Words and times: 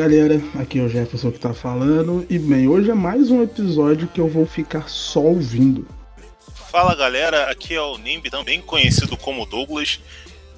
Galera, 0.00 0.40
aqui 0.58 0.78
é 0.78 0.82
o 0.82 0.88
Jefferson 0.88 1.30
que 1.30 1.38
tá 1.38 1.52
falando. 1.52 2.24
E 2.30 2.38
bem, 2.38 2.66
hoje 2.66 2.90
é 2.90 2.94
mais 2.94 3.30
um 3.30 3.42
episódio 3.42 4.08
que 4.08 4.18
eu 4.18 4.28
vou 4.28 4.46
ficar 4.46 4.88
só 4.88 5.20
ouvindo. 5.20 5.86
Fala 6.70 6.94
galera, 6.94 7.50
aqui 7.50 7.74
é 7.74 7.82
o 7.82 7.98
Nimb, 7.98 8.30
também 8.30 8.62
conhecido 8.62 9.14
como 9.14 9.44
Douglas. 9.44 10.00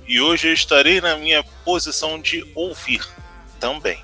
E 0.07 0.21
hoje 0.21 0.47
eu 0.47 0.53
estarei 0.53 1.01
na 1.01 1.17
minha 1.17 1.43
posição 1.65 2.21
de 2.21 2.47
ouvir 2.55 3.05
também. 3.59 3.99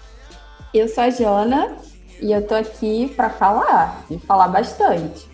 Eu 0.74 0.88
sou 0.88 1.04
a 1.04 1.10
Jona 1.10 1.77
e 2.20 2.32
eu 2.32 2.44
tô 2.44 2.56
aqui 2.56 3.06
para 3.14 3.30
falar 3.30 4.05
e 4.10 4.18
falar 4.18 4.48
bastante. 4.48 5.24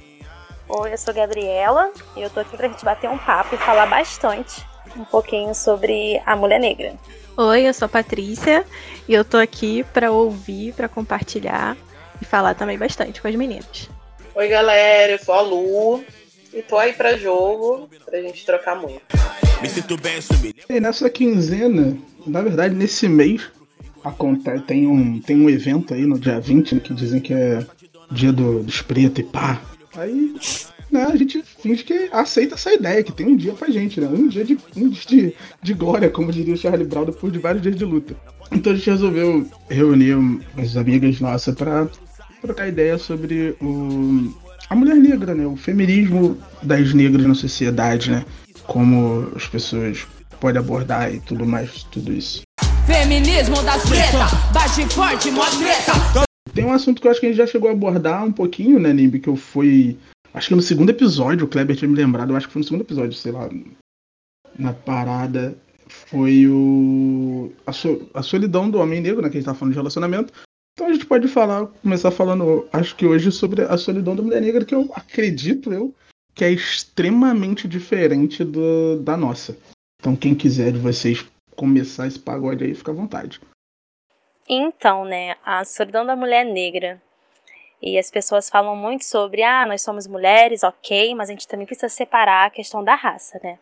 Oi, 0.68 0.92
eu 0.92 0.98
sou 0.98 1.12
a 1.12 1.14
Gabriela 1.14 1.90
e 2.14 2.20
eu 2.20 2.28
tô 2.28 2.40
aqui 2.40 2.54
pra 2.58 2.68
gente 2.68 2.84
bater 2.84 3.08
um 3.08 3.16
papo 3.16 3.54
e 3.54 3.58
falar 3.58 3.86
bastante 3.86 4.66
um 4.98 5.04
pouquinho 5.06 5.54
sobre 5.54 6.20
a 6.26 6.36
mulher 6.36 6.60
negra. 6.60 6.94
Oi, 7.36 7.66
eu 7.66 7.74
sou 7.74 7.86
a 7.86 7.88
Patrícia 7.88 8.64
e 9.08 9.12
eu 9.12 9.24
tô 9.24 9.38
aqui 9.38 9.84
para 9.92 10.12
ouvir, 10.12 10.72
para 10.72 10.88
compartilhar 10.88 11.76
e 12.22 12.24
falar 12.24 12.54
também 12.54 12.78
bastante 12.78 13.20
com 13.20 13.26
as 13.26 13.34
meninas. 13.34 13.90
Oi, 14.36 14.46
galera, 14.46 15.12
eu 15.12 15.18
sou 15.18 15.34
a 15.34 15.40
Lu 15.40 16.04
e 16.52 16.62
tô 16.62 16.78
aí 16.78 16.92
para 16.92 17.16
jogo 17.16 17.90
pra 18.06 18.20
gente 18.20 18.46
trocar 18.46 18.76
muito. 18.76 19.02
Me 19.60 19.68
sinto 19.68 19.96
bem 19.96 20.20
E 20.68 20.78
nessa 20.78 21.10
quinzena, 21.10 21.98
na 22.24 22.40
verdade, 22.40 22.72
nesse 22.72 23.08
mês, 23.08 23.50
acontece, 24.04 24.62
tem 24.62 24.86
um, 24.86 25.20
tem 25.20 25.36
um 25.36 25.50
evento 25.50 25.92
aí 25.92 26.06
no 26.06 26.20
dia 26.20 26.38
20 26.38 26.76
né, 26.76 26.80
que 26.80 26.94
dizem 26.94 27.20
que 27.20 27.34
é 27.34 27.66
dia 28.12 28.32
do, 28.32 28.62
dos 28.62 28.80
pretos 28.80 29.18
e 29.18 29.24
pá. 29.24 29.60
Aí 29.96 30.36
né, 30.94 31.04
a 31.04 31.16
gente 31.16 31.42
finge 31.60 31.82
que 31.82 32.08
aceita 32.12 32.54
essa 32.54 32.72
ideia, 32.72 33.02
que 33.02 33.12
tem 33.12 33.26
um 33.26 33.36
dia 33.36 33.52
pra 33.52 33.68
gente, 33.68 34.00
né? 34.00 34.06
Um 34.06 34.28
dia 34.28 34.44
de, 34.44 34.56
um 34.76 34.88
dia 34.88 35.02
de, 35.06 35.34
de 35.60 35.74
glória, 35.74 36.08
como 36.08 36.32
diria 36.32 36.54
o 36.54 36.56
Charlie 36.56 36.86
Brown, 36.86 37.04
depois 37.04 37.32
de 37.32 37.40
vários 37.40 37.62
dias 37.62 37.74
de 37.74 37.84
luta. 37.84 38.16
Então 38.52 38.72
a 38.72 38.76
gente 38.76 38.88
resolveu 38.88 39.46
reunir 39.68 40.16
as 40.56 40.76
amigas 40.76 41.20
nossas 41.20 41.54
para 41.56 41.88
trocar 42.40 42.68
ideia 42.68 42.96
sobre 42.96 43.56
o, 43.60 44.32
a 44.70 44.76
mulher 44.76 44.96
negra, 44.96 45.34
né? 45.34 45.44
O 45.44 45.56
feminismo 45.56 46.38
das 46.62 46.94
negras 46.94 47.26
na 47.26 47.34
sociedade, 47.34 48.12
né? 48.12 48.24
Como 48.62 49.32
as 49.34 49.46
pessoas 49.48 50.06
podem 50.40 50.60
abordar 50.60 51.12
e 51.12 51.18
tudo 51.20 51.44
mais, 51.44 51.82
tudo 51.90 52.12
isso. 52.12 52.42
Feminismo 52.86 53.60
das 53.62 53.82
pretas, 53.88 54.32
bate 54.52 54.94
forte, 54.94 55.30
mó 55.30 55.44
treta. 55.46 56.24
Tem 56.54 56.64
um 56.64 56.72
assunto 56.72 57.02
que 57.02 57.08
eu 57.08 57.10
acho 57.10 57.18
que 57.18 57.26
a 57.26 57.28
gente 57.30 57.38
já 57.38 57.46
chegou 57.46 57.68
a 57.68 57.72
abordar 57.72 58.24
um 58.24 58.30
pouquinho, 58.30 58.78
né, 58.78 58.92
Nimbi, 58.92 59.18
que 59.18 59.28
eu 59.28 59.34
fui 59.34 59.98
Acho 60.34 60.48
que 60.48 60.54
no 60.56 60.62
segundo 60.62 60.90
episódio, 60.90 61.46
o 61.46 61.48
Kleber 61.48 61.76
tinha 61.76 61.88
me 61.88 61.96
lembrado, 61.96 62.30
eu 62.30 62.36
acho 62.36 62.48
que 62.48 62.52
foi 62.52 62.60
no 62.60 62.64
segundo 62.64 62.82
episódio, 62.82 63.12
sei 63.12 63.30
lá, 63.30 63.48
na 64.58 64.72
parada, 64.72 65.56
foi 65.88 66.46
o. 66.48 67.52
A, 67.64 67.72
so, 67.72 68.10
a 68.12 68.22
solidão 68.22 68.68
do 68.68 68.78
homem 68.78 69.00
negro, 69.00 69.22
né? 69.22 69.30
Que 69.30 69.36
a 69.36 69.40
gente 69.40 69.46
tá 69.46 69.54
falando 69.54 69.72
de 69.72 69.78
relacionamento. 69.78 70.32
Então 70.72 70.88
a 70.88 70.92
gente 70.92 71.06
pode 71.06 71.28
falar, 71.28 71.66
começar 71.66 72.10
falando, 72.10 72.68
acho 72.72 72.96
que 72.96 73.06
hoje, 73.06 73.30
sobre 73.30 73.62
a 73.62 73.76
solidão 73.76 74.16
da 74.16 74.22
mulher 74.22 74.42
negra, 74.42 74.64
que 74.64 74.74
eu 74.74 74.90
acredito 74.94 75.72
eu 75.72 75.94
que 76.34 76.44
é 76.44 76.50
extremamente 76.50 77.68
diferente 77.68 78.42
do, 78.42 78.98
da 79.00 79.16
nossa. 79.16 79.56
Então 80.00 80.16
quem 80.16 80.34
quiser 80.34 80.72
de 80.72 80.78
vocês 80.78 81.24
começar 81.54 82.08
esse 82.08 82.18
pagode 82.18 82.64
aí, 82.64 82.74
fica 82.74 82.90
à 82.90 82.94
vontade. 82.94 83.40
Então, 84.48 85.04
né, 85.04 85.36
a 85.44 85.64
solidão 85.64 86.04
da 86.04 86.16
mulher 86.16 86.44
negra 86.44 87.00
e 87.80 87.98
as 87.98 88.10
pessoas 88.10 88.48
falam 88.48 88.74
muito 88.74 89.04
sobre, 89.04 89.42
ah, 89.42 89.66
nós 89.66 89.82
somos 89.82 90.06
mulheres, 90.06 90.62
ok, 90.62 91.14
mas 91.14 91.28
a 91.28 91.32
gente 91.32 91.48
também 91.48 91.66
precisa 91.66 91.88
separar 91.88 92.46
a 92.46 92.50
questão 92.50 92.82
da 92.82 92.94
raça, 92.94 93.38
né? 93.42 93.58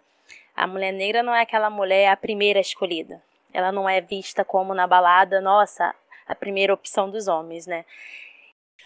A 0.54 0.66
mulher 0.66 0.92
negra 0.92 1.22
não 1.22 1.34
é 1.34 1.42
aquela 1.42 1.70
mulher 1.70 2.08
a 2.08 2.16
primeira 2.16 2.60
escolhida. 2.60 3.20
Ela 3.52 3.72
não 3.72 3.88
é 3.88 4.00
vista 4.00 4.44
como 4.44 4.74
na 4.74 4.86
balada, 4.86 5.40
nossa, 5.40 5.94
a 6.26 6.34
primeira 6.34 6.72
opção 6.72 7.10
dos 7.10 7.28
homens, 7.28 7.66
né? 7.66 7.84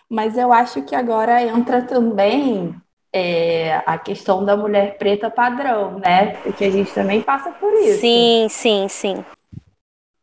Mas 0.08 0.38
eu 0.38 0.52
acho 0.52 0.82
que 0.82 0.94
agora 0.94 1.42
entra 1.42 1.82
também 1.82 2.74
é, 3.12 3.76
a 3.86 3.98
questão 3.98 4.44
da 4.44 4.56
mulher 4.56 4.96
preta 4.98 5.30
padrão, 5.30 5.98
né? 5.98 6.36
Porque 6.42 6.64
a 6.64 6.70
gente 6.70 6.92
também 6.92 7.22
passa 7.22 7.50
por 7.50 7.72
isso. 7.74 8.00
Sim, 8.00 8.46
sim, 8.48 8.88
sim. 8.88 9.24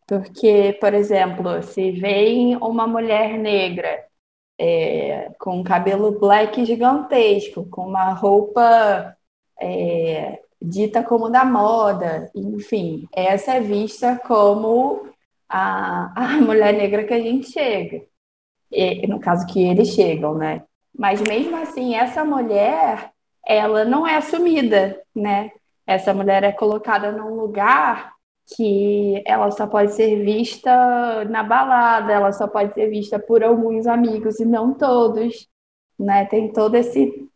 Porque, 0.07 0.77
por 0.79 0.93
exemplo, 0.93 1.61
se 1.63 1.91
vem 1.91 2.55
uma 2.57 2.85
mulher 2.85 3.37
negra 3.37 4.05
é, 4.57 5.31
com 5.39 5.59
um 5.59 5.63
cabelo 5.63 6.19
black 6.19 6.65
gigantesco, 6.65 7.65
com 7.65 7.87
uma 7.87 8.13
roupa 8.13 9.15
é, 9.59 10.39
dita 10.61 11.03
como 11.03 11.29
da 11.29 11.43
moda, 11.43 12.31
enfim, 12.33 13.07
essa 13.11 13.55
é 13.55 13.59
vista 13.61 14.19
como 14.25 15.07
a, 15.49 16.11
a 16.15 16.27
mulher 16.41 16.73
negra 16.73 17.03
que 17.03 17.13
a 17.13 17.19
gente 17.19 17.51
chega. 17.51 18.01
E, 18.71 19.05
no 19.07 19.19
caso 19.19 19.45
que 19.47 19.61
eles 19.61 19.89
chegam, 19.89 20.35
né? 20.35 20.63
Mas 20.97 21.21
mesmo 21.21 21.55
assim, 21.57 21.95
essa 21.95 22.23
mulher, 22.23 23.11
ela 23.45 23.85
não 23.85 24.07
é 24.07 24.15
assumida, 24.17 24.99
né? 25.15 25.51
Essa 25.85 26.13
mulher 26.13 26.43
é 26.43 26.51
colocada 26.51 27.11
num 27.11 27.35
lugar 27.35 28.12
que 28.55 29.21
ela 29.25 29.49
só 29.51 29.67
pode 29.67 29.93
ser 29.93 30.23
vista 30.23 31.25
na 31.25 31.43
balada, 31.43 32.11
ela 32.11 32.31
só 32.31 32.47
pode 32.47 32.73
ser 32.73 32.89
vista 32.89 33.17
por 33.17 33.43
alguns 33.43 33.87
amigos 33.87 34.39
e 34.39 34.45
não 34.45 34.73
todos, 34.73 35.47
né? 35.97 36.25
Tem 36.25 36.51
todo 36.51 36.75
esse 36.75 37.29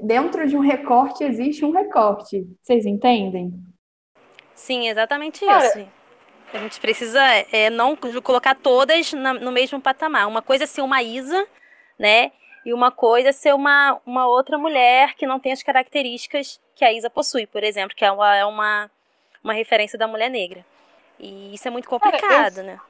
dentro 0.00 0.46
de 0.46 0.56
um 0.56 0.60
recorte 0.60 1.24
existe 1.24 1.64
um 1.64 1.70
recorte. 1.70 2.46
Vocês 2.60 2.84
entendem? 2.84 3.52
Sim, 4.54 4.88
exatamente 4.88 5.44
Cara, 5.44 5.66
isso. 5.66 5.88
A 6.52 6.58
gente 6.58 6.80
precisa 6.80 7.20
é, 7.50 7.70
não 7.70 7.96
colocar 7.96 8.54
todas 8.54 9.12
na, 9.12 9.32
no 9.32 9.50
mesmo 9.50 9.80
patamar. 9.80 10.28
Uma 10.28 10.42
coisa 10.42 10.64
é 10.64 10.66
ser 10.66 10.82
uma 10.82 11.02
Isa, 11.02 11.46
né? 11.98 12.30
E 12.64 12.74
uma 12.74 12.90
coisa 12.92 13.30
é 13.30 13.32
ser 13.32 13.54
uma, 13.54 13.98
uma 14.04 14.26
outra 14.26 14.58
mulher 14.58 15.14
que 15.14 15.26
não 15.26 15.40
tem 15.40 15.52
as 15.52 15.62
características 15.62 16.60
que 16.76 16.84
a 16.84 16.92
Isa 16.92 17.08
possui, 17.08 17.46
por 17.46 17.64
exemplo, 17.64 17.96
que 17.96 18.04
ela 18.04 18.36
é 18.36 18.44
uma 18.44 18.62
uma 18.82 18.90
referência 19.50 19.98
da 19.98 20.06
mulher 20.06 20.30
negra. 20.30 20.64
E 21.18 21.54
isso 21.54 21.66
é 21.66 21.70
muito 21.70 21.88
complicado, 21.88 22.20
cara, 22.20 22.54
eu, 22.56 22.64
né? 22.64 22.80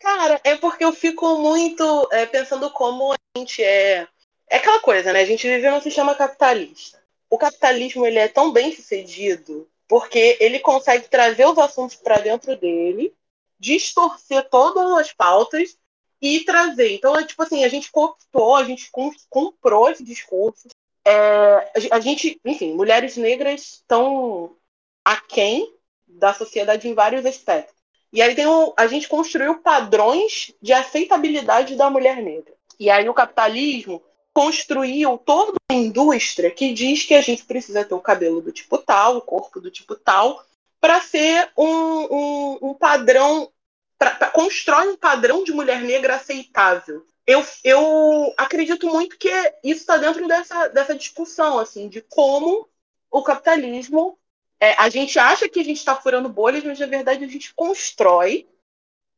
Cara, 0.00 0.40
é 0.44 0.56
porque 0.56 0.84
eu 0.84 0.92
fico 0.92 1.38
muito 1.38 2.08
é, 2.12 2.26
pensando 2.26 2.70
como 2.70 3.12
a 3.12 3.16
gente 3.36 3.62
é. 3.62 4.06
É 4.48 4.58
aquela 4.58 4.78
coisa, 4.80 5.12
né? 5.12 5.20
A 5.20 5.24
gente 5.24 5.46
vive 5.48 5.68
num 5.68 5.80
sistema 5.80 6.14
capitalista. 6.14 7.02
O 7.28 7.36
capitalismo 7.36 8.06
ele 8.06 8.18
é 8.18 8.28
tão 8.28 8.52
bem 8.52 8.72
sucedido 8.72 9.68
porque 9.88 10.36
ele 10.40 10.60
consegue 10.60 11.08
trazer 11.08 11.46
os 11.46 11.58
assuntos 11.58 11.96
para 11.96 12.18
dentro 12.18 12.56
dele, 12.56 13.14
distorcer 13.58 14.48
todas 14.48 14.92
as 14.92 15.12
pautas 15.12 15.76
e 16.20 16.40
trazer. 16.40 16.94
Então, 16.94 17.16
é 17.16 17.24
tipo 17.24 17.42
assim, 17.42 17.64
a 17.64 17.68
gente 17.68 17.90
cooptou, 17.90 18.56
a 18.56 18.64
gente 18.64 18.90
comprou 19.28 19.90
esse 19.90 20.04
discurso. 20.04 20.68
É, 21.04 21.72
a 21.90 22.00
gente, 22.00 22.40
enfim, 22.44 22.72
mulheres 22.72 23.16
negras 23.16 23.60
estão 23.74 24.56
aquém 25.04 25.75
da 26.16 26.34
sociedade 26.34 26.88
em 26.88 26.94
vários 26.94 27.24
aspectos. 27.24 27.74
E 28.12 28.22
aí 28.22 28.34
tem 28.34 28.46
um, 28.46 28.72
a 28.76 28.86
gente 28.86 29.08
construiu 29.08 29.58
padrões 29.58 30.52
de 30.62 30.72
aceitabilidade 30.72 31.76
da 31.76 31.90
mulher 31.90 32.22
negra. 32.22 32.54
E 32.78 32.90
aí 32.90 33.08
o 33.08 33.14
capitalismo 33.14 34.02
construiu 34.32 35.18
toda 35.18 35.52
uma 35.70 35.78
indústria 35.78 36.50
que 36.50 36.72
diz 36.72 37.04
que 37.04 37.14
a 37.14 37.22
gente 37.22 37.44
precisa 37.44 37.84
ter 37.84 37.94
o 37.94 38.00
cabelo 38.00 38.40
do 38.40 38.52
tipo 38.52 38.78
tal, 38.78 39.16
o 39.16 39.22
corpo 39.22 39.60
do 39.60 39.70
tipo 39.70 39.94
tal, 39.96 40.44
para 40.80 41.00
ser 41.00 41.50
um, 41.56 41.66
um, 41.66 42.58
um 42.62 42.74
padrão, 42.74 43.50
pra, 43.98 44.10
pra, 44.10 44.28
constrói 44.28 44.88
um 44.88 44.96
padrão 44.96 45.42
de 45.42 45.52
mulher 45.52 45.80
negra 45.80 46.16
aceitável. 46.16 47.04
Eu, 47.26 47.44
eu 47.64 48.34
acredito 48.36 48.86
muito 48.86 49.18
que 49.18 49.30
isso 49.64 49.80
está 49.80 49.96
dentro 49.96 50.28
dessa, 50.28 50.68
dessa 50.68 50.94
discussão, 50.94 51.58
assim, 51.58 51.88
de 51.88 52.00
como 52.02 52.68
o 53.10 53.22
capitalismo 53.22 54.18
é, 54.60 54.72
a 54.78 54.88
gente 54.88 55.18
acha 55.18 55.48
que 55.48 55.60
a 55.60 55.64
gente 55.64 55.78
está 55.78 55.94
furando 55.94 56.28
bolhas, 56.28 56.64
mas 56.64 56.78
na 56.78 56.86
verdade 56.86 57.24
a 57.24 57.28
gente 57.28 57.54
constrói, 57.54 58.48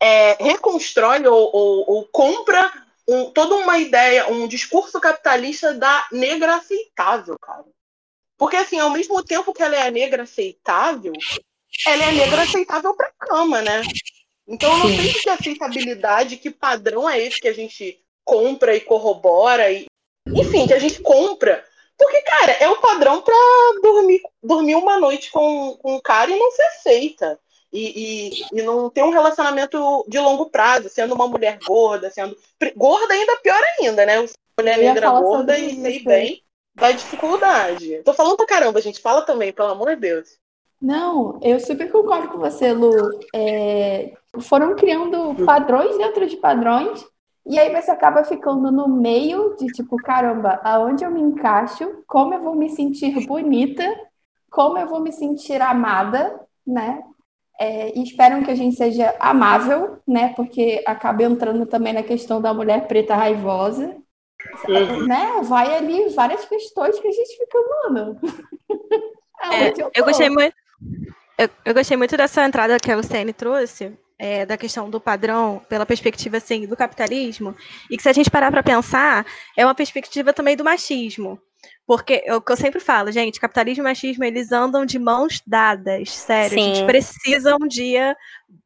é, 0.00 0.42
reconstrói 0.42 1.26
ou, 1.26 1.50
ou, 1.52 1.90
ou 1.90 2.04
compra 2.08 2.70
um, 3.08 3.30
toda 3.30 3.54
uma 3.54 3.78
ideia, 3.78 4.28
um 4.28 4.46
discurso 4.46 5.00
capitalista 5.00 5.72
da 5.72 6.06
negra 6.12 6.56
aceitável, 6.56 7.38
cara. 7.38 7.64
Porque, 8.36 8.56
assim, 8.56 8.78
ao 8.78 8.90
mesmo 8.90 9.22
tempo 9.24 9.52
que 9.52 9.62
ela 9.62 9.74
é 9.74 9.86
a 9.86 9.90
negra 9.90 10.22
aceitável, 10.22 11.12
ela 11.86 12.04
é 12.04 12.08
a 12.08 12.12
negra 12.12 12.42
aceitável 12.42 12.94
para 12.94 13.12
cama, 13.18 13.62
né? 13.62 13.82
Então, 14.46 14.70
eu 14.72 14.78
não 14.78 14.88
sei 14.88 15.12
que 15.12 15.28
aceitabilidade, 15.28 16.36
que 16.36 16.50
padrão 16.50 17.08
é 17.08 17.20
esse 17.20 17.40
que 17.40 17.48
a 17.48 17.52
gente 17.52 18.00
compra 18.24 18.76
e 18.76 18.80
corrobora, 18.80 19.70
e, 19.72 19.86
enfim, 20.28 20.66
que 20.66 20.74
a 20.74 20.78
gente 20.78 21.00
compra 21.02 21.66
porque, 21.98 22.22
cara, 22.22 22.52
é 22.52 22.68
o 22.68 22.80
padrão 22.80 23.20
pra 23.20 23.34
dormir, 23.82 24.22
dormir 24.42 24.76
uma 24.76 24.98
noite 24.98 25.30
com, 25.30 25.76
com 25.82 25.96
um 25.96 26.00
cara 26.00 26.30
e 26.30 26.38
não 26.38 26.50
ser 26.52 26.62
aceita. 26.62 27.38
E, 27.70 28.30
e, 28.30 28.58
e, 28.58 28.62
não 28.62 28.88
ter 28.88 29.02
um 29.02 29.10
relacionamento 29.10 30.02
de 30.08 30.18
longo 30.18 30.48
prazo, 30.48 30.88
sendo 30.88 31.14
uma 31.14 31.28
mulher 31.28 31.58
gorda, 31.66 32.10
sendo. 32.10 32.34
Gorda 32.74 33.12
ainda 33.12 33.36
pior 33.42 33.60
ainda, 33.78 34.06
né? 34.06 34.24
Mulher 34.58 34.78
negra 34.78 35.10
gorda 35.10 35.58
e 35.58 35.74
sei 35.74 36.02
bem 36.02 36.42
da 36.74 36.92
dificuldade. 36.92 38.02
Tô 38.04 38.14
falando 38.14 38.36
pra 38.36 38.46
caramba, 38.46 38.80
gente. 38.80 39.00
Fala 39.00 39.22
também, 39.22 39.52
pelo 39.52 39.68
amor 39.68 39.90
de 39.90 39.96
Deus. 39.96 40.38
Não, 40.80 41.38
eu 41.42 41.58
super 41.58 41.90
concordo 41.90 42.28
com 42.28 42.38
você, 42.38 42.72
Lu. 42.72 42.92
É, 43.34 44.12
foram 44.40 44.76
criando 44.76 45.34
padrões 45.44 45.98
dentro 45.98 46.26
de 46.26 46.36
padrões, 46.36 47.04
e 47.48 47.58
aí 47.58 47.74
você 47.74 47.90
acaba 47.90 48.22
ficando 48.24 48.70
no 48.70 48.86
meio 48.86 49.56
de 49.56 49.66
tipo, 49.68 49.96
caramba, 49.96 50.60
aonde 50.62 51.02
eu 51.02 51.10
me 51.10 51.20
encaixo, 51.20 52.04
como 52.06 52.34
eu 52.34 52.42
vou 52.42 52.54
me 52.54 52.68
sentir 52.68 53.26
bonita, 53.26 53.84
como 54.50 54.76
eu 54.76 54.86
vou 54.86 55.00
me 55.00 55.10
sentir 55.10 55.60
amada, 55.62 56.38
né? 56.66 57.02
É, 57.58 57.98
e 57.98 58.02
esperam 58.02 58.42
que 58.42 58.50
a 58.50 58.54
gente 58.54 58.76
seja 58.76 59.14
amável, 59.18 59.98
né? 60.06 60.32
Porque 60.34 60.82
acaba 60.86 61.24
entrando 61.24 61.66
também 61.66 61.92
na 61.92 62.02
questão 62.02 62.40
da 62.40 62.52
mulher 62.52 62.86
preta 62.86 63.16
raivosa. 63.16 63.96
Uhum. 64.68 65.06
Né? 65.06 65.40
Vai 65.42 65.74
ali 65.74 66.10
várias 66.10 66.44
questões 66.44 67.00
que 67.00 67.08
a 67.08 67.12
gente 67.12 67.36
fica, 67.36 67.58
mano. 67.88 68.20
é, 69.52 69.70
eu, 69.70 69.90
eu, 69.94 70.04
gostei 70.04 70.28
muito. 70.28 70.54
Eu, 71.36 71.48
eu, 71.64 71.74
gostei 71.74 71.96
muito 71.96 72.16
dessa 72.16 72.44
entrada 72.44 72.78
que 72.78 72.92
a 72.92 72.96
Luciane 72.96 73.32
trouxe, 73.32 73.96
é, 74.18 74.44
da 74.44 74.56
questão 74.56 74.90
do 74.90 75.00
padrão, 75.00 75.62
pela 75.68 75.86
perspectiva 75.86 76.38
assim, 76.38 76.66
do 76.66 76.76
capitalismo, 76.76 77.54
e 77.90 77.96
que 77.96 78.02
se 78.02 78.08
a 78.08 78.12
gente 78.12 78.30
parar 78.30 78.50
para 78.50 78.62
pensar, 78.62 79.24
é 79.56 79.64
uma 79.64 79.74
perspectiva 79.74 80.32
também 80.32 80.56
do 80.56 80.64
machismo. 80.64 81.40
Porque 81.88 82.22
é 82.26 82.34
o 82.36 82.42
que 82.42 82.52
eu 82.52 82.56
sempre 82.56 82.80
falo, 82.80 83.10
gente, 83.10 83.40
capitalismo 83.40 83.82
e 83.82 83.84
machismo, 83.84 84.22
eles 84.22 84.52
andam 84.52 84.84
de 84.84 84.98
mãos 84.98 85.42
dadas, 85.46 86.10
sério. 86.10 86.50
Sim. 86.50 86.60
A 86.60 86.74
gente 86.74 86.86
precisa 86.86 87.56
um 87.58 87.66
dia 87.66 88.14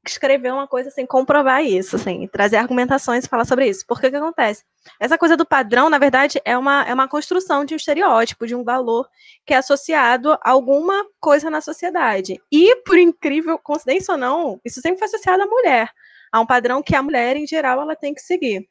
escrever 0.04 0.52
uma 0.52 0.66
coisa 0.66 0.88
assim, 0.88 1.06
comprovar 1.06 1.64
isso, 1.64 1.94
assim, 1.94 2.26
trazer 2.26 2.56
argumentações 2.56 3.24
e 3.24 3.28
falar 3.28 3.44
sobre 3.44 3.68
isso. 3.68 3.84
Porque 3.86 4.08
o 4.08 4.10
que 4.10 4.16
acontece? 4.16 4.64
Essa 4.98 5.16
coisa 5.16 5.36
do 5.36 5.46
padrão, 5.46 5.88
na 5.88 5.98
verdade, 5.98 6.42
é 6.44 6.58
uma, 6.58 6.82
é 6.82 6.92
uma 6.92 7.06
construção 7.06 7.64
de 7.64 7.74
um 7.74 7.76
estereótipo, 7.76 8.44
de 8.44 8.56
um 8.56 8.64
valor 8.64 9.08
que 9.46 9.54
é 9.54 9.56
associado 9.58 10.32
a 10.32 10.50
alguma 10.50 11.06
coisa 11.20 11.48
na 11.48 11.60
sociedade. 11.60 12.42
E, 12.50 12.74
por 12.82 12.98
incrível 12.98 13.56
coincidência 13.56 14.14
ou 14.14 14.18
não, 14.18 14.60
isso 14.64 14.80
sempre 14.80 14.98
foi 14.98 15.06
associado 15.06 15.44
à 15.44 15.46
mulher, 15.46 15.88
a 16.32 16.40
um 16.40 16.46
padrão 16.46 16.82
que 16.82 16.96
a 16.96 17.00
mulher, 17.00 17.36
em 17.36 17.46
geral, 17.46 17.80
ela 17.82 17.94
tem 17.94 18.12
que 18.12 18.20
seguir. 18.20 18.68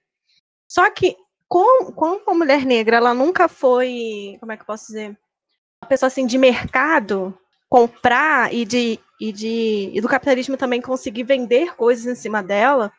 Só 0.68 0.90
que 0.90 1.16
com, 1.52 1.92
com 1.92 2.32
a 2.32 2.34
mulher 2.34 2.66
negra, 2.66 2.96
ela 2.96 3.14
nunca 3.14 3.50
foi, 3.50 4.38
como 4.40 4.54
é 4.54 4.56
que 4.56 4.62
eu 4.62 4.68
posso 4.68 4.88
dizer, 4.88 5.10
uma 5.84 5.90
pessoa 5.90 6.08
assim 6.08 6.26
de 6.26 6.38
mercado, 6.38 7.38
comprar 7.70 8.54
e 8.54 8.64
de 8.64 8.98
e 9.20 9.34
de 9.34 9.92
e 9.94 10.00
do 10.00 10.08
capitalismo 10.08 10.56
também 10.56 10.82
conseguir 10.82 11.24
vender 11.24 11.76
coisas 11.76 12.06
em 12.06 12.16
cima 12.16 12.42
dela, 12.42 12.90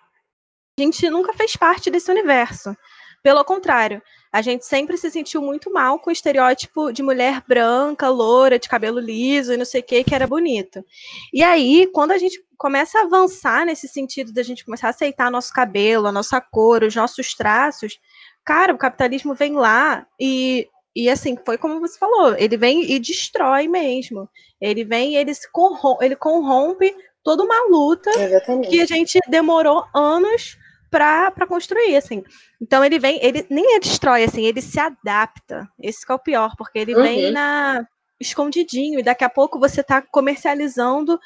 a 0.79 0.83
gente 0.83 1.09
nunca 1.09 1.33
fez 1.33 1.57
parte 1.57 1.91
desse 1.91 2.11
universo. 2.11 2.77
Pelo 3.23 3.43
contrário, 3.45 4.03
a 4.33 4.43
gente 4.43 4.67
sempre 4.67 4.99
se 4.99 5.11
sentiu 5.11 5.41
muito 5.41 5.73
mal 5.73 5.99
com 5.99 6.11
o 6.11 6.13
estereótipo 6.13 6.93
de 6.93 7.03
mulher 7.03 7.43
branca, 7.47 8.09
loura, 8.09 8.59
de 8.59 8.69
cabelo 8.69 8.99
liso 8.99 9.53
e 9.53 9.57
não 9.57 9.65
sei 9.65 9.81
o 9.81 9.85
que, 9.85 10.03
que 10.03 10.15
era 10.15 10.27
bonito. 10.27 10.85
E 11.33 11.43
aí, 11.43 11.89
quando 11.93 12.11
a 12.11 12.19
gente 12.19 12.45
começa 12.59 12.99
a 12.99 13.03
avançar 13.03 13.65
nesse 13.65 13.87
sentido 13.87 14.33
da 14.33 14.43
gente 14.43 14.65
começar 14.65 14.89
a 14.89 14.91
aceitar 14.91 15.31
nosso 15.31 15.53
cabelo, 15.53 16.09
a 16.09 16.13
nossa 16.13 16.41
cor, 16.41 16.83
os 16.83 16.97
nossos 16.97 17.33
traços, 17.35 17.99
Cara, 18.45 18.75
o 18.75 18.79
capitalismo 18.79 19.35
vem 19.35 19.55
lá 19.55 20.07
e, 20.19 20.69
e 20.95 21.09
assim, 21.09 21.37
foi 21.45 21.57
como 21.57 21.81
você 21.81 21.99
falou, 21.99 22.35
ele 22.37 22.57
vem 22.57 22.91
e 22.91 22.99
destrói 22.99 23.69
mesmo. 23.69 24.29
Ele 24.61 24.85
vem 24.85 25.13
e 25.13 25.17
ele, 25.17 25.35
se 25.35 25.51
corrompe, 25.51 26.05
ele 26.05 26.17
corrompe 26.17 26.95
toda 27.23 27.45
uma 27.45 27.69
luta 27.69 28.11
Exatamente. 28.11 28.69
que 28.69 28.81
a 28.81 28.87
gente 28.87 29.19
demorou 29.29 29.85
anos 29.95 30.57
para 30.91 31.47
construir, 31.49 31.97
assim. 31.97 32.23
Então 32.61 32.85
ele 32.85 32.99
vem, 32.99 33.19
ele 33.25 33.47
nem 33.49 33.81
destrói, 33.81 34.25
assim, 34.25 34.45
ele 34.45 34.61
se 34.61 34.79
adapta. 34.79 35.67
Esse 35.81 36.05
é 36.07 36.15
o 36.15 36.19
pior, 36.19 36.55
porque 36.57 36.79
ele 36.79 36.95
uhum. 36.95 37.03
vem 37.03 37.31
na 37.31 37.87
escondidinho 38.21 39.01
e 39.01 39.03
daqui 39.03 39.25
a 39.25 39.31
pouco 39.31 39.59
você 39.59 39.81
está 39.81 40.03
comercializando 40.03 41.19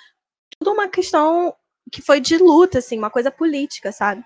tudo 0.59 0.73
uma 0.73 0.89
questão 0.89 1.55
que 1.93 2.01
foi 2.01 2.21
de 2.21 2.39
luta, 2.39 2.79
assim, 2.79 2.97
uma 2.97 3.11
coisa 3.11 3.31
política, 3.31 3.93
sabe? 3.93 4.25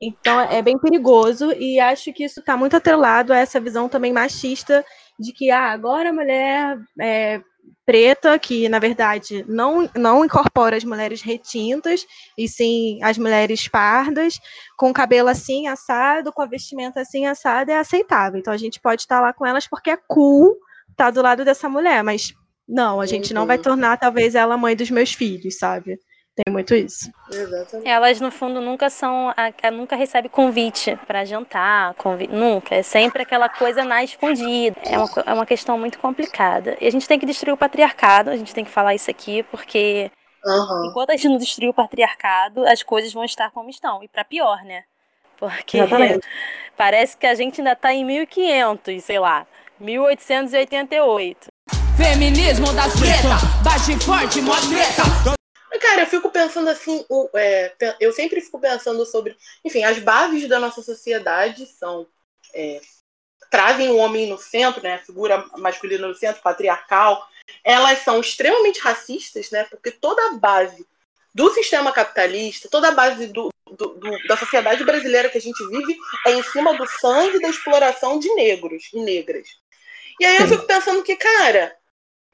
Então 0.00 0.40
é 0.40 0.62
bem 0.62 0.78
perigoso 0.78 1.52
e 1.52 1.78
acho 1.78 2.12
que 2.12 2.24
isso 2.24 2.40
está 2.40 2.56
muito 2.56 2.74
atrelado 2.74 3.32
a 3.32 3.36
essa 3.36 3.60
visão 3.60 3.88
também 3.88 4.12
machista 4.12 4.84
de 5.18 5.32
que 5.32 5.50
ah, 5.50 5.70
agora 5.70 6.08
a 6.08 6.12
mulher 6.12 6.78
é, 6.98 7.42
preta, 7.84 8.38
que 8.38 8.68
na 8.68 8.78
verdade 8.78 9.44
não, 9.48 9.90
não 9.94 10.24
incorpora 10.24 10.76
as 10.76 10.84
mulheres 10.84 11.20
retintas, 11.22 12.06
e 12.38 12.48
sim 12.48 12.98
as 13.02 13.18
mulheres 13.18 13.68
pardas, 13.68 14.40
com 14.76 14.92
cabelo 14.92 15.28
assim 15.28 15.66
assado, 15.66 16.32
com 16.32 16.40
a 16.40 16.46
vestimenta 16.46 17.00
assim 17.00 17.26
assada, 17.26 17.72
é 17.72 17.78
aceitável. 17.78 18.38
Então 18.38 18.52
a 18.52 18.56
gente 18.56 18.80
pode 18.80 19.02
estar 19.02 19.20
lá 19.20 19.32
com 19.32 19.44
elas 19.44 19.66
porque 19.66 19.90
é 19.90 19.98
cool 20.08 20.56
estar 20.90 21.06
tá 21.06 21.10
do 21.10 21.20
lado 21.20 21.44
dessa 21.44 21.68
mulher, 21.68 22.02
mas 22.02 22.32
não, 22.66 23.00
a 23.00 23.06
gente 23.06 23.32
uhum. 23.32 23.40
não 23.40 23.46
vai 23.46 23.56
uhum. 23.56 23.62
tornar 23.64 23.98
talvez 23.98 24.34
ela 24.34 24.56
mãe 24.56 24.76
dos 24.76 24.90
meus 24.90 25.12
filhos, 25.12 25.58
sabe? 25.58 25.98
Tem 26.34 26.52
muito 26.52 26.74
isso. 26.74 27.10
Exatamente. 27.30 27.88
Elas, 27.88 28.20
no 28.20 28.30
fundo, 28.30 28.60
nunca 28.60 28.88
são. 28.88 29.34
nunca 29.72 29.96
recebe 29.96 30.28
convite 30.28 30.96
para 31.06 31.24
jantar, 31.24 31.94
convi 31.94 32.28
nunca. 32.28 32.74
É 32.76 32.82
sempre 32.82 33.22
aquela 33.22 33.48
coisa 33.48 33.84
na 33.84 34.02
escondida. 34.02 34.76
É 34.84 34.96
uma, 34.96 35.08
é 35.26 35.34
uma 35.34 35.46
questão 35.46 35.78
muito 35.78 35.98
complicada. 35.98 36.76
E 36.80 36.86
a 36.86 36.90
gente 36.90 37.06
tem 37.06 37.18
que 37.18 37.26
destruir 37.26 37.52
o 37.52 37.56
patriarcado, 37.56 38.30
a 38.30 38.36
gente 38.36 38.54
tem 38.54 38.64
que 38.64 38.70
falar 38.70 38.94
isso 38.94 39.10
aqui, 39.10 39.42
porque 39.44 40.10
uhum. 40.44 40.86
enquanto 40.88 41.10
a 41.10 41.16
gente 41.16 41.28
não 41.28 41.36
destruir 41.36 41.68
o 41.68 41.74
patriarcado, 41.74 42.64
as 42.66 42.82
coisas 42.82 43.12
vão 43.12 43.24
estar 43.24 43.50
como 43.50 43.68
estão. 43.68 44.02
E 44.02 44.08
para 44.08 44.24
pior, 44.24 44.62
né? 44.64 44.84
Porque 45.36 45.78
Exatamente. 45.78 46.26
parece 46.76 47.16
que 47.16 47.26
a 47.26 47.34
gente 47.34 47.60
ainda 47.60 47.72
está 47.72 47.92
em 47.92 48.04
1500, 48.04 49.02
sei 49.02 49.18
lá, 49.18 49.46
1888. 49.80 51.48
Feminismo 51.96 52.72
das 52.72 52.98
pretas, 52.98 53.42
bate 53.62 54.04
forte, 54.04 54.40
mó 54.40 54.54
treta. 54.56 55.39
Cara, 55.78 56.02
eu 56.02 56.06
fico 56.06 56.30
pensando 56.30 56.68
assim, 56.68 57.04
o, 57.08 57.28
é, 57.34 57.74
eu 58.00 58.12
sempre 58.12 58.40
fico 58.40 58.58
pensando 58.58 59.04
sobre, 59.06 59.36
enfim, 59.64 59.84
as 59.84 59.98
bases 59.98 60.48
da 60.48 60.58
nossa 60.58 60.82
sociedade 60.82 61.66
são 61.66 62.06
é, 62.54 62.80
trazem 63.50 63.90
o 63.90 63.96
homem 63.96 64.28
no 64.28 64.38
centro, 64.38 64.82
né, 64.82 64.94
a 64.94 65.04
figura 65.04 65.44
masculina 65.58 66.06
no 66.06 66.14
centro, 66.14 66.40
patriarcal, 66.40 67.26
elas 67.64 67.98
são 67.98 68.20
extremamente 68.20 68.80
racistas, 68.80 69.50
né, 69.50 69.64
porque 69.64 69.90
toda 69.90 70.22
a 70.28 70.34
base 70.34 70.86
do 71.34 71.52
sistema 71.52 71.92
capitalista, 71.92 72.68
toda 72.68 72.88
a 72.88 72.92
base 72.92 73.26
do, 73.28 73.50
do, 73.66 73.88
do, 73.94 74.26
da 74.26 74.36
sociedade 74.36 74.84
brasileira 74.84 75.28
que 75.28 75.38
a 75.38 75.40
gente 75.40 75.64
vive 75.68 75.96
é 76.26 76.32
em 76.32 76.42
cima 76.42 76.76
do 76.76 76.86
sangue 76.86 77.40
da 77.40 77.48
exploração 77.48 78.18
de 78.18 78.32
negros 78.34 78.88
e 78.92 79.00
negras. 79.00 79.48
E 80.18 80.26
aí 80.26 80.38
eu 80.38 80.48
fico 80.48 80.66
pensando 80.66 81.02
que, 81.02 81.16
cara, 81.16 81.76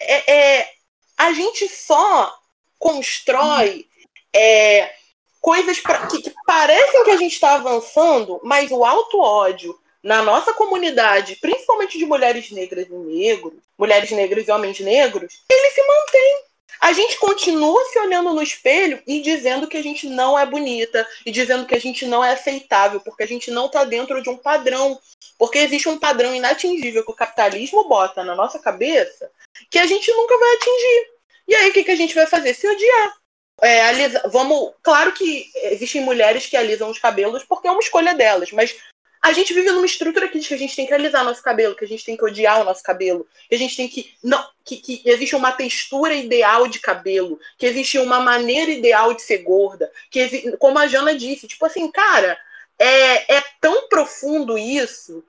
é, 0.00 0.33
é 0.61 0.71
a 1.16 1.33
gente 1.33 1.69
só 1.69 2.35
constrói 2.78 3.87
é, 4.35 4.92
coisas 5.40 5.78
pra, 5.78 6.06
que, 6.06 6.23
que 6.23 6.35
parecem 6.47 7.04
que 7.04 7.11
a 7.11 7.16
gente 7.16 7.33
está 7.33 7.54
avançando, 7.54 8.40
mas 8.42 8.71
o 8.71 8.85
alto 8.85 9.21
ódio 9.21 9.78
na 10.02 10.23
nossa 10.23 10.52
comunidade, 10.52 11.37
principalmente 11.37 11.99
de 11.99 12.06
mulheres 12.06 12.50
negras 12.50 12.87
e 12.87 12.92
negros, 12.92 13.54
mulheres 13.76 14.11
negras 14.11 14.47
e 14.47 14.50
homens 14.50 14.78
negros, 14.80 15.42
ele 15.50 15.71
se 15.71 15.83
mantém. 15.83 16.47
A 16.80 16.92
gente 16.92 17.18
continua 17.18 17.83
se 17.87 17.99
olhando 17.99 18.33
no 18.33 18.42
espelho 18.42 19.02
e 19.06 19.21
dizendo 19.21 19.66
que 19.66 19.76
a 19.76 19.83
gente 19.83 20.06
não 20.09 20.38
é 20.38 20.45
bonita, 20.45 21.06
e 21.25 21.30
dizendo 21.30 21.66
que 21.66 21.75
a 21.75 21.80
gente 21.80 22.06
não 22.06 22.23
é 22.25 22.33
aceitável, 22.33 23.00
porque 23.00 23.23
a 23.23 23.26
gente 23.26 23.50
não 23.50 23.66
está 23.66 23.85
dentro 23.85 24.23
de 24.23 24.28
um 24.28 24.37
padrão. 24.37 24.99
Porque 25.38 25.59
existe 25.59 25.88
um 25.88 25.99
padrão 25.99 26.35
inatingível 26.35 27.04
que 27.04 27.11
o 27.11 27.16
capitalismo 27.16 27.88
bota 27.88 28.23
na 28.23 28.35
nossa 28.35 28.59
cabeça 28.59 29.30
que 29.71 29.78
a 29.78 29.87
gente 29.87 30.11
nunca 30.12 30.38
vai 30.38 30.54
atingir. 30.54 31.15
E 31.49 31.55
aí 31.55 31.71
o 31.71 31.73
que, 31.73 31.85
que 31.85 31.91
a 31.91 31.97
gente 31.97 32.15
vai 32.15 32.26
fazer? 32.26 32.55
Se 32.55 32.69
odiar. 32.69 33.17
É, 33.62 33.87
alisa, 33.87 34.23
vamos, 34.26 34.75
claro 34.83 35.12
que 35.12 35.50
existem 35.55 36.03
mulheres 36.03 36.47
que 36.47 36.57
alisam 36.57 36.91
os 36.91 36.99
cabelos 36.99 37.43
porque 37.43 37.67
é 37.67 37.71
uma 37.71 37.81
escolha 37.81 38.15
delas, 38.15 38.53
mas 38.53 38.76
a 39.23 39.33
gente 39.33 39.55
vive 39.55 39.71
numa 39.73 39.87
estrutura 39.87 40.29
que 40.29 40.38
diz 40.38 40.47
que 40.47 40.55
a 40.55 40.59
gente 40.59 40.76
tem 40.76 40.87
que 40.87 40.93
alisar 40.93 41.25
nosso 41.25 41.43
cabelo, 41.43 41.75
que 41.75 41.85
a 41.85 41.88
gente 41.88 42.05
tem 42.05 42.17
que 42.17 42.25
odiar 42.25 42.61
o 42.61 42.65
nosso 42.65 42.83
cabelo, 42.83 43.26
que 43.49 43.55
a 43.55 43.59
gente 43.59 43.75
tem 43.75 43.88
que 43.88 44.15
não, 44.23 44.47
que, 44.62 44.76
que 44.76 45.03
existe 45.05 45.35
uma 45.35 45.53
textura 45.53 46.15
ideal 46.15 46.69
de 46.69 46.79
cabelo, 46.79 47.41
que 47.57 47.67
existe 47.67 47.99
uma 47.99 48.21
maneira 48.21 48.71
ideal 48.71 49.15
de 49.15 49.23
ser 49.23 49.38
gorda, 49.38 49.91
que 50.11 50.53
como 50.59 50.79
a 50.79 50.87
Jana 50.87 51.17
disse, 51.17 51.49
tipo 51.49 51.65
assim, 51.65 51.91
cara, 51.91 52.38
é, 52.79 53.37
é 53.37 53.43
tão 53.61 53.88
profundo 53.88 54.59
isso 54.59 55.25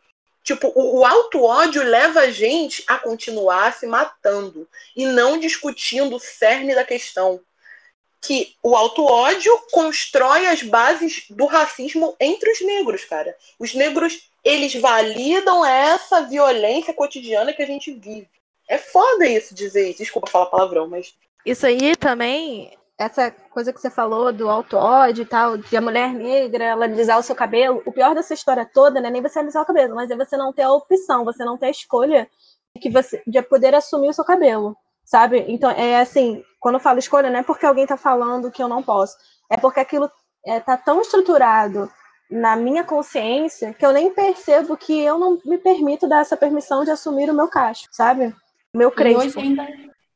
Tipo, 0.48 0.72
o, 0.74 1.00
o 1.00 1.06
auto-ódio 1.06 1.84
leva 1.84 2.22
a 2.22 2.32
gente 2.32 2.82
a 2.88 2.98
continuar 2.98 3.74
se 3.74 3.86
matando 3.86 4.66
e 4.96 5.06
não 5.06 5.38
discutindo 5.38 6.16
o 6.16 6.20
cerne 6.22 6.74
da 6.74 6.86
questão. 6.86 7.42
Que 8.22 8.56
o 8.63 8.74
auto-ódio 8.74 9.51
constrói 9.72 10.46
as 10.46 10.63
bases 10.63 11.25
do 11.30 11.46
racismo 11.48 12.16
entre 12.18 12.50
os 12.50 12.62
negros, 12.62 13.04
cara. 13.04 13.36
Os 13.60 13.74
negros, 13.74 14.30
eles 14.42 14.74
validam 14.75 15.66
essa 15.66 16.22
violência 16.22 16.94
cotidiana 16.94 17.51
que 17.51 17.62
a 17.62 17.68
gente 17.68 17.92
vive. 17.92 18.30
É 18.70 18.77
foda 18.77 19.27
isso 19.27 19.54
dizer 19.54 19.89
isso. 19.89 20.00
Desculpa 20.00 20.32
falar 20.32 20.46
palavrão, 20.46 20.88
mas. 20.88 21.13
Isso 21.46 21.66
aí 21.66 21.94
também 21.98 22.72
essa 22.98 23.30
coisa 23.30 23.72
que 23.72 23.80
você 23.80 23.89
falou 23.89 24.34
do 24.34 24.50
auto-ódio 24.50 25.22
e 25.22 25.25
tal, 25.25 25.58
de 25.58 25.77
a 25.77 25.82
mulher 25.82 26.12
negra, 26.13 26.63
ela 26.63 26.86
alisar 26.86 27.20
o 27.20 27.24
seu 27.24 27.36
cabelo, 27.36 27.82
o 27.86 27.92
pior 27.92 28.16
dessa 28.16 28.34
história 28.34 28.66
toda 28.66 29.00
não 29.00 29.08
é 29.08 29.12
nem 29.12 29.22
você 29.22 29.38
alisar 29.39 29.62
o 29.62 29.66
cabelo, 29.66 29.96
mas 29.96 30.10
é 30.10 30.16
você 30.16 30.36
não 30.36 30.51
ter 30.51 30.63
a 30.63 30.72
opção, 30.72 31.24
você 31.24 31.46
não 31.46 31.58
ter 31.58 31.68
a 31.68 31.72
escolha 31.72 32.27
de, 32.75 32.82
que 32.82 32.89
você, 32.89 33.22
de 33.27 33.42
poder 33.44 33.75
assumir 33.75 34.10
o 34.10 34.13
seu 34.13 34.25
cabelo. 34.25 34.75
sabe? 35.06 35.46
Então, 35.48 35.70
é 35.72 36.01
assim, 36.01 36.44
quando 36.60 36.75
eu 36.75 36.82
falo 36.82 37.00
escolha, 37.00 37.30
não 37.30 37.39
é 37.39 37.44
porque 37.44 37.66
alguém 37.66 37.84
está 37.84 37.98
falando 37.98 38.51
que 38.51 38.63
eu 38.63 38.68
não 38.68 38.82
posso, 38.82 39.16
é 39.50 39.58
porque 39.58 39.80
aquilo 39.80 40.10
é, 40.46 40.60
tão 40.60 41.00
estruturado 41.01 41.89
na 42.30 42.56
minha 42.56 42.84
consciência 42.84 43.74
que 43.74 43.86
eu 43.86 43.94
nem 43.94 44.13
percebo 44.13 44.75
que 44.75 45.00
eu 45.00 45.18
não 45.18 45.39
me 45.46 45.58
permito 45.58 46.10
dar 46.10 46.22
essa 46.22 46.36
permissão 46.36 46.84
de 46.84 46.92
assumir 46.92 47.30
o 47.30 47.34
meu 47.34 47.48
cacho, 47.48 47.88
sabe? 47.92 48.36
Meu. 48.74 48.92
E 48.98 49.16
hoje, 49.16 49.39
ainda, 49.39 49.66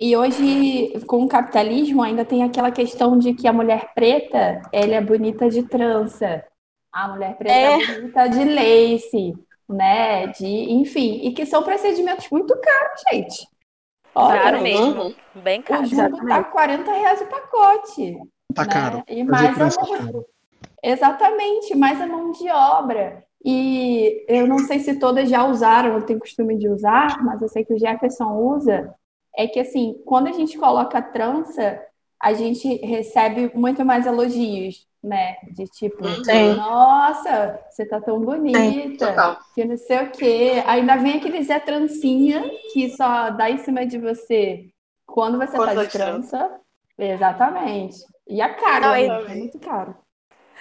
e 0.02 0.18
hoje, 0.18 1.00
com 1.06 1.24
o 1.24 1.28
capitalismo, 1.28 2.02
ainda 2.02 2.26
tem 2.26 2.44
aquela 2.44 2.72
questão 2.72 3.20
de 3.20 3.36
que 3.36 3.48
a 3.48 3.54
mulher 3.54 3.94
preta, 3.94 4.60
ela 4.74 4.96
é 4.96 5.02
bonita 5.02 5.48
de 5.48 5.62
trança. 5.62 6.44
A 6.92 7.10
mulher 7.10 7.38
preta 7.38 7.54
é, 7.54 7.84
é 7.84 7.96
bonita 8.00 8.28
de 8.28 8.44
lace, 8.44 9.34
né? 9.70 10.26
De, 10.26 10.48
enfim, 10.72 11.20
e 11.22 11.32
que 11.32 11.46
são 11.46 11.62
procedimentos 11.62 12.28
muito 12.32 12.52
caros, 12.60 13.02
gente. 13.14 13.48
Olha, 14.16 14.42
caro 14.42 14.62
mesmo, 14.64 15.04
uhum. 15.04 15.14
bem 15.36 15.62
caro. 15.62 15.84
O 15.84 15.86
jumbo 15.86 16.26
tá 16.28 16.44
40 16.46 16.92
reais 16.92 17.22
o 17.22 17.26
pacote. 17.28 18.18
Tá 18.56 18.66
né? 18.66 18.74
caro. 18.74 19.04
E 19.08 19.24
mais 19.24 19.78
a 19.78 19.82
mão... 19.86 20.26
Exatamente, 20.84 21.76
mais 21.78 22.02
a 22.02 22.08
mão 22.08 22.32
de 22.32 22.50
obra. 22.50 23.24
E 23.46 24.26
eu 24.28 24.48
não 24.48 24.58
sei 24.58 24.80
se 24.80 24.98
todas 24.98 25.30
já 25.30 25.46
usaram, 25.46 25.94
eu 25.94 26.02
tenho 26.08 26.20
costume 26.20 26.58
de 26.58 26.68
usar, 26.68 27.24
mas 27.24 27.40
eu 27.40 27.48
sei 27.48 27.64
que 27.64 27.76
o 27.76 27.78
Jefferson 27.78 28.34
usa. 28.36 28.92
É 29.36 29.48
que 29.48 29.60
assim, 29.60 30.02
quando 30.06 30.28
a 30.28 30.34
gente 30.34 30.58
coloca 30.58 31.02
trança, 31.02 31.82
a 32.22 32.34
gente 32.34 32.68
recebe 32.86 33.52
muito 33.56 33.84
mais 33.84 34.06
elogios, 34.06 34.88
né? 35.04 35.38
De 35.52 35.66
tipo, 35.66 36.08
Sim. 36.24 36.54
nossa, 36.56 37.60
você 37.70 37.86
tá 37.86 38.00
tão 38.00 38.20
bonita, 38.22 39.40
que 39.56 39.66
não 39.66 39.78
sei 39.78 39.98
o 40.04 40.12
quê. 40.12 40.64
Ainda 40.68 40.98
vem 40.98 41.18
aquele 41.18 41.44
Zé 41.44 41.60
Trancinha 41.60 42.44
que 42.74 42.90
só 42.92 43.32
dá 43.32 43.50
em 43.50 43.58
cima 43.58 43.86
de 43.86 43.98
você 43.98 44.70
quando 45.06 45.40
você 45.40 45.58
quando 45.58 45.74
tá 45.74 45.84
de 45.84 45.90
trança. 45.90 46.60
Exatamente. 46.98 47.98
E 48.28 48.40
a 48.40 48.54
cara, 48.54 48.88
não, 48.88 48.96
é 48.96 49.36
muito 49.36 49.58
caro. 49.60 49.96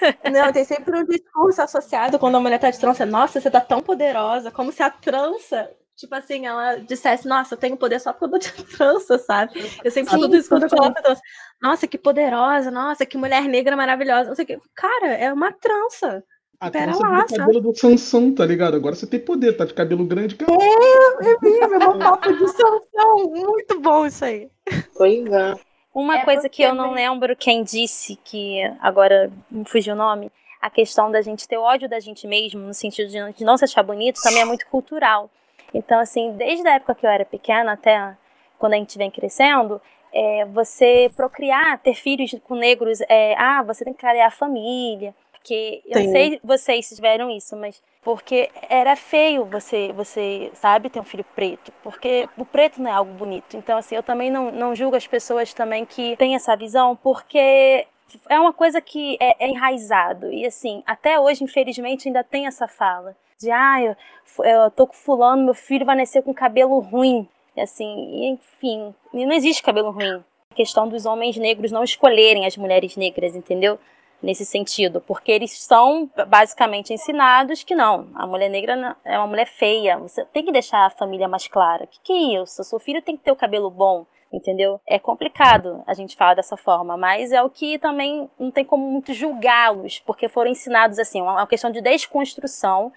Não, 0.33 0.51
tem 0.51 0.65
sempre 0.65 0.99
um 0.99 1.05
discurso 1.05 1.61
associado 1.61 2.19
quando 2.19 2.37
a 2.37 2.41
mulher 2.41 2.59
tá 2.59 2.71
de 2.71 2.79
trança. 2.81 3.05
Nossa, 3.05 3.39
você 3.39 3.51
tá 3.51 3.61
tão 3.61 3.81
poderosa, 3.83 4.51
como 4.51 4.73
se 4.73 4.83
a 4.83 4.89
trança, 4.89 5.71
tipo 6.01 6.15
assim, 6.15 6.47
ela 6.47 6.77
dissesse, 6.77 7.29
nossa, 7.29 7.55
eu 7.55 7.59
tenho 7.59 7.77
poder 7.77 8.01
só 8.01 8.13
porque 8.13 8.25
eu 8.25 8.29
dou 8.31 8.39
de 8.39 8.51
trança, 8.77 9.19
sabe? 9.19 9.53
Eu 9.85 9.91
sempre 9.91 10.11
falo 10.11 10.35
isso 10.35 10.49
quando 10.49 10.63
eu 10.63 10.71
coloco 10.71 11.03
trança. 11.03 11.21
Nossa, 11.61 11.87
que 11.87 11.99
poderosa, 11.99 12.71
nossa, 12.71 13.05
que 13.05 13.19
mulher 13.19 13.43
negra 13.43 13.77
maravilhosa. 13.77 14.31
Não 14.31 14.35
sei 14.35 14.45
o 14.45 14.49
que. 14.49 14.59
Cara, 14.75 15.09
é 15.09 15.31
uma 15.33 15.53
trança. 15.53 16.25
A 16.59 16.71
Pera 16.71 16.95
lá, 16.95 17.23
do 17.25 17.35
cabelo 17.35 17.61
do 17.61 17.75
Sansão, 17.75 18.35
tá 18.35 18.45
ligado? 18.45 18.77
Agora 18.77 18.95
você 18.95 19.07
tem 19.07 19.21
poder, 19.21 19.57
tá 19.57 19.65
de 19.65 19.73
cabelo 19.73 20.05
grande. 20.05 20.37
Cara. 20.37 20.53
É, 20.53 21.31
é 21.31 21.37
mesmo, 21.41 21.75
é 21.75 21.89
um 21.89 21.99
papo 21.99 22.33
de 22.33 22.49
Sansão. 22.49 23.31
Muito 23.31 23.81
bom 23.81 24.07
isso 24.07 24.25
aí. 24.25 24.51
Pois 24.95 25.27
é. 25.27 25.55
Uma 25.95 26.19
é 26.19 26.25
coisa 26.25 26.49
que 26.49 26.63
eu 26.63 26.75
não 26.75 26.93
lembro 26.93 27.35
quem 27.35 27.65
disse, 27.65 28.17
que 28.25 28.61
agora 28.81 29.31
me 29.51 29.65
fugiu 29.67 29.95
o 29.95 29.97
nome, 29.97 30.31
a 30.61 30.71
questão 30.71 31.11
da 31.11 31.23
gente 31.23 31.49
ter 31.49 31.57
ódio 31.57 31.89
da 31.89 31.99
gente 31.99 32.27
mesmo, 32.27 32.61
no 32.61 32.75
sentido 32.75 33.11
de 33.11 33.45
não 33.45 33.57
se 33.57 33.65
achar 33.65 33.83
bonito, 33.83 34.21
também 34.23 34.43
é 34.43 34.45
muito 34.45 34.67
cultural. 34.67 35.31
Então, 35.73 36.01
assim, 36.01 36.33
desde 36.33 36.67
a 36.67 36.75
época 36.75 36.95
que 36.95 37.07
eu 37.07 37.11
era 37.11 37.25
pequena 37.25 37.73
até 37.73 38.17
quando 38.59 38.75
a 38.75 38.77
gente 38.77 38.99
vem 38.99 39.11
crescendo, 39.11 39.81
é, 40.13 40.45
você 40.47 41.11
procriar, 41.17 41.79
ter 41.79 41.95
filhos 41.95 42.35
com 42.45 42.55
negros, 42.55 43.01
é, 43.09 43.35
ah, 43.39 43.63
você 43.63 43.85
tem 43.85 43.95
que 43.95 44.01
criar 44.01 44.27
a 44.27 44.31
família, 44.31 45.15
porque 45.33 45.83
eu 45.87 46.03
não 46.03 46.13
sei 46.13 46.41
vocês 46.45 46.87
se 46.87 46.97
tiveram 46.97 47.31
isso, 47.31 47.57
mas 47.57 47.83
porque 48.03 48.51
era 48.69 48.97
feio 48.97 49.45
você, 49.45 49.93
você, 49.93 50.51
sabe, 50.55 50.91
ter 50.91 51.01
um 51.01 51.05
filho 51.05 51.25
preto, 51.35 51.73
porque 51.83 52.29
o 52.37 52.45
preto 52.45 52.81
não 52.81 52.91
é 52.91 52.95
algo 52.95 53.13
bonito. 53.13 53.57
Então, 53.57 53.79
assim, 53.79 53.95
eu 53.95 54.03
também 54.03 54.31
não, 54.31 54.51
não 54.51 54.75
julgo 54.75 54.97
as 54.97 55.07
pessoas 55.07 55.55
também 55.55 55.85
que 55.85 56.17
têm 56.17 56.35
essa 56.35 56.57
visão, 56.57 56.97
porque 56.97 57.87
é 58.29 58.39
uma 58.39 58.53
coisa 58.53 58.81
que 58.81 59.17
é, 59.21 59.45
é 59.45 59.49
enraizado. 59.49 60.33
E, 60.33 60.47
assim, 60.47 60.83
até 60.87 61.19
hoje, 61.19 61.45
infelizmente, 61.45 62.09
ainda 62.09 62.25
tem 62.25 62.47
essa 62.47 62.67
fala 62.67 63.17
de, 63.39 63.51
ah, 63.51 63.83
eu, 63.83 63.97
eu 64.45 64.71
tô 64.71 64.87
com 64.87 64.93
fulano, 64.93 65.45
meu 65.45 65.55
filho 65.55 65.87
vai 65.87 65.97
nascer 65.97 66.23
com 66.23 66.35
cabelo 66.35 66.79
ruim. 66.81 67.29
E, 67.57 67.61
assim, 67.61 68.31
enfim, 68.33 68.95
não 69.13 69.33
existe 69.33 69.63
cabelo 69.63 69.91
ruim. 69.91 70.23
A 70.51 70.55
questão 70.55 70.89
dos 70.89 71.07
homens 71.07 71.37
negros 71.37 71.73
não 71.73 71.85
escolherem 71.85 72.47
as 72.47 72.57
mulheres 72.57 72.97
negras, 72.97 73.35
entendeu? 73.35 73.79
nesse 74.23 74.45
sentido, 74.45 75.01
porque 75.01 75.33
eles 75.33 75.53
são 75.53 76.11
basicamente 76.29 76.93
ensinados 76.93 77.65
que 77.65 77.75
não, 77.75 78.09
a 78.15 78.27
mulher 78.27 78.51
negra 78.51 78.97
é 79.05 79.17
uma 79.19 79.27
mulher 79.27 79.47
feia, 79.47 79.99
você 79.99 80.25
tem 80.27 80.45
que 80.45 80.53
deixar 80.53 80.87
a 80.87 80.91
família 80.91 81.27
mais 81.27 81.49
clara. 81.49 81.85
O 81.85 81.87
que, 81.87 82.01
que 82.03 82.13
é 82.13 82.43
isso? 82.43 82.63
Seu 82.63 82.79
filho 82.79 83.03
tem 83.03 83.17
que 83.17 83.25
ter 83.25 83.33
o 83.33 83.37
cabelo 83.37 83.71
bom, 83.71 84.05
entendeu? 84.33 84.81
É 84.87 84.99
complicado 84.99 85.83
a 85.87 85.95
gente 85.95 86.17
falar 86.17 86.35
dessa 86.35 86.57
forma, 86.57 86.97
mas 86.97 87.33
é 87.33 87.43
o 87.43 87.51
que 87.51 87.79
também 87.79 88.31
não 88.39 88.51
tem 88.51 88.65
como 88.65 88.91
muito 88.91 89.13
julgá-los, 89.13 90.01
porque 90.01 90.29
foram 90.29 90.51
ensinados 90.51 90.99
assim, 90.99 91.21
uma 91.21 91.47
questão 91.47 91.71
de 91.71 91.81
desconstrução 91.81 92.93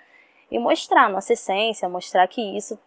e 0.51 0.59
mostrar 0.59 1.09
nossa 1.09 1.33
essência, 1.33 1.89
mostrar 1.89 2.27
que 2.27 2.41
isso 2.55 2.77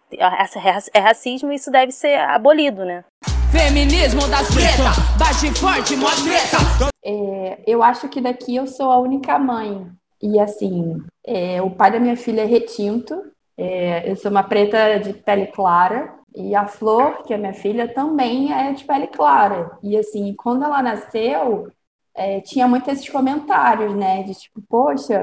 é 0.94 1.00
racismo 1.00 1.52
e 1.52 1.56
isso 1.56 1.70
deve 1.70 1.90
ser 1.90 2.18
abolido, 2.20 2.84
né? 2.84 3.04
Feminismo 3.50 4.20
das 4.28 4.48
pretas, 4.54 4.96
bate 5.18 5.58
forte, 5.58 5.96
mó 5.96 6.08
treta. 6.10 6.90
É, 7.04 7.58
eu 7.66 7.82
acho 7.82 8.08
que 8.08 8.20
daqui 8.20 8.54
eu 8.54 8.66
sou 8.66 8.90
a 8.90 8.98
única 8.98 9.38
mãe. 9.38 9.86
E 10.22 10.38
assim, 10.38 11.02
é, 11.24 11.60
o 11.60 11.70
pai 11.70 11.90
da 11.90 12.00
minha 12.00 12.16
filha 12.16 12.42
é 12.42 12.46
retinto, 12.46 13.20
é, 13.58 14.10
eu 14.10 14.16
sou 14.16 14.30
uma 14.30 14.42
preta 14.42 14.98
de 14.98 15.12
pele 15.12 15.46
clara, 15.46 16.14
e 16.36 16.54
a 16.54 16.66
Flor, 16.66 17.24
que 17.24 17.32
é 17.32 17.38
minha 17.38 17.54
filha, 17.54 17.92
também 17.92 18.52
é 18.52 18.70
de 18.72 18.84
pele 18.84 19.06
clara. 19.06 19.78
E 19.82 19.96
assim, 19.96 20.34
quando 20.34 20.64
ela 20.64 20.82
nasceu, 20.82 21.72
é, 22.14 22.40
tinha 22.42 22.68
muitos 22.68 22.92
esses 22.92 23.08
comentários, 23.08 23.94
né? 23.96 24.22
De 24.22 24.34
tipo, 24.34 24.60
poxa, 24.68 25.22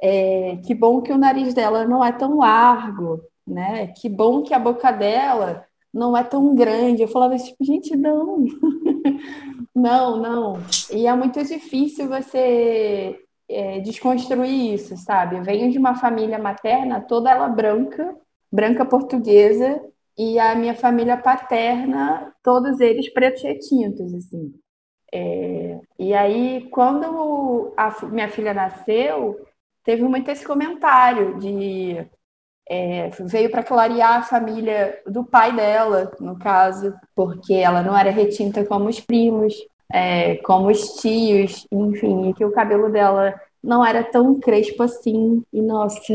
é, 0.00 0.56
que 0.64 0.74
bom 0.74 1.02
que 1.02 1.12
o 1.12 1.18
nariz 1.18 1.52
dela 1.52 1.86
não 1.86 2.02
é 2.02 2.12
tão 2.12 2.38
largo, 2.38 3.20
né? 3.46 3.88
Que 3.88 4.08
bom 4.08 4.42
que 4.42 4.54
a 4.54 4.58
boca 4.58 4.90
dela 4.90 5.66
não 5.92 6.16
é 6.16 6.24
tão 6.24 6.54
grande. 6.54 7.02
Eu 7.02 7.08
falava 7.08 7.36
tipo, 7.36 7.62
gente, 7.62 7.94
não, 7.94 8.44
não, 9.74 10.16
não. 10.16 10.58
E 10.90 11.06
é 11.06 11.14
muito 11.14 11.44
difícil 11.44 12.08
você 12.08 13.20
é, 13.48 13.80
desconstruir 13.80 14.74
isso, 14.74 14.96
sabe? 14.96 15.36
Eu 15.36 15.42
venho 15.42 15.70
de 15.70 15.78
uma 15.78 15.94
família 15.94 16.38
materna, 16.38 17.00
toda 17.02 17.30
ela 17.30 17.48
branca, 17.48 18.16
branca 18.50 18.84
portuguesa, 18.84 19.82
e 20.18 20.38
a 20.38 20.54
minha 20.56 20.74
família 20.74 21.16
paterna, 21.16 22.34
todos 22.42 22.80
eles 22.80 23.12
pretos 23.12 23.42
retintos, 23.42 24.12
assim. 24.14 24.52
É, 25.12 25.80
e 25.98 26.14
aí, 26.14 26.68
quando 26.70 27.72
a 27.76 28.06
minha 28.06 28.28
filha 28.28 28.52
nasceu, 28.52 29.38
teve 29.84 30.02
muito 30.04 30.30
esse 30.30 30.44
comentário 30.46 31.38
de 31.38 32.06
é, 32.68 33.08
veio 33.20 33.50
para 33.50 33.62
clarear 33.62 34.18
a 34.18 34.22
família 34.22 35.00
do 35.06 35.24
pai 35.24 35.54
dela, 35.54 36.12
no 36.20 36.38
caso, 36.38 36.94
porque 37.14 37.54
ela 37.54 37.82
não 37.82 37.96
era 37.96 38.10
retinta 38.10 38.64
como 38.64 38.88
os 38.88 39.00
primos, 39.00 39.54
é, 39.92 40.36
como 40.38 40.68
os 40.70 40.96
tios, 41.00 41.66
enfim, 41.72 42.30
e 42.30 42.34
que 42.34 42.44
o 42.44 42.52
cabelo 42.52 42.90
dela 42.90 43.34
não 43.62 43.84
era 43.84 44.04
tão 44.04 44.38
crespo 44.38 44.82
assim. 44.82 45.42
E 45.52 45.62
nossa, 45.62 46.14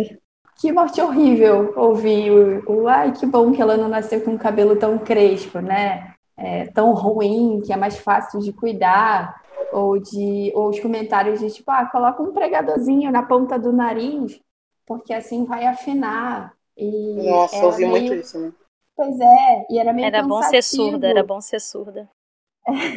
que 0.64 0.72
morte 0.72 1.02
horrível 1.02 1.74
ouvir 1.76 2.32
o, 2.32 2.84
o 2.84 2.88
ai, 2.88 3.12
que 3.12 3.26
bom 3.26 3.52
que 3.52 3.62
ela 3.62 3.76
não 3.76 3.90
nasceu 3.90 4.22
com 4.24 4.32
um 4.32 4.38
cabelo 4.38 4.78
tão 4.78 4.98
crespo, 4.98 5.60
né? 5.60 6.14
É, 6.38 6.68
tão 6.68 6.94
ruim, 6.94 7.60
que 7.66 7.74
é 7.74 7.76
mais 7.76 7.98
fácil 7.98 8.40
de 8.40 8.54
cuidar, 8.54 9.42
ou 9.74 10.00
de 10.00 10.54
ou 10.56 10.70
os 10.70 10.80
comentários 10.80 11.42
de 11.42 11.52
tipo, 11.52 11.70
ah, 11.70 11.86
coloca 11.88 12.24
um 12.24 12.32
pregadorzinho 12.32 13.12
na 13.12 13.24
ponta 13.24 13.60
do 13.60 13.74
nariz 13.74 14.40
porque 14.86 15.14
assim 15.14 15.44
vai 15.44 15.66
afinar. 15.66 16.54
E 16.78 17.30
Nossa, 17.30 17.66
ouvi 17.66 17.86
meio... 17.86 17.90
muito 17.90 18.14
isso, 18.14 18.40
né? 18.40 18.54
Pois 18.96 19.20
é, 19.20 19.66
e 19.70 19.78
era 19.78 19.92
meio 19.92 20.06
Era 20.08 20.22
cansativo. 20.22 20.42
bom 20.42 20.50
ser 20.50 20.62
surda, 20.64 21.08
era 21.10 21.24
bom 21.24 21.42
ser 21.42 21.60
surda. 21.60 22.10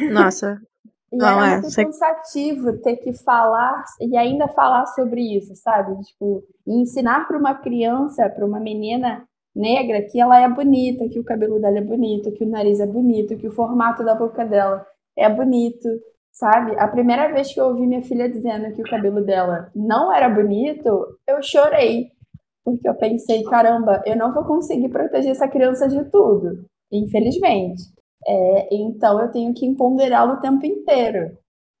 Nossa. 0.09 0.61
E 1.11 1.17
não, 1.17 1.41
era 1.41 1.57
é, 1.57 1.61
muito 1.61 1.75
cansativo 1.75 2.77
ter 2.79 2.97
que 2.97 3.13
falar 3.13 3.83
e 4.01 4.17
ainda 4.17 4.47
falar 4.49 4.85
sobre 4.87 5.21
isso, 5.37 5.55
sabe? 5.55 5.97
Tipo, 6.01 6.43
ensinar 6.65 7.27
para 7.27 7.37
uma 7.37 7.55
criança, 7.55 8.29
para 8.29 8.45
uma 8.45 8.59
menina 8.59 9.25
negra, 9.55 10.01
que 10.03 10.19
ela 10.19 10.39
é 10.39 10.49
bonita, 10.49 11.07
que 11.09 11.19
o 11.19 11.23
cabelo 11.23 11.59
dela 11.59 11.77
é 11.77 11.81
bonito, 11.81 12.31
que 12.31 12.43
o 12.43 12.49
nariz 12.49 12.79
é 12.79 12.85
bonito, 12.85 13.37
que 13.37 13.47
o 13.47 13.51
formato 13.51 14.03
da 14.03 14.13
boca 14.13 14.45
dela 14.45 14.85
é 15.17 15.29
bonito, 15.29 15.87
sabe? 16.31 16.77
A 16.77 16.87
primeira 16.87 17.31
vez 17.33 17.53
que 17.53 17.59
eu 17.59 17.65
ouvi 17.65 17.87
minha 17.87 18.03
filha 18.03 18.29
dizendo 18.29 18.73
que 18.75 18.81
o 18.81 18.89
cabelo 18.89 19.23
dela 19.23 19.71
não 19.75 20.13
era 20.13 20.29
bonito, 20.29 21.17
eu 21.27 21.41
chorei. 21.41 22.11
Porque 22.63 22.87
eu 22.87 22.95
pensei, 22.95 23.43
caramba, 23.43 24.03
eu 24.05 24.15
não 24.17 24.33
vou 24.33 24.43
conseguir 24.43 24.89
proteger 24.89 25.31
essa 25.31 25.47
criança 25.47 25.87
de 25.87 26.03
tudo, 26.11 26.65
infelizmente. 26.91 27.81
É, 28.27 28.75
então 28.75 29.21
eu 29.21 29.31
tenho 29.31 29.53
que 29.53 29.65
empoderá-lo 29.65 30.33
o 30.33 30.41
tempo 30.41 30.65
inteiro. 30.65 31.37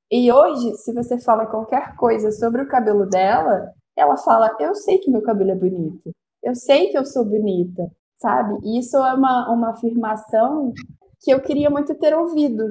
E 0.09 0.31
hoje, 0.31 0.75
se 0.77 0.93
você 0.93 1.19
fala 1.19 1.45
qualquer 1.45 1.95
coisa 1.95 2.31
sobre 2.31 2.61
o 2.61 2.67
cabelo 2.67 3.05
dela, 3.05 3.73
ela 3.97 4.15
fala: 4.17 4.55
Eu 4.59 4.73
sei 4.73 4.99
que 4.99 5.11
meu 5.11 5.21
cabelo 5.21 5.51
é 5.51 5.55
bonito, 5.55 6.11
eu 6.41 6.55
sei 6.55 6.87
que 6.87 6.97
eu 6.97 7.05
sou 7.05 7.25
bonita, 7.25 7.91
sabe? 8.15 8.57
E 8.63 8.79
isso 8.79 8.95
é 8.97 9.13
uma, 9.13 9.51
uma 9.51 9.71
afirmação 9.71 10.73
que 11.19 11.31
eu 11.31 11.41
queria 11.41 11.69
muito 11.69 11.93
ter 11.95 12.15
ouvido, 12.15 12.63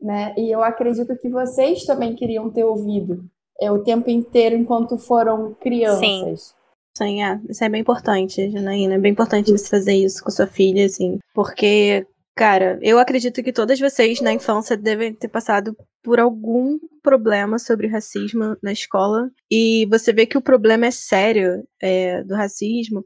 né? 0.00 0.32
E 0.36 0.50
eu 0.50 0.62
acredito 0.62 1.16
que 1.18 1.28
vocês 1.28 1.84
também 1.84 2.14
queriam 2.14 2.50
ter 2.50 2.64
ouvido 2.64 3.24
é, 3.60 3.70
o 3.70 3.82
tempo 3.82 4.08
inteiro 4.10 4.54
enquanto 4.54 4.96
foram 4.98 5.54
crianças. 5.54 6.48
Sim. 6.48 6.56
Sim, 6.96 7.22
é. 7.22 7.38
Isso 7.46 7.62
é 7.62 7.68
bem 7.68 7.82
importante, 7.82 8.50
Janaína. 8.50 8.94
É 8.94 8.98
bem 8.98 9.12
importante 9.12 9.52
você 9.52 9.68
fazer 9.68 9.92
isso 9.92 10.24
com 10.24 10.30
sua 10.30 10.46
filha, 10.46 10.86
assim. 10.86 11.18
Porque, 11.34 12.06
cara, 12.36 12.78
eu 12.82 12.98
acredito 12.98 13.42
que 13.42 13.52
todas 13.52 13.80
vocês 13.80 14.20
na 14.20 14.32
infância 14.32 14.76
devem 14.76 15.14
ter 15.14 15.28
passado 15.28 15.74
por 16.02 16.20
algum 16.20 16.78
problema 17.02 17.58
sobre 17.58 17.88
racismo 17.88 18.56
na 18.62 18.72
escola. 18.72 19.30
E 19.50 19.86
você 19.90 20.12
vê 20.12 20.26
que 20.26 20.36
o 20.36 20.42
problema 20.42 20.86
é 20.86 20.90
sério 20.90 21.66
é, 21.80 22.22
do 22.22 22.34
racismo 22.34 23.04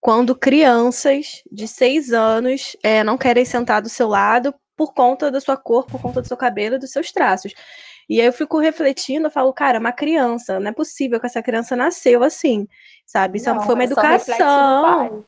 quando 0.00 0.36
crianças 0.36 1.42
de 1.50 1.66
seis 1.66 2.12
anos 2.12 2.76
é, 2.84 3.02
não 3.02 3.18
querem 3.18 3.44
sentar 3.44 3.82
do 3.82 3.88
seu 3.88 4.06
lado 4.06 4.54
por 4.76 4.92
conta 4.92 5.30
da 5.30 5.40
sua 5.40 5.56
cor, 5.56 5.86
por 5.86 6.00
conta 6.00 6.20
do 6.20 6.28
seu 6.28 6.36
cabelo 6.36 6.76
e 6.76 6.78
dos 6.78 6.92
seus 6.92 7.10
traços. 7.10 7.52
E 8.08 8.20
aí 8.20 8.26
eu 8.26 8.32
fico 8.32 8.58
refletindo, 8.58 9.26
eu 9.26 9.30
falo, 9.30 9.52
cara, 9.52 9.78
uma 9.80 9.92
criança, 9.92 10.60
não 10.60 10.70
é 10.70 10.72
possível 10.72 11.18
que 11.18 11.26
essa 11.26 11.42
criança 11.42 11.74
nasceu 11.74 12.22
assim, 12.22 12.68
sabe? 13.04 13.38
Isso 13.38 13.52
não, 13.52 13.62
foi 13.62 13.74
uma 13.74 13.82
é 13.82 13.86
educação. 13.86 15.24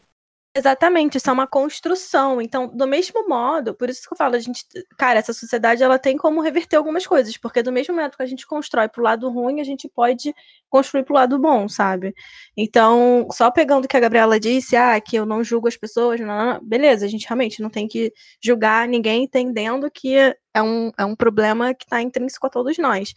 Exatamente, 0.54 1.16
isso 1.16 1.30
é 1.30 1.33
uma 1.33 1.47
construção. 1.47 2.40
Então, 2.42 2.66
do 2.66 2.85
mesmo 2.85 3.28
modo, 3.28 3.73
por 3.73 3.88
isso 3.88 4.02
que 4.02 4.12
eu 4.12 4.16
falo, 4.16 4.35
a 4.35 4.38
gente, 4.40 4.64
cara, 4.99 5.21
essa 5.21 5.33
sociedade 5.33 5.80
ela 5.80 5.97
tem 5.97 6.16
como 6.16 6.40
reverter 6.40 6.75
algumas 6.76 7.07
coisas, 7.07 7.37
porque 7.37 7.62
do 7.62 7.71
mesmo 7.71 7.95
modo 7.95 8.16
que 8.16 8.23
a 8.23 8.26
gente 8.26 8.45
constrói 8.45 8.88
pro 8.88 9.00
lado 9.02 9.30
ruim, 9.30 9.61
a 9.61 9.64
gente 9.64 9.88
pode 9.88 10.35
construir 10.69 11.04
pro 11.04 11.14
lado 11.14 11.38
bom, 11.38 11.69
sabe? 11.69 12.12
Então, 12.57 13.28
só 13.33 13.49
pegando 13.52 13.85
o 13.85 13.88
que 13.88 13.97
a 13.97 14.00
Gabriela 14.00 14.40
disse, 14.40 14.75
ah, 14.75 15.00
que 15.00 15.14
eu 15.14 15.25
não 15.25 15.45
julgo 15.45 15.69
as 15.69 15.76
pessoas, 15.76 16.19
não, 16.19 16.26
não, 16.54 16.61
beleza, 16.64 17.07
a 17.07 17.09
gente 17.09 17.26
realmente 17.28 17.62
não 17.62 17.71
tem 17.71 17.87
que 17.87 18.12
julgar 18.42 18.88
ninguém 18.88 19.23
entendendo 19.25 19.88
que 19.88 20.35
é 20.54 20.62
um, 20.62 20.90
é 20.99 21.04
um 21.04 21.14
problema 21.14 21.75
que 21.75 21.85
está 21.85 22.00
intrínseco 22.02 22.47
a 22.47 22.50
todos 22.50 22.78
nós. 22.78 23.14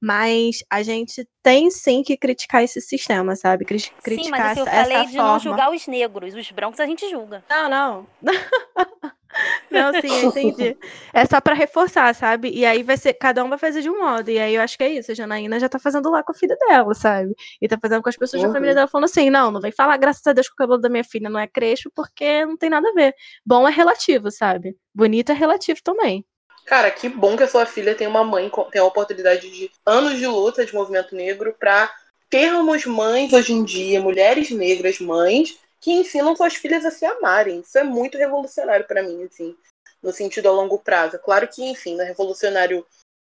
Mas 0.00 0.58
a 0.68 0.82
gente 0.82 1.26
tem 1.42 1.70
sim 1.70 2.02
que 2.02 2.16
criticar 2.16 2.62
esse 2.62 2.80
sistema, 2.80 3.36
sabe? 3.36 3.64
criticar 3.64 4.02
sim, 4.02 4.30
mas 4.30 4.58
essa, 4.58 4.60
eu 4.60 4.66
falei 4.66 5.06
de 5.06 5.16
forma. 5.16 5.32
não 5.32 5.38
julgar 5.38 5.70
os 5.70 5.86
negros. 5.86 6.34
Os 6.34 6.50
brancos 6.50 6.80
a 6.80 6.86
gente 6.86 7.08
julga. 7.08 7.42
Não, 7.48 7.68
não. 7.68 8.06
Não, 9.70 9.92
sim, 10.00 10.22
eu 10.22 10.28
entendi. 10.28 10.76
É 11.12 11.26
só 11.26 11.40
para 11.40 11.54
reforçar, 11.54 12.14
sabe? 12.14 12.50
E 12.50 12.64
aí 12.64 12.82
vai 12.82 12.96
ser, 12.96 13.14
cada 13.14 13.44
um 13.44 13.48
vai 13.48 13.58
fazer 13.58 13.82
de 13.82 13.90
um 13.90 13.98
modo. 13.98 14.30
E 14.30 14.38
aí 14.38 14.54
eu 14.54 14.62
acho 14.62 14.76
que 14.76 14.84
é 14.84 14.90
isso. 14.90 15.10
A 15.10 15.14
Janaína 15.14 15.58
já 15.58 15.68
tá 15.68 15.78
fazendo 15.78 16.10
lá 16.10 16.22
com 16.22 16.32
a 16.32 16.34
filha 16.34 16.56
dela, 16.56 16.94
sabe? 16.94 17.34
E 17.60 17.68
tá 17.68 17.76
fazendo 17.80 18.02
com 18.02 18.08
as 18.08 18.16
pessoas 18.16 18.42
uhum. 18.42 18.48
da 18.48 18.54
família 18.54 18.74
dela 18.74 18.88
falando 18.88 19.06
assim: 19.06 19.30
não, 19.30 19.50
não 19.50 19.60
vem 19.60 19.72
falar, 19.72 19.96
graças 19.96 20.26
a 20.26 20.32
Deus, 20.32 20.46
que 20.48 20.54
o 20.54 20.56
cabelo 20.56 20.80
da 20.80 20.88
minha 20.88 21.04
filha 21.04 21.28
não 21.28 21.40
é 21.40 21.46
crespo, 21.46 21.90
porque 21.94 22.44
não 22.46 22.56
tem 22.56 22.70
nada 22.70 22.88
a 22.88 22.92
ver. 22.92 23.14
Bom 23.44 23.66
é 23.68 23.72
relativo, 23.72 24.30
sabe? 24.30 24.76
Bonito 24.94 25.32
é 25.32 25.34
relativo 25.34 25.80
também. 25.82 26.24
Cara, 26.64 26.90
que 26.90 27.08
bom 27.08 27.36
que 27.36 27.42
a 27.42 27.48
sua 27.48 27.66
filha 27.66 27.94
tem 27.94 28.06
uma 28.06 28.24
mãe, 28.24 28.50
tem 28.70 28.80
a 28.80 28.84
oportunidade 28.84 29.50
de 29.50 29.70
anos 29.84 30.18
de 30.18 30.26
luta 30.26 30.64
de 30.64 30.74
movimento 30.74 31.14
negro 31.14 31.54
para 31.58 31.94
termos 32.30 32.86
mães 32.86 33.32
hoje 33.32 33.52
em 33.52 33.62
dia, 33.62 34.00
mulheres 34.00 34.50
negras 34.50 34.98
mães, 34.98 35.58
que 35.80 35.92
ensinam 35.92 36.34
suas 36.34 36.54
filhas 36.54 36.84
a 36.84 36.90
se 36.90 37.04
amarem. 37.04 37.60
Isso 37.60 37.76
é 37.76 37.84
muito 37.84 38.16
revolucionário 38.16 38.86
para 38.86 39.02
mim, 39.02 39.24
assim, 39.24 39.54
no 40.02 40.10
sentido 40.12 40.48
a 40.48 40.52
longo 40.52 40.78
prazo. 40.78 41.18
Claro 41.18 41.46
que, 41.46 41.62
enfim, 41.62 42.00
é 42.00 42.04
revolucionário 42.04 42.86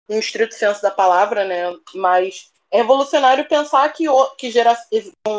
no 0.08 0.18
estrito 0.18 0.54
senso 0.54 0.82
da 0.82 0.90
palavra, 0.90 1.44
né? 1.44 1.72
Mas 1.94 2.50
é 2.68 2.78
revolucionário 2.78 3.48
pensar 3.48 3.88
que, 3.92 4.04
que 4.36 4.50
gera, 4.50 4.76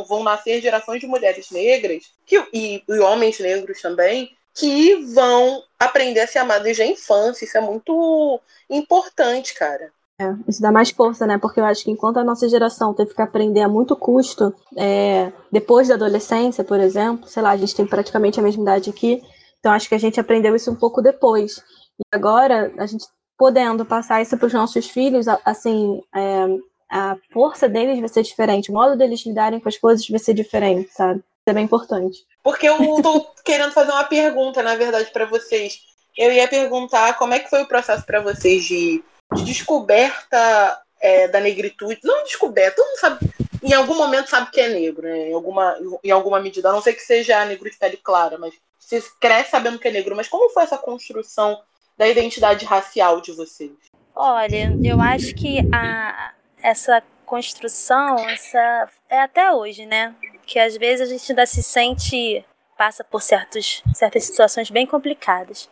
vão 0.07 0.23
nascer 0.23 0.61
gerações 0.61 1.01
de 1.01 1.07
mulheres 1.07 1.51
negras 1.51 2.11
que, 2.25 2.37
e, 2.53 2.81
e 2.87 2.99
homens 2.99 3.37
negros 3.39 3.81
também 3.81 4.35
que 4.53 4.95
vão 5.13 5.63
aprender 5.79 6.21
a 6.21 6.27
se 6.27 6.37
amar 6.37 6.61
desde 6.61 6.83
a 6.83 6.87
infância. 6.87 7.45
Isso 7.45 7.57
é 7.57 7.61
muito 7.61 8.39
importante, 8.69 9.53
cara. 9.53 9.91
É, 10.19 10.35
isso 10.47 10.61
dá 10.61 10.71
mais 10.71 10.91
força, 10.91 11.25
né? 11.25 11.37
Porque 11.37 11.59
eu 11.59 11.65
acho 11.65 11.83
que 11.83 11.91
enquanto 11.91 12.17
a 12.17 12.23
nossa 12.23 12.47
geração 12.47 12.93
teve 12.93 13.13
que 13.13 13.21
aprender 13.21 13.61
a 13.61 13.67
muito 13.67 13.95
custo, 13.95 14.53
é, 14.77 15.31
depois 15.51 15.87
da 15.87 15.95
adolescência, 15.95 16.63
por 16.63 16.79
exemplo, 16.79 17.27
sei 17.27 17.41
lá, 17.41 17.51
a 17.51 17.57
gente 17.57 17.75
tem 17.75 17.87
praticamente 17.87 18.39
a 18.39 18.43
mesma 18.43 18.61
idade 18.61 18.89
aqui, 18.89 19.21
então 19.59 19.71
acho 19.71 19.89
que 19.89 19.95
a 19.95 19.99
gente 19.99 20.19
aprendeu 20.19 20.55
isso 20.55 20.69
um 20.69 20.75
pouco 20.75 21.01
depois. 21.01 21.57
E 21.99 22.03
agora, 22.15 22.71
a 22.77 22.85
gente 22.85 23.05
podendo 23.37 23.83
passar 23.83 24.21
isso 24.21 24.37
para 24.37 24.45
os 24.45 24.53
nossos 24.53 24.87
filhos, 24.87 25.25
assim, 25.43 25.99
é, 26.15 26.45
a 26.91 27.17
força 27.31 27.67
deles 27.67 27.99
vai 27.99 28.09
ser 28.09 28.21
diferente, 28.21 28.69
o 28.69 28.73
modo 28.73 28.95
deles 28.95 29.25
lidarem 29.25 29.59
com 29.59 29.69
as 29.69 29.77
coisas 29.77 30.07
vai 30.07 30.19
ser 30.19 30.35
diferente, 30.35 30.91
sabe? 30.93 31.23
É 31.47 31.53
bem 31.53 31.65
importante. 31.65 32.25
Porque 32.43 32.67
eu 32.67 32.77
tô 33.01 33.21
querendo 33.43 33.71
fazer 33.71 33.91
uma 33.91 34.03
pergunta, 34.03 34.61
na 34.61 34.75
verdade, 34.75 35.11
para 35.11 35.25
vocês. 35.25 35.79
Eu 36.17 36.31
ia 36.31 36.47
perguntar 36.47 37.17
como 37.17 37.33
é 37.33 37.39
que 37.39 37.49
foi 37.49 37.61
o 37.63 37.67
processo 37.67 38.05
para 38.05 38.19
vocês 38.19 38.65
de, 38.65 39.03
de 39.33 39.43
descoberta 39.43 40.81
é, 40.99 41.27
da 41.27 41.39
negritude. 41.39 41.99
Não 42.03 42.23
descoberta, 42.23 42.75
todo 42.75 42.87
mundo 42.87 42.99
sabe. 42.99 43.31
Em 43.63 43.73
algum 43.73 43.95
momento 43.95 44.29
sabe 44.29 44.51
que 44.51 44.59
é 44.59 44.69
negro, 44.69 45.03
né? 45.03 45.29
Em 45.29 45.33
alguma, 45.33 45.77
em 46.03 46.11
alguma 46.11 46.39
medida. 46.39 46.69
A 46.69 46.73
não 46.73 46.81
sei 46.81 46.93
que 46.93 47.01
seja 47.01 47.45
negro 47.45 47.69
de 47.69 47.77
pele 47.77 47.97
clara, 47.97 48.37
mas 48.37 48.53
você 48.79 49.01
cresce 49.19 49.51
sabendo 49.51 49.79
que 49.79 49.87
é 49.87 49.91
negro. 49.91 50.15
Mas 50.15 50.27
como 50.27 50.49
foi 50.49 50.63
essa 50.63 50.77
construção 50.77 51.61
da 51.97 52.07
identidade 52.07 52.65
racial 52.65 53.21
de 53.21 53.31
vocês? 53.31 53.71
Olha, 54.13 54.77
eu 54.83 54.99
acho 54.99 55.33
que 55.33 55.59
a, 55.73 56.33
essa 56.61 57.01
construção, 57.25 58.17
essa 58.27 58.89
é 59.09 59.21
até 59.21 59.51
hoje, 59.53 59.85
né? 59.85 60.13
Que 60.51 60.59
às 60.59 60.75
vezes 60.75 61.07
a 61.07 61.09
gente 61.09 61.31
ainda 61.31 61.45
se 61.45 61.63
sente, 61.63 62.45
passa 62.77 63.05
por 63.05 63.21
certos, 63.21 63.81
certas 63.93 64.25
situações 64.25 64.69
bem 64.69 64.85
complicadas. 64.85 65.69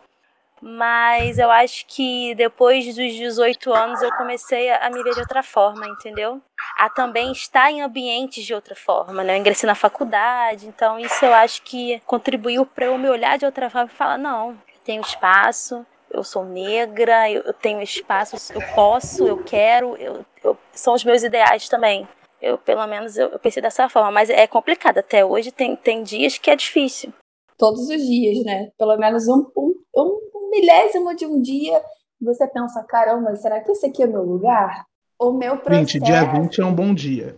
Mas 0.62 1.38
eu 1.38 1.50
acho 1.50 1.84
que 1.86 2.34
depois 2.34 2.86
dos 2.86 3.14
18 3.14 3.72
anos 3.74 4.00
eu 4.00 4.10
comecei 4.16 4.70
a 4.70 4.88
me 4.88 5.02
ver 5.02 5.12
de 5.12 5.20
outra 5.20 5.42
forma, 5.42 5.86
entendeu? 5.86 6.40
A 6.78 6.88
também 6.88 7.30
estar 7.30 7.70
em 7.70 7.82
ambientes 7.82 8.42
de 8.42 8.54
outra 8.54 8.74
forma, 8.74 9.22
né? 9.22 9.34
Eu 9.34 9.40
ingressei 9.40 9.66
na 9.66 9.74
faculdade, 9.74 10.66
então 10.66 10.98
isso 10.98 11.26
eu 11.26 11.34
acho 11.34 11.60
que 11.62 12.00
contribuiu 12.06 12.64
para 12.64 12.86
eu 12.86 12.96
me 12.96 13.08
olhar 13.10 13.36
de 13.36 13.44
outra 13.44 13.68
forma 13.68 13.90
e 13.92 13.96
falar: 13.96 14.16
não, 14.16 14.56
tenho 14.84 15.02
espaço, 15.02 15.84
eu 16.10 16.24
sou 16.24 16.44
negra, 16.44 17.30
eu, 17.30 17.52
tenho 17.52 17.82
espaço, 17.82 18.36
eu 18.54 18.62
posso, 18.74 19.26
eu 19.26 19.42
quero, 19.44 19.94
eu, 19.96 20.24
eu, 20.42 20.56
são 20.72 20.94
os 20.94 21.04
meus 21.04 21.22
ideais 21.22 21.68
também. 21.68 22.08
Eu, 22.40 22.58
pelo 22.58 22.86
menos, 22.86 23.16
eu, 23.16 23.28
eu 23.28 23.38
pensei 23.38 23.62
dessa 23.62 23.88
forma, 23.88 24.10
mas 24.10 24.30
é 24.30 24.46
complicado. 24.46 24.98
Até 24.98 25.24
hoje 25.24 25.50
tem, 25.52 25.76
tem 25.76 26.02
dias 26.02 26.38
que 26.38 26.50
é 26.50 26.56
difícil. 26.56 27.12
Todos 27.58 27.88
os 27.88 28.02
dias, 28.02 28.44
né? 28.44 28.70
Pelo 28.78 28.96
menos 28.96 29.28
um, 29.28 29.46
um, 29.56 29.74
um 29.96 30.50
milésimo 30.50 31.14
de 31.14 31.26
um 31.26 31.40
dia 31.40 31.80
você 32.20 32.46
pensa, 32.46 32.84
caramba, 32.84 33.34
será 33.36 33.60
que 33.60 33.72
esse 33.72 33.86
aqui 33.86 34.02
é 34.02 34.06
meu 34.06 34.22
lugar? 34.22 34.84
O 35.18 35.32
meu 35.32 35.56
processo... 35.56 35.98
20, 35.98 36.04
dia 36.04 36.24
20 36.24 36.60
é 36.60 36.64
um 36.66 36.74
bom 36.74 36.94
dia. 36.94 37.36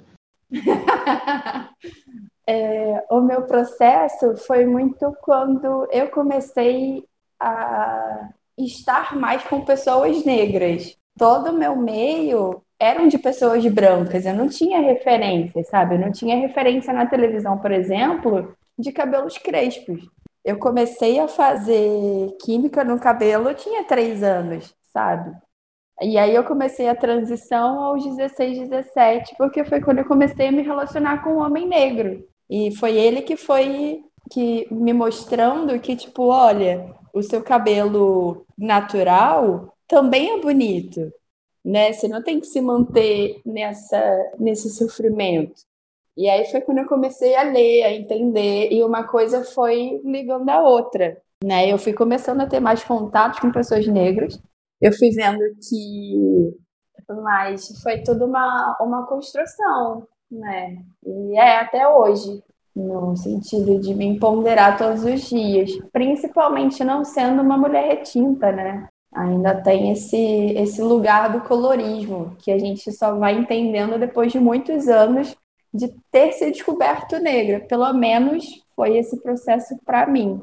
é, 2.47 3.05
o 3.09 3.21
meu 3.21 3.43
processo 3.43 4.37
foi 4.39 4.67
muito 4.67 5.17
quando 5.23 5.87
eu 5.91 6.11
comecei 6.11 7.05
a 7.39 8.31
estar 8.59 9.17
mais 9.17 9.45
com 9.45 9.65
pessoas 9.65 10.25
negras. 10.25 10.97
Todo 11.17 11.51
o 11.51 11.59
meu 11.59 11.77
meio 11.77 12.63
eram 12.83 13.07
de 13.07 13.17
pessoas 13.17 13.65
brancas, 13.67 14.27
eu 14.27 14.35
não 14.35 14.49
tinha 14.49 14.81
referência, 14.81 15.63
sabe? 15.65 15.95
Eu 15.95 16.01
não 16.01 16.11
tinha 16.11 16.37
referência 16.37 16.93
na 16.93 17.07
televisão, 17.07 17.57
por 17.59 17.71
exemplo, 17.71 18.57
de 18.77 18.91
cabelos 18.91 19.39
crespos. 19.39 20.03
Eu 20.45 20.59
comecei 20.59 21.21
a 21.21 21.29
fazer 21.29 22.37
química 22.45 22.83
no 22.83 22.99
cabelo, 22.99 23.49
eu 23.49 23.55
tinha 23.55 23.85
três 23.85 24.25
anos, 24.25 24.75
sabe? 24.93 25.33
E 26.01 26.19
aí 26.19 26.35
eu 26.35 26.43
comecei 26.43 26.89
a 26.89 26.97
transição 26.97 27.85
aos 27.85 28.05
16, 28.05 28.69
17, 28.69 29.37
porque 29.39 29.65
foi 29.65 29.81
quando 29.81 29.99
eu 29.99 30.05
comecei 30.05 30.49
a 30.49 30.53
me 30.53 30.63
relacionar 30.63 31.23
com 31.23 31.35
um 31.35 31.41
homem 31.41 31.69
negro. 31.69 32.27
E 32.51 32.75
foi 32.75 32.97
ele 32.97 33.23
que 33.23 33.37
foi 33.37 34.03
que 34.33 34.67
me 34.73 34.93
mostrando 34.93 35.79
que, 35.79 35.95
tipo, 35.95 36.25
olha, 36.25 36.93
o 37.15 37.23
seu 37.23 37.43
cabelo 37.43 38.45
natural 38.59 39.73
também 39.87 40.33
é 40.33 40.41
bonito 40.41 41.13
né? 41.65 41.93
Você 41.93 42.09
não 42.09 42.23
tem 42.23 42.41
que 42.41 42.47
se 42.47 42.61
manter 42.61 43.41
nessa, 43.45 44.33
nesse 44.39 44.71
sofrimento. 44.71 45.63
E 46.17 46.29
aí 46.29 46.45
foi 46.51 46.61
quando 46.61 46.79
eu 46.79 46.89
comecei 46.89 47.35
a 47.35 47.43
ler, 47.43 47.85
a 47.85 47.93
entender, 47.93 48.71
e 48.71 48.83
uma 48.83 49.05
coisa 49.05 49.45
foi 49.45 50.01
ligando 50.05 50.49
a 50.51 50.63
outra, 50.63 51.17
né? 51.43 51.73
Eu 51.73 51.79
fui 51.79 51.93
começando 51.93 52.41
a 52.43 52.47
ter 52.47 52.61
mais 52.61 52.85
contato 52.85 53.41
com 53.41 53.51
pessoas 53.51 53.87
negras, 53.87 54.39
eu 54.81 54.93
fui 54.93 55.11
vendo 55.11 55.39
que 55.69 56.53
mas 57.23 57.81
foi 57.83 58.03
tudo 58.03 58.25
uma, 58.25 58.77
uma 58.81 59.07
construção, 59.07 60.07
né? 60.31 60.79
E 61.05 61.37
é 61.37 61.61
até 61.61 61.87
hoje, 61.87 62.43
no 62.75 63.17
sentido 63.17 63.79
de 63.81 63.95
me 63.95 64.07
empoderar 64.07 64.79
todos 64.79 65.05
os 65.05 65.29
dias, 65.29 65.71
principalmente 65.93 66.83
não 66.85 67.05
sendo 67.05 67.43
uma 67.43 67.57
mulher 67.59 67.87
retinta, 67.89 68.53
né? 68.53 68.89
Ainda 69.13 69.55
tem 69.55 69.93
esse, 69.93 70.17
esse 70.17 70.81
lugar 70.81 71.31
do 71.31 71.43
colorismo, 71.43 72.35
que 72.39 72.51
a 72.51 72.59
gente 72.59 72.91
só 72.93 73.15
vai 73.17 73.37
entendendo 73.39 73.99
depois 73.99 74.33
de 74.33 74.41
muitos 74.41 74.89
anos 74.89 75.37
de 75.73 75.89
ter 76.11 76.33
se 76.33 76.51
descoberto 76.51 77.19
negra. 77.19 77.61
Pelo 77.61 77.93
menos 77.93 78.45
foi 78.75 78.97
esse 78.97 79.17
processo 79.23 79.77
para 79.85 80.07
mim. 80.07 80.41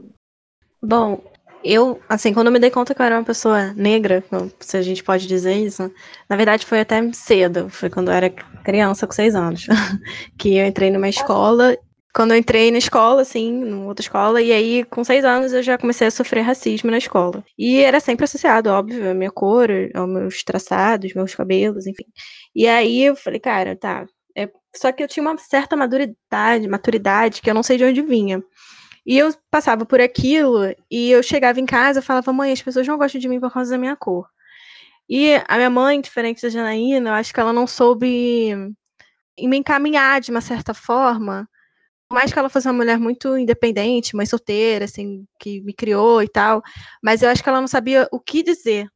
Bom, 0.82 1.20
eu, 1.64 2.00
assim, 2.08 2.34
quando 2.34 2.48
eu 2.48 2.54
me 2.54 2.60
dei 2.60 2.72
conta 2.72 2.96
que 2.96 3.02
eu 3.02 3.06
era 3.06 3.18
uma 3.18 3.26
pessoa 3.26 3.74
negra, 3.74 4.24
se 4.60 4.78
a 4.78 4.82
gente 4.82 5.04
pode 5.04 5.28
dizer 5.28 5.56
isso, 5.56 5.92
na 6.30 6.36
verdade 6.36 6.66
foi 6.66 6.80
até 6.80 7.12
cedo, 7.12 7.70
foi 7.70 7.90
quando 7.90 8.10
eu 8.10 8.14
era 8.14 8.30
criança, 8.64 9.06
com 9.06 9.14
seis 9.14 9.36
anos, 9.36 9.68
que 10.38 10.56
eu 10.56 10.66
entrei 10.66 10.90
numa 10.90 11.10
escola. 11.10 11.78
Quando 12.14 12.32
eu 12.34 12.38
entrei 12.38 12.72
na 12.72 12.78
escola, 12.80 13.22
assim, 13.22 13.52
numa 13.52 13.86
outra 13.86 14.04
escola, 14.04 14.42
e 14.42 14.52
aí 14.52 14.84
com 14.86 15.04
seis 15.04 15.24
anos 15.24 15.54
eu 15.54 15.62
já 15.62 15.78
comecei 15.78 16.08
a 16.08 16.12
sofrer 16.12 16.42
racismo 16.42 16.90
na 16.90 16.98
escola. 16.98 17.44
E 17.58 17.80
era 17.80 18.00
sempre 18.00 18.26
associado, 18.26 18.70
óbvio, 18.70 19.12
à 19.12 19.14
minha 19.14 19.32
cor, 19.32 19.70
aos 19.94 20.10
meus 20.10 20.44
traçados, 20.44 21.14
meus 21.14 21.36
cabelos, 21.36 21.86
enfim. 21.88 22.06
E 22.56 22.68
aí 22.68 23.04
eu 23.04 23.16
falei, 23.16 23.40
cara, 23.40 23.76
tá. 23.76 24.06
É... 24.36 24.50
Só 24.76 24.92
que 24.92 25.04
eu 25.04 25.08
tinha 25.08 25.22
uma 25.24 25.38
certa 25.38 25.76
maturidade, 25.76 26.68
maturidade 26.68 27.42
que 27.42 27.50
eu 27.50 27.54
não 27.54 27.64
sei 27.64 27.78
de 27.78 27.86
onde 27.86 28.02
vinha. 28.02 28.42
E 29.06 29.18
eu 29.18 29.34
passava 29.52 29.86
por 29.86 30.02
aquilo 30.02 30.74
e 30.92 31.12
eu 31.12 31.24
chegava 31.24 31.60
em 31.60 31.66
casa 31.66 32.00
e 32.00 32.04
falava, 32.04 32.34
mãe, 32.34 32.52
as 32.52 32.62
pessoas 32.62 32.88
não 32.88 32.98
gostam 32.98 33.20
de 33.20 33.28
mim 33.30 33.40
por 33.40 33.52
causa 33.52 33.72
da 33.72 33.78
minha 33.78 33.96
cor. 33.96 34.28
E 35.10 35.36
a 35.48 35.58
minha 35.58 35.70
mãe, 35.70 36.00
diferente 36.00 36.42
da 36.44 36.50
Janaína, 36.50 37.10
eu 37.10 37.14
acho 37.16 37.34
que 37.34 37.40
ela 37.40 37.52
não 37.52 37.66
soube 37.66 38.56
me 39.40 39.58
encaminhar 39.58 40.22
de 40.22 40.32
uma 40.32 40.42
certa 40.42 40.74
forma. 40.74 41.50
Mais 42.12 42.34
que 42.34 42.40
ela 42.40 42.50
fosse 42.50 42.68
uma 42.68 42.74
mulher 42.74 42.98
muito 42.98 43.38
independente, 43.38 44.16
mãe 44.16 44.26
solteira, 44.26 44.86
assim, 44.86 45.26
que 45.40 45.62
me 45.62 45.74
criou 45.74 46.24
e 46.24 46.28
tal, 46.28 46.62
mas 47.04 47.22
eu 47.22 47.30
acho 47.30 47.44
que 47.44 47.50
ela 47.50 47.62
não 47.62 47.68
sabia 47.68 48.08
o 48.12 48.20
que 48.20 48.42
dizer 48.44 48.90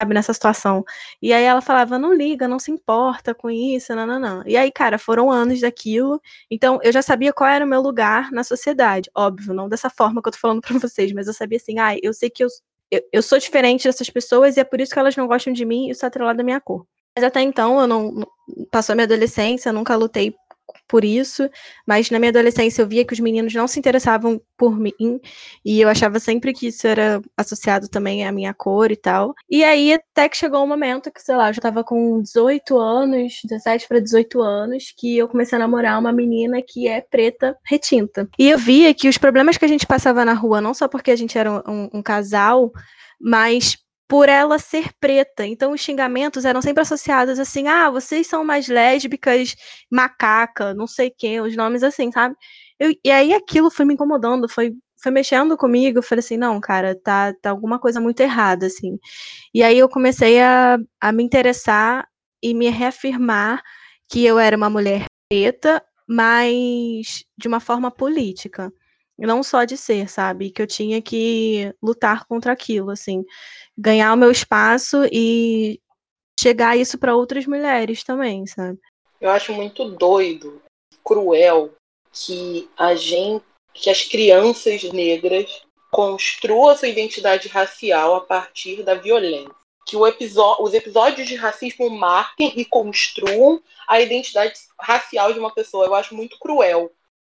sabe, 0.00 0.14
nessa 0.14 0.32
situação. 0.32 0.84
E 1.20 1.32
aí 1.32 1.44
ela 1.44 1.60
falava, 1.60 1.98
não 1.98 2.14
liga, 2.14 2.46
não 2.46 2.58
se 2.58 2.70
importa 2.70 3.34
com 3.34 3.50
isso, 3.50 3.94
não, 3.94 4.06
não, 4.06 4.18
não. 4.18 4.42
E 4.46 4.56
aí, 4.56 4.70
cara, 4.70 4.98
foram 4.98 5.30
anos 5.30 5.60
daquilo, 5.60 6.20
então 6.50 6.78
eu 6.82 6.92
já 6.92 7.02
sabia 7.02 7.32
qual 7.32 7.50
era 7.50 7.64
o 7.64 7.68
meu 7.68 7.80
lugar 7.80 8.30
na 8.30 8.44
sociedade. 8.44 9.10
Óbvio, 9.14 9.52
não 9.52 9.68
dessa 9.68 9.90
forma 9.90 10.22
que 10.22 10.28
eu 10.28 10.32
tô 10.32 10.38
falando 10.38 10.60
pra 10.62 10.78
vocês, 10.78 11.12
mas 11.12 11.26
eu 11.26 11.34
sabia 11.34 11.56
assim, 11.58 11.78
ah, 11.78 11.96
eu 12.02 12.14
sei 12.14 12.30
que 12.30 12.44
eu, 12.44 12.48
eu, 12.90 13.02
eu 13.12 13.22
sou 13.22 13.38
diferente 13.38 13.84
dessas 13.84 14.08
pessoas 14.08 14.56
e 14.56 14.60
é 14.60 14.64
por 14.64 14.80
isso 14.80 14.92
que 14.92 14.98
elas 14.98 15.16
não 15.16 15.26
gostam 15.26 15.52
de 15.52 15.64
mim 15.64 15.88
e 15.88 15.90
isso 15.90 16.04
é 16.04 16.08
atrelado 16.08 16.38
da 16.38 16.44
minha 16.44 16.60
cor. 16.60 16.86
Mas 17.16 17.24
até 17.24 17.42
então, 17.42 17.80
eu 17.80 17.86
não. 17.86 18.24
Passou 18.70 18.92
a 18.92 18.96
minha 18.96 19.04
adolescência, 19.04 19.70
eu 19.70 19.72
nunca 19.72 19.96
lutei 19.96 20.32
por 20.88 21.04
isso, 21.04 21.48
mas 21.86 22.10
na 22.10 22.18
minha 22.18 22.30
adolescência 22.30 22.82
eu 22.82 22.88
via 22.88 23.04
que 23.04 23.12
os 23.12 23.20
meninos 23.20 23.52
não 23.54 23.68
se 23.68 23.78
interessavam 23.78 24.40
por 24.56 24.78
mim, 24.78 25.20
e 25.64 25.80
eu 25.80 25.88
achava 25.88 26.18
sempre 26.18 26.52
que 26.52 26.68
isso 26.68 26.86
era 26.86 27.20
associado 27.36 27.88
também 27.88 28.26
à 28.26 28.32
minha 28.32 28.54
cor 28.54 28.90
e 28.90 28.96
tal. 28.96 29.34
E 29.48 29.62
aí 29.62 29.92
até 29.92 30.28
que 30.28 30.36
chegou 30.36 30.64
um 30.64 30.66
momento 30.66 31.12
que, 31.12 31.22
sei 31.22 31.36
lá, 31.36 31.50
eu 31.50 31.54
já 31.54 31.60
tava 31.60 31.84
com 31.84 32.20
18 32.22 32.78
anos, 32.78 33.40
17 33.44 33.86
para 33.86 34.00
18 34.00 34.40
anos, 34.42 34.92
que 34.96 35.16
eu 35.16 35.28
comecei 35.28 35.56
a 35.56 35.60
namorar 35.60 35.98
uma 35.98 36.12
menina 36.12 36.62
que 36.66 36.88
é 36.88 37.00
preta 37.00 37.56
retinta. 37.64 38.28
E 38.38 38.48
eu 38.48 38.58
via 38.58 38.92
que 38.94 39.08
os 39.08 39.18
problemas 39.18 39.56
que 39.56 39.64
a 39.64 39.68
gente 39.68 39.86
passava 39.86 40.24
na 40.24 40.32
rua, 40.32 40.60
não 40.60 40.74
só 40.74 40.88
porque 40.88 41.10
a 41.10 41.16
gente 41.16 41.36
era 41.36 41.52
um, 41.70 41.90
um 41.92 42.02
casal, 42.02 42.72
mas 43.20 43.76
por 44.08 44.28
ela 44.28 44.58
ser 44.58 44.90
preta. 45.00 45.46
Então 45.46 45.72
os 45.72 45.80
xingamentos 45.80 46.44
eram 46.44 46.62
sempre 46.62 46.82
associados 46.82 47.38
assim: 47.38 47.68
"Ah, 47.68 47.90
vocês 47.90 48.26
são 48.26 48.44
mais 48.44 48.68
lésbicas, 48.68 49.54
macaca, 49.90 50.74
não 50.74 50.86
sei 50.86 51.10
quem, 51.10 51.40
os 51.40 51.56
nomes 51.56 51.82
assim, 51.82 52.10
sabe?" 52.12 52.34
Eu, 52.80 52.92
e 53.04 53.10
aí 53.10 53.32
aquilo 53.34 53.70
foi 53.70 53.84
me 53.84 53.94
incomodando, 53.94 54.48
foi 54.48 54.72
foi 55.02 55.12
mexendo 55.12 55.56
comigo, 55.56 55.98
eu 55.98 56.02
falei 56.02 56.20
assim: 56.20 56.36
"Não, 56.36 56.60
cara, 56.60 56.96
tá 57.02 57.32
tá 57.42 57.50
alguma 57.50 57.78
coisa 57.78 58.00
muito 58.00 58.20
errada 58.20 58.66
assim". 58.66 58.98
E 59.54 59.62
aí 59.62 59.78
eu 59.78 59.88
comecei 59.88 60.40
a, 60.40 60.78
a 61.00 61.12
me 61.12 61.22
interessar 61.24 62.06
e 62.42 62.54
me 62.54 62.68
reafirmar 62.70 63.62
que 64.10 64.24
eu 64.24 64.38
era 64.38 64.56
uma 64.56 64.70
mulher 64.70 65.04
preta, 65.30 65.82
mas 66.08 67.24
de 67.36 67.48
uma 67.48 67.60
forma 67.60 67.90
política. 67.90 68.72
Não 69.18 69.42
só 69.42 69.64
de 69.64 69.76
ser, 69.76 70.08
sabe? 70.08 70.50
Que 70.50 70.62
eu 70.62 70.66
tinha 70.66 71.02
que 71.02 71.74
lutar 71.82 72.24
contra 72.26 72.52
aquilo, 72.52 72.90
assim 72.90 73.24
ganhar 73.78 74.12
o 74.12 74.16
meu 74.16 74.30
espaço 74.32 75.04
e 75.12 75.80
chegar 76.38 76.76
isso 76.76 76.98
para 76.98 77.14
outras 77.14 77.46
mulheres 77.46 78.02
também, 78.02 78.44
sabe? 78.46 78.78
Eu 79.20 79.30
acho 79.30 79.52
muito 79.52 79.88
doido, 79.90 80.60
cruel 81.04 81.74
que 82.12 82.68
a 82.76 82.96
gente, 82.96 83.44
que 83.72 83.88
as 83.88 84.02
crianças 84.02 84.82
negras 84.82 85.62
construam 85.92 86.76
sua 86.76 86.88
identidade 86.88 87.46
racial 87.48 88.16
a 88.16 88.20
partir 88.20 88.82
da 88.82 88.94
violência. 88.94 89.54
Que 89.86 89.96
os 89.96 90.74
episódios 90.74 91.26
de 91.26 91.34
racismo 91.34 91.88
marquem 91.88 92.52
e 92.56 92.64
construam 92.64 93.62
a 93.88 94.00
identidade 94.00 94.54
racial 94.78 95.32
de 95.32 95.38
uma 95.38 95.54
pessoa. 95.54 95.86
Eu 95.86 95.94
acho 95.94 96.14
muito 96.14 96.38
cruel. 96.38 96.92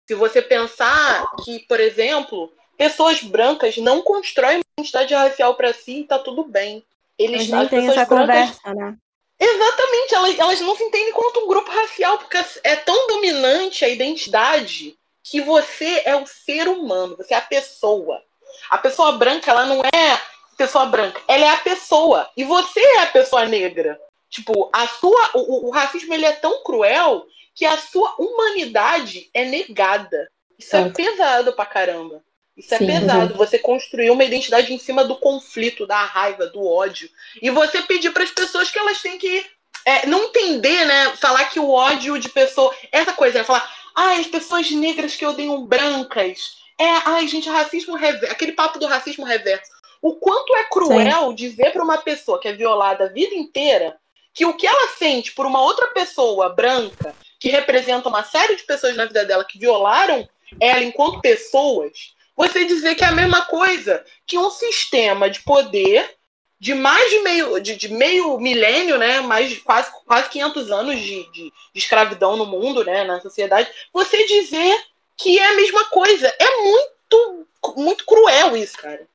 Se 0.09 0.15
você 0.15 0.41
pensar 0.41 1.31
que, 1.45 1.59
por 1.61 1.79
exemplo, 1.79 2.51
pessoas 2.79 3.23
brancas 3.23 3.77
não 3.77 4.01
constroem 4.01 4.57
uma 4.57 4.65
identidade 4.79 5.13
racial 5.13 5.55
para 5.55 5.75
si 5.75 6.01
e 6.01 6.05
tá 6.05 6.19
tudo 6.19 6.45
bem. 6.45 6.83
Eles 7.19 7.47
não 7.49 7.69
têm 7.69 7.89
essa 7.89 8.07
brancas... 8.07 8.57
conversa, 8.57 8.75
né? 8.75 8.97
Exatamente, 9.39 10.15
elas, 10.15 10.39
elas 10.39 10.61
não 10.63 10.75
se 10.75 10.83
entendem 10.83 11.13
quanto 11.13 11.41
um 11.41 11.47
grupo 11.47 11.71
racial, 11.71 12.19
porque 12.19 12.39
é 12.65 12.75
tão 12.77 13.07
dominante 13.07 13.85
a 13.85 13.89
identidade 13.89 14.97
que 15.23 15.43
você 15.43 16.03
é 16.07 16.17
o 16.17 16.27
ser 16.27 16.69
humano, 16.69 17.17
você 17.17 17.35
é 17.35 17.37
a 17.37 17.43
pessoa. 17.43 18.23
A 18.71 18.79
pessoa 18.79 19.13
branca, 19.13 19.51
ela 19.51 19.67
não 19.67 19.83
é 19.83 20.21
pessoa 20.57 20.87
branca, 20.87 21.21
ela 21.29 21.45
é 21.45 21.51
a 21.51 21.59
pessoa. 21.59 22.29
E 22.35 22.45
você 22.45 22.81
é 22.81 23.03
a 23.03 23.07
pessoa 23.07 23.45
negra. 23.45 24.01
Tipo, 24.31 24.71
a 24.73 24.89
sua, 24.89 25.31
o, 25.35 25.69
o 25.69 25.71
racismo 25.71 26.15
ele 26.15 26.25
é 26.25 26.33
tão 26.33 26.63
cruel 26.65 27.27
que 27.59 27.67
a 27.67 27.77
sua 27.77 28.15
humanidade 28.21 29.29
é 29.35 29.45
negada. 29.45 30.31
Isso 30.57 30.77
é, 30.77 30.83
é 30.83 30.91
pesado 30.91 31.53
pra 31.55 31.67
caramba. 31.67 32.23
Isso 32.57 32.73
é 32.73 32.79
Sim, 32.79 32.89
é 32.89 33.01
pesado. 33.01 33.33
Uhum. 33.33 33.37
Você 33.37 33.59
construir 33.59 34.11
uma 34.11 34.23
identidade 34.23 34.73
em 34.73 34.79
cima 34.79 35.05
do 35.05 35.17
conflito, 35.17 35.85
da 35.85 36.05
raiva, 36.05 36.47
do 36.47 36.65
ódio. 36.65 37.11
E 37.43 37.51
você 37.51 37.83
pedir 37.83 38.13
para 38.13 38.23
as 38.23 38.31
pessoas 38.31 38.71
que 38.71 38.79
elas 38.79 39.03
têm 39.03 39.19
que 39.19 39.45
é, 39.85 40.07
não 40.07 40.23
entender, 40.27 40.85
né? 40.87 41.17
Falar 41.17 41.47
que 41.47 41.59
o 41.59 41.69
ódio 41.71 42.17
de 42.17 42.29
pessoa. 42.29 42.73
Essa 42.93 43.13
coisa, 43.13 43.41
né? 43.41 43.45
Falar, 43.45 43.69
ai, 43.93 44.19
ah, 44.19 44.21
as 44.21 44.29
pessoas 44.29 44.71
negras 44.71 45.17
que 45.17 45.27
odeiam 45.27 45.67
brancas. 45.67 46.59
É, 46.79 46.89
ai, 47.07 47.27
gente, 47.27 47.49
racismo 47.49 47.97
reverso. 47.97 48.33
Aquele 48.33 48.53
papo 48.53 48.79
do 48.79 48.87
racismo 48.87 49.25
reverso. 49.25 49.73
O 50.01 50.15
quanto 50.15 50.55
é 50.55 50.63
cruel 50.71 51.31
Sim. 51.31 51.35
dizer 51.35 51.73
para 51.73 51.83
uma 51.83 51.99
pessoa 51.99 52.39
que 52.39 52.47
é 52.47 52.53
violada 52.53 53.07
a 53.07 53.09
vida 53.09 53.35
inteira 53.35 53.97
que 54.33 54.47
o 54.47 54.55
que 54.55 54.69
ela 54.69 54.95
sente 54.97 55.33
por 55.33 55.45
uma 55.45 55.61
outra 55.61 55.89
pessoa 55.89 56.51
branca, 56.51 57.13
que 57.39 57.49
representa 57.49 58.09
uma 58.09 58.25
série 58.25 58.57
de 58.57 58.65
pessoas 58.65 58.97
na 58.97 59.07
vida 59.07 59.25
dela 59.25 59.45
que 59.45 59.59
violaram 59.59 60.29
ela 60.61 60.83
enquanto 60.83 61.21
pessoas, 61.21 62.15
você 62.37 62.65
dizer 62.65 62.95
que 62.95 63.05
é 63.05 63.09
a 63.09 63.13
mesma 63.13 63.43
coisa 63.43 64.05
que 64.27 64.39
um 64.39 64.51
sistema 64.51 65.29
de 65.29 65.41
poder 65.43 66.19
de 66.61 66.75
mais 66.75 67.09
de 67.11 67.21
meio, 67.21 67.61
de, 67.61 67.77
de 67.77 67.89
meio 67.89 68.39
milênio, 68.39 68.99
né, 68.99 69.21
mais 69.21 69.59
quase, 69.59 69.91
quase 70.05 70.29
500 70.29 70.71
anos 70.73 70.99
de, 70.99 71.23
de, 71.31 71.45
de, 71.45 71.53
escravidão 71.75 72.37
no 72.37 72.47
mundo, 72.47 72.85
né, 72.85 73.05
na 73.05 73.21
sociedade, 73.21 73.69
você 73.93 74.27
dizer 74.27 74.77
que 75.17 75.39
é 75.39 75.47
a 75.47 75.55
mesma 75.55 75.85
coisa. 75.85 76.27
É 76.39 76.63
muito, 76.63 77.47
muito 77.77 78.05
cruel 78.05 78.57
isso, 78.57 78.77
cara. 78.77 79.07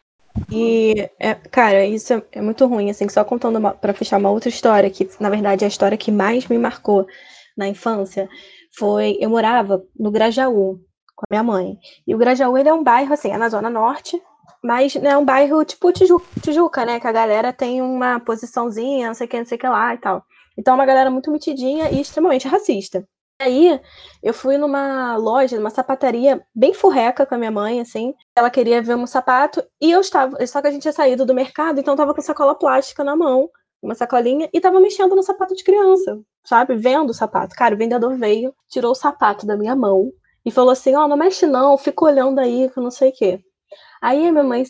E, 0.49 1.09
é, 1.19 1.33
cara, 1.35 1.85
isso 1.85 2.13
é, 2.13 2.23
é, 2.33 2.41
muito 2.41 2.65
ruim, 2.65 2.89
assim, 2.89 3.07
só 3.09 3.23
contando 3.23 3.59
para 3.75 3.93
fechar 3.93 4.17
uma 4.17 4.31
outra 4.31 4.49
história, 4.49 4.89
que 4.89 5.07
na 5.19 5.29
verdade 5.29 5.63
é 5.63 5.67
a 5.67 5.69
história 5.69 5.97
que 5.97 6.11
mais 6.11 6.47
me 6.47 6.57
marcou 6.57 7.07
na 7.55 7.67
infância, 7.67 8.29
foi, 8.75 9.17
eu 9.19 9.29
morava 9.29 9.83
no 9.97 10.11
Grajaú, 10.11 10.79
com 11.15 11.25
a 11.25 11.31
minha 11.31 11.43
mãe. 11.43 11.77
E 12.05 12.13
o 12.15 12.17
Grajaú, 12.17 12.57
ele 12.57 12.69
é 12.69 12.73
um 12.73 12.83
bairro, 12.83 13.13
assim, 13.13 13.31
é 13.31 13.37
na 13.37 13.49
Zona 13.49 13.69
Norte, 13.69 14.21
mas 14.63 14.95
é 14.95 15.17
um 15.17 15.25
bairro 15.25 15.63
tipo 15.65 15.91
Tijuca, 15.91 16.25
Tijuca, 16.41 16.85
né? 16.85 16.99
Que 16.99 17.07
a 17.07 17.11
galera 17.11 17.51
tem 17.53 17.81
uma 17.81 18.19
posiçãozinha, 18.19 19.07
não 19.07 19.13
sei 19.13 19.27
o 19.27 19.29
que, 19.29 19.37
não 19.37 19.45
sei 19.45 19.57
o 19.57 19.59
que 19.59 19.67
lá 19.67 19.93
e 19.93 19.97
tal. 19.97 20.23
Então 20.57 20.73
é 20.73 20.75
uma 20.75 20.85
galera 20.85 21.11
muito 21.11 21.31
mitidinha 21.31 21.89
e 21.91 22.01
extremamente 22.01 22.47
racista. 22.47 23.07
Aí 23.41 23.79
eu 24.21 24.33
fui 24.33 24.57
numa 24.57 25.17
loja, 25.17 25.57
numa 25.57 25.69
sapataria 25.69 26.41
bem 26.55 26.73
furreca 26.73 27.25
com 27.25 27.35
a 27.35 27.37
minha 27.37 27.51
mãe, 27.51 27.81
assim. 27.81 28.13
Ela 28.35 28.49
queria 28.49 28.81
ver 28.81 28.95
um 28.95 29.07
sapato 29.07 29.63
e 29.81 29.91
eu 29.91 29.99
estava. 29.99 30.45
Só 30.47 30.61
que 30.61 30.67
a 30.67 30.71
gente 30.71 30.83
tinha 30.83 30.93
saído 30.93 31.25
do 31.25 31.33
mercado, 31.33 31.79
então 31.79 31.93
eu 31.93 31.97
tava 31.97 32.13
com 32.13 32.21
sacola 32.21 32.55
plástica 32.55 33.03
na 33.03 33.15
mão, 33.15 33.49
uma 33.83 33.95
sacolinha, 33.95 34.49
e 34.53 34.61
tava 34.61 34.79
mexendo 34.79 35.15
no 35.15 35.23
sapato 35.23 35.55
de 35.55 35.63
criança, 35.63 36.19
sabe? 36.43 36.75
Vendo 36.75 37.09
o 37.09 37.13
sapato. 37.13 37.55
Cara, 37.55 37.75
o 37.75 37.77
vendedor 37.77 38.15
veio, 38.17 38.53
tirou 38.69 38.91
o 38.91 38.95
sapato 38.95 39.45
da 39.45 39.57
minha 39.57 39.75
mão, 39.75 40.11
e 40.45 40.51
falou 40.51 40.71
assim: 40.71 40.95
Ó, 40.95 41.05
oh, 41.05 41.07
não 41.07 41.17
mexe 41.17 41.45
não, 41.45 41.77
fica 41.77 42.05
olhando 42.05 42.39
aí, 42.39 42.69
que 42.69 42.77
eu 42.77 42.83
não 42.83 42.91
sei 42.91 43.09
o 43.09 43.13
quê. 43.13 43.39
Aí 44.01 44.27
a 44.27 44.31
minha 44.31 44.43
mãe 44.43 44.63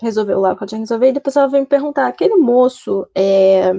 resolveu 0.00 0.40
lá 0.40 0.52
o 0.52 0.56
que 0.56 0.62
ela 0.62 0.68
tinha 0.68 0.80
resolver, 0.80 1.08
e 1.08 1.12
depois 1.12 1.36
ela 1.36 1.48
veio 1.48 1.62
me 1.62 1.68
perguntar: 1.68 2.06
aquele 2.06 2.36
moço, 2.36 3.06
é, 3.14 3.72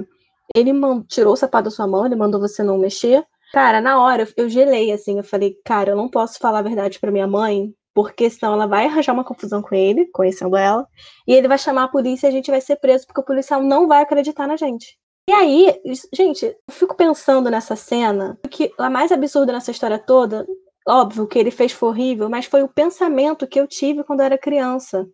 ele 0.54 0.72
tirou 1.08 1.32
o 1.34 1.36
sapato 1.36 1.64
da 1.64 1.70
sua 1.70 1.86
mão, 1.86 2.06
ele 2.06 2.16
mandou 2.16 2.40
você 2.40 2.62
não 2.62 2.78
mexer? 2.78 3.24
Cara, 3.52 3.80
na 3.80 4.02
hora 4.02 4.22
eu, 4.22 4.44
eu 4.44 4.48
gelei 4.48 4.92
assim, 4.92 5.18
eu 5.18 5.24
falei: 5.24 5.56
cara, 5.64 5.90
eu 5.90 5.96
não 5.96 6.08
posso 6.08 6.38
falar 6.38 6.60
a 6.60 6.62
verdade 6.62 6.98
para 6.98 7.12
minha 7.12 7.26
mãe, 7.26 7.74
porque 7.96 8.28
senão 8.28 8.52
ela 8.52 8.66
vai 8.66 8.84
arranjar 8.84 9.14
uma 9.14 9.24
confusão 9.24 9.62
com 9.62 9.74
ele, 9.74 10.04
conhecendo 10.12 10.54
ela, 10.54 10.86
e 11.26 11.32
ele 11.32 11.48
vai 11.48 11.56
chamar 11.56 11.84
a 11.84 11.88
polícia 11.88 12.26
e 12.26 12.28
a 12.28 12.32
gente 12.32 12.50
vai 12.50 12.60
ser 12.60 12.76
preso, 12.76 13.06
porque 13.06 13.22
o 13.22 13.24
policial 13.24 13.62
não 13.62 13.88
vai 13.88 14.02
acreditar 14.02 14.46
na 14.46 14.54
gente. 14.54 14.98
E 15.26 15.32
aí, 15.32 15.80
gente, 16.12 16.44
eu 16.44 16.74
fico 16.74 16.94
pensando 16.94 17.50
nessa 17.50 17.74
cena, 17.74 18.38
que 18.50 18.70
a 18.78 18.90
mais 18.90 19.10
absurda 19.10 19.50
nessa 19.50 19.70
história 19.70 19.98
toda 19.98 20.46
Óbvio 20.88 21.26
que 21.26 21.36
ele 21.36 21.50
fez 21.50 21.72
foi 21.72 21.88
horrível, 21.88 22.30
mas 22.30 22.46
foi 22.46 22.62
o 22.62 22.68
pensamento 22.68 23.46
que 23.46 23.58
eu 23.58 23.66
tive 23.66 24.04
quando 24.04 24.20
eu 24.20 24.26
era 24.26 24.38
criança. 24.38 25.04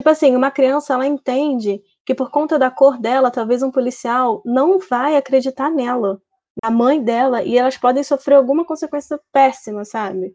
Tipo 0.00 0.10
assim, 0.10 0.34
uma 0.34 0.50
criança, 0.50 0.92
ela 0.92 1.06
entende 1.06 1.80
que 2.04 2.16
por 2.16 2.30
conta 2.30 2.58
da 2.58 2.68
cor 2.68 2.98
dela, 2.98 3.30
talvez 3.30 3.62
um 3.62 3.70
policial 3.70 4.42
não 4.44 4.80
vai 4.80 5.16
acreditar 5.16 5.70
nela, 5.70 6.20
na 6.60 6.68
mãe 6.68 7.00
dela, 7.00 7.44
e 7.44 7.56
elas 7.56 7.76
podem 7.76 8.02
sofrer 8.02 8.34
alguma 8.34 8.64
consequência 8.64 9.20
péssima, 9.32 9.84
sabe? 9.84 10.34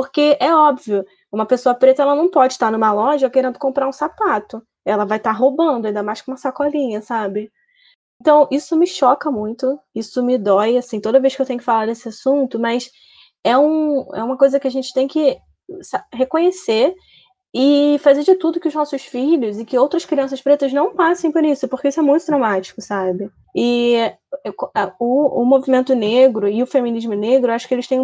Porque 0.00 0.34
é 0.40 0.50
óbvio, 0.54 1.04
uma 1.30 1.44
pessoa 1.44 1.74
preta 1.74 2.00
ela 2.00 2.14
não 2.14 2.30
pode 2.30 2.54
estar 2.54 2.70
numa 2.70 2.90
loja 2.90 3.28
querendo 3.28 3.58
comprar 3.58 3.86
um 3.86 3.92
sapato. 3.92 4.62
Ela 4.82 5.04
vai 5.04 5.18
estar 5.18 5.32
roubando, 5.32 5.84
ainda 5.84 6.02
mais 6.02 6.22
com 6.22 6.30
uma 6.30 6.38
sacolinha, 6.38 7.02
sabe? 7.02 7.52
Então, 8.18 8.48
isso 8.50 8.78
me 8.78 8.86
choca 8.86 9.30
muito, 9.30 9.78
isso 9.94 10.22
me 10.22 10.38
dói, 10.38 10.78
assim, 10.78 11.02
toda 11.02 11.20
vez 11.20 11.36
que 11.36 11.42
eu 11.42 11.44
tenho 11.44 11.58
que 11.58 11.64
falar 11.66 11.84
desse 11.84 12.08
assunto, 12.08 12.58
mas 12.58 12.90
é, 13.44 13.58
um, 13.58 14.06
é 14.14 14.24
uma 14.24 14.38
coisa 14.38 14.58
que 14.58 14.66
a 14.66 14.70
gente 14.70 14.90
tem 14.94 15.06
que 15.06 15.36
reconhecer 16.14 16.94
e 17.54 17.98
fazer 17.98 18.22
de 18.22 18.36
tudo 18.36 18.58
que 18.58 18.68
os 18.68 18.74
nossos 18.74 19.02
filhos 19.02 19.58
e 19.58 19.66
que 19.66 19.78
outras 19.78 20.06
crianças 20.06 20.40
pretas 20.40 20.72
não 20.72 20.94
passem 20.94 21.30
por 21.30 21.44
isso, 21.44 21.68
porque 21.68 21.88
isso 21.88 22.00
é 22.00 22.02
muito 22.02 22.24
traumático, 22.24 22.80
sabe? 22.80 23.30
E 23.54 23.96
o, 24.98 25.42
o 25.42 25.44
movimento 25.44 25.94
negro 25.94 26.48
e 26.48 26.62
o 26.62 26.66
feminismo 26.66 27.12
negro, 27.12 27.52
acho 27.52 27.68
que 27.68 27.74
eles 27.74 27.86
têm 27.86 28.00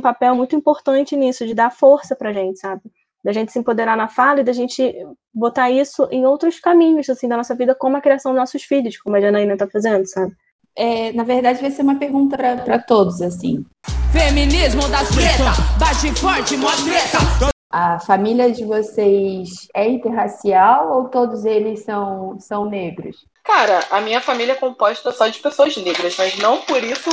um 0.00 0.02
papel 0.02 0.34
muito 0.34 0.56
importante 0.56 1.14
nisso, 1.14 1.46
de 1.46 1.54
dar 1.54 1.70
força 1.70 2.16
pra 2.16 2.32
gente, 2.32 2.58
sabe? 2.58 2.82
Da 3.22 3.32
gente 3.32 3.52
se 3.52 3.58
empoderar 3.58 3.96
na 3.96 4.08
fala 4.08 4.40
e 4.40 4.44
da 4.44 4.52
gente 4.52 4.94
botar 5.32 5.70
isso 5.70 6.08
em 6.10 6.26
outros 6.26 6.58
caminhos, 6.58 7.08
assim, 7.08 7.28
da 7.28 7.36
nossa 7.36 7.54
vida, 7.54 7.74
como 7.74 7.96
a 7.96 8.00
criação 8.00 8.32
dos 8.32 8.40
nossos 8.40 8.62
filhos, 8.62 8.98
como 8.98 9.14
a 9.16 9.20
Janaína 9.20 9.56
tá 9.56 9.68
fazendo, 9.68 10.06
sabe? 10.06 10.32
É, 10.76 11.12
na 11.12 11.22
verdade, 11.22 11.60
vai 11.60 11.70
ser 11.70 11.82
uma 11.82 11.96
pergunta 11.96 12.36
para 12.36 12.78
todos, 12.78 13.20
assim. 13.20 13.64
Feminismo 14.10 14.88
das 14.88 15.08
pretas, 15.14 15.58
bate 15.78 16.18
forte, 16.18 16.56
mó 16.56 16.70
treta. 16.70 17.50
A 17.72 18.00
família 18.00 18.50
de 18.50 18.64
vocês 18.64 19.68
é 19.74 19.88
interracial 19.88 20.96
ou 20.96 21.08
todos 21.08 21.44
eles 21.44 21.84
são, 21.84 22.36
são 22.40 22.68
negros? 22.68 23.24
Cara, 23.44 23.80
a 23.90 24.00
minha 24.00 24.20
família 24.20 24.52
é 24.52 24.56
composta 24.56 25.12
só 25.12 25.28
de 25.28 25.38
pessoas 25.38 25.76
negras, 25.76 26.16
mas 26.16 26.36
não 26.38 26.58
por 26.62 26.82
isso 26.82 27.10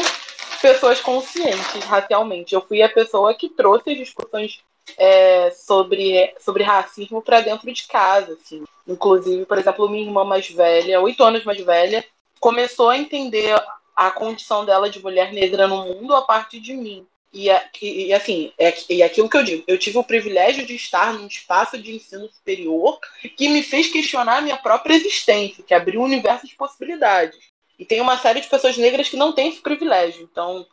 pessoas 0.57 0.99
conscientes 0.99 1.83
racialmente. 1.85 2.53
Eu 2.53 2.61
fui 2.61 2.81
a 2.81 2.89
pessoa 2.89 3.33
que 3.33 3.49
trouxe 3.49 3.91
as 3.91 3.97
discussões 3.97 4.61
é, 4.97 5.51
sobre, 5.51 6.33
sobre 6.39 6.63
racismo 6.63 7.21
para 7.21 7.41
dentro 7.41 7.71
de 7.71 7.87
casa. 7.87 8.37
Assim. 8.41 8.63
Inclusive, 8.87 9.45
por 9.45 9.57
exemplo, 9.57 9.89
minha 9.89 10.05
irmã 10.05 10.23
mais 10.23 10.49
velha, 10.49 11.01
oito 11.01 11.23
anos 11.23 11.43
mais 11.43 11.59
velha, 11.59 12.03
começou 12.39 12.89
a 12.89 12.97
entender 12.97 13.55
a 13.95 14.11
condição 14.11 14.63
dela 14.63 14.89
de 14.89 15.01
mulher 15.01 15.33
negra 15.33 15.67
no 15.67 15.85
mundo 15.85 16.15
a 16.15 16.21
partir 16.21 16.59
de 16.59 16.73
mim. 16.73 17.05
E, 17.33 17.49
e, 17.81 18.13
assim, 18.13 18.51
é, 18.57 18.73
e 18.89 19.03
aquilo 19.03 19.29
que 19.29 19.37
eu 19.37 19.43
digo, 19.43 19.63
eu 19.67 19.77
tive 19.77 19.97
o 19.97 20.03
privilégio 20.03 20.65
de 20.65 20.75
estar 20.75 21.13
num 21.13 21.27
espaço 21.27 21.77
de 21.77 21.95
ensino 21.95 22.27
superior 22.29 22.99
que 23.35 23.49
me 23.49 23.61
fez 23.61 23.91
questionar 23.91 24.37
a 24.37 24.41
minha 24.41 24.57
própria 24.57 24.95
existência, 24.95 25.63
que 25.63 25.73
abriu 25.73 26.01
um 26.01 26.05
universo 26.05 26.47
de 26.47 26.55
possibilidades. 26.55 27.37
E 27.77 27.85
tem 27.85 28.01
uma 28.01 28.17
série 28.17 28.41
de 28.41 28.47
pessoas 28.47 28.77
negras 28.77 29.09
que 29.09 29.17
não 29.17 29.33
têm 29.33 29.49
esse 29.49 29.61
privilégio. 29.61 30.27
Então, 30.31 30.65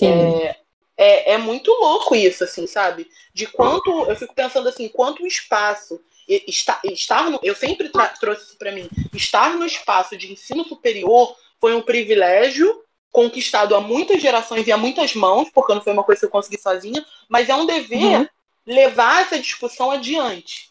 é, 0.00 0.56
é, 0.96 1.32
é, 1.32 1.38
muito 1.38 1.70
louco 1.72 2.14
isso, 2.14 2.44
assim, 2.44 2.66
sabe? 2.66 3.08
De 3.34 3.46
quanto, 3.46 3.90
eu 4.08 4.16
fico 4.16 4.34
pensando 4.34 4.68
assim, 4.68 4.88
quanto 4.88 5.22
o 5.22 5.26
espaço 5.26 6.00
estar, 6.28 6.80
estar 6.84 7.30
no, 7.30 7.40
eu 7.42 7.54
sempre 7.54 7.90
trouxe 8.20 8.44
isso 8.44 8.58
para 8.58 8.72
mim, 8.72 8.88
estar 9.12 9.54
no 9.56 9.66
espaço 9.66 10.16
de 10.16 10.32
ensino 10.32 10.64
superior 10.64 11.36
foi 11.60 11.74
um 11.74 11.82
privilégio 11.82 12.82
conquistado 13.10 13.74
a 13.76 13.80
muitas 13.80 14.22
gerações 14.22 14.66
e 14.66 14.72
a 14.72 14.76
muitas 14.76 15.14
mãos, 15.14 15.50
porque 15.52 15.74
não 15.74 15.82
foi 15.82 15.92
uma 15.92 16.04
coisa 16.04 16.20
que 16.20 16.26
eu 16.26 16.30
consegui 16.30 16.58
sozinha, 16.58 17.04
mas 17.28 17.48
é 17.48 17.54
um 17.54 17.66
dever 17.66 18.20
uhum. 18.20 18.28
levar 18.66 19.22
essa 19.22 19.38
discussão 19.38 19.90
adiante. 19.90 20.70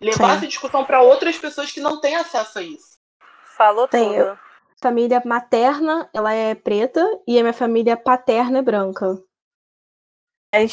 Levar 0.00 0.30
Sim. 0.30 0.36
essa 0.36 0.46
discussão 0.46 0.84
para 0.84 1.00
outras 1.00 1.38
pessoas 1.38 1.70
que 1.70 1.80
não 1.80 2.00
têm 2.00 2.16
acesso 2.16 2.58
a 2.58 2.62
isso. 2.62 2.98
Falou 3.56 3.88
Sim, 3.90 4.04
tudo. 4.04 4.14
Eu, 4.14 4.38
família 4.80 5.22
materna, 5.24 6.08
ela 6.14 6.32
é 6.32 6.54
preta 6.54 7.04
e 7.26 7.38
a 7.38 7.42
minha 7.42 7.52
família 7.52 7.96
paterna 7.96 8.58
é 8.58 8.62
branca. 8.62 9.18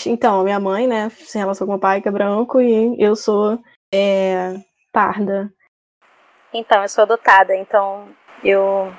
Então, 0.06 0.44
minha 0.44 0.60
mãe, 0.60 0.88
né, 0.88 1.10
se 1.10 1.38
relaciona 1.38 1.72
com 1.72 1.78
o 1.78 1.80
pai 1.80 2.02
que 2.02 2.08
é 2.08 2.12
branco 2.12 2.62
e 2.62 2.96
eu 3.02 3.16
sou 3.16 3.62
é, 3.94 4.54
parda. 4.92 5.54
Então, 6.54 6.82
eu 6.82 6.88
sou 6.88 7.02
adotada, 7.02 7.54
então 7.56 8.08
eu 8.44 8.94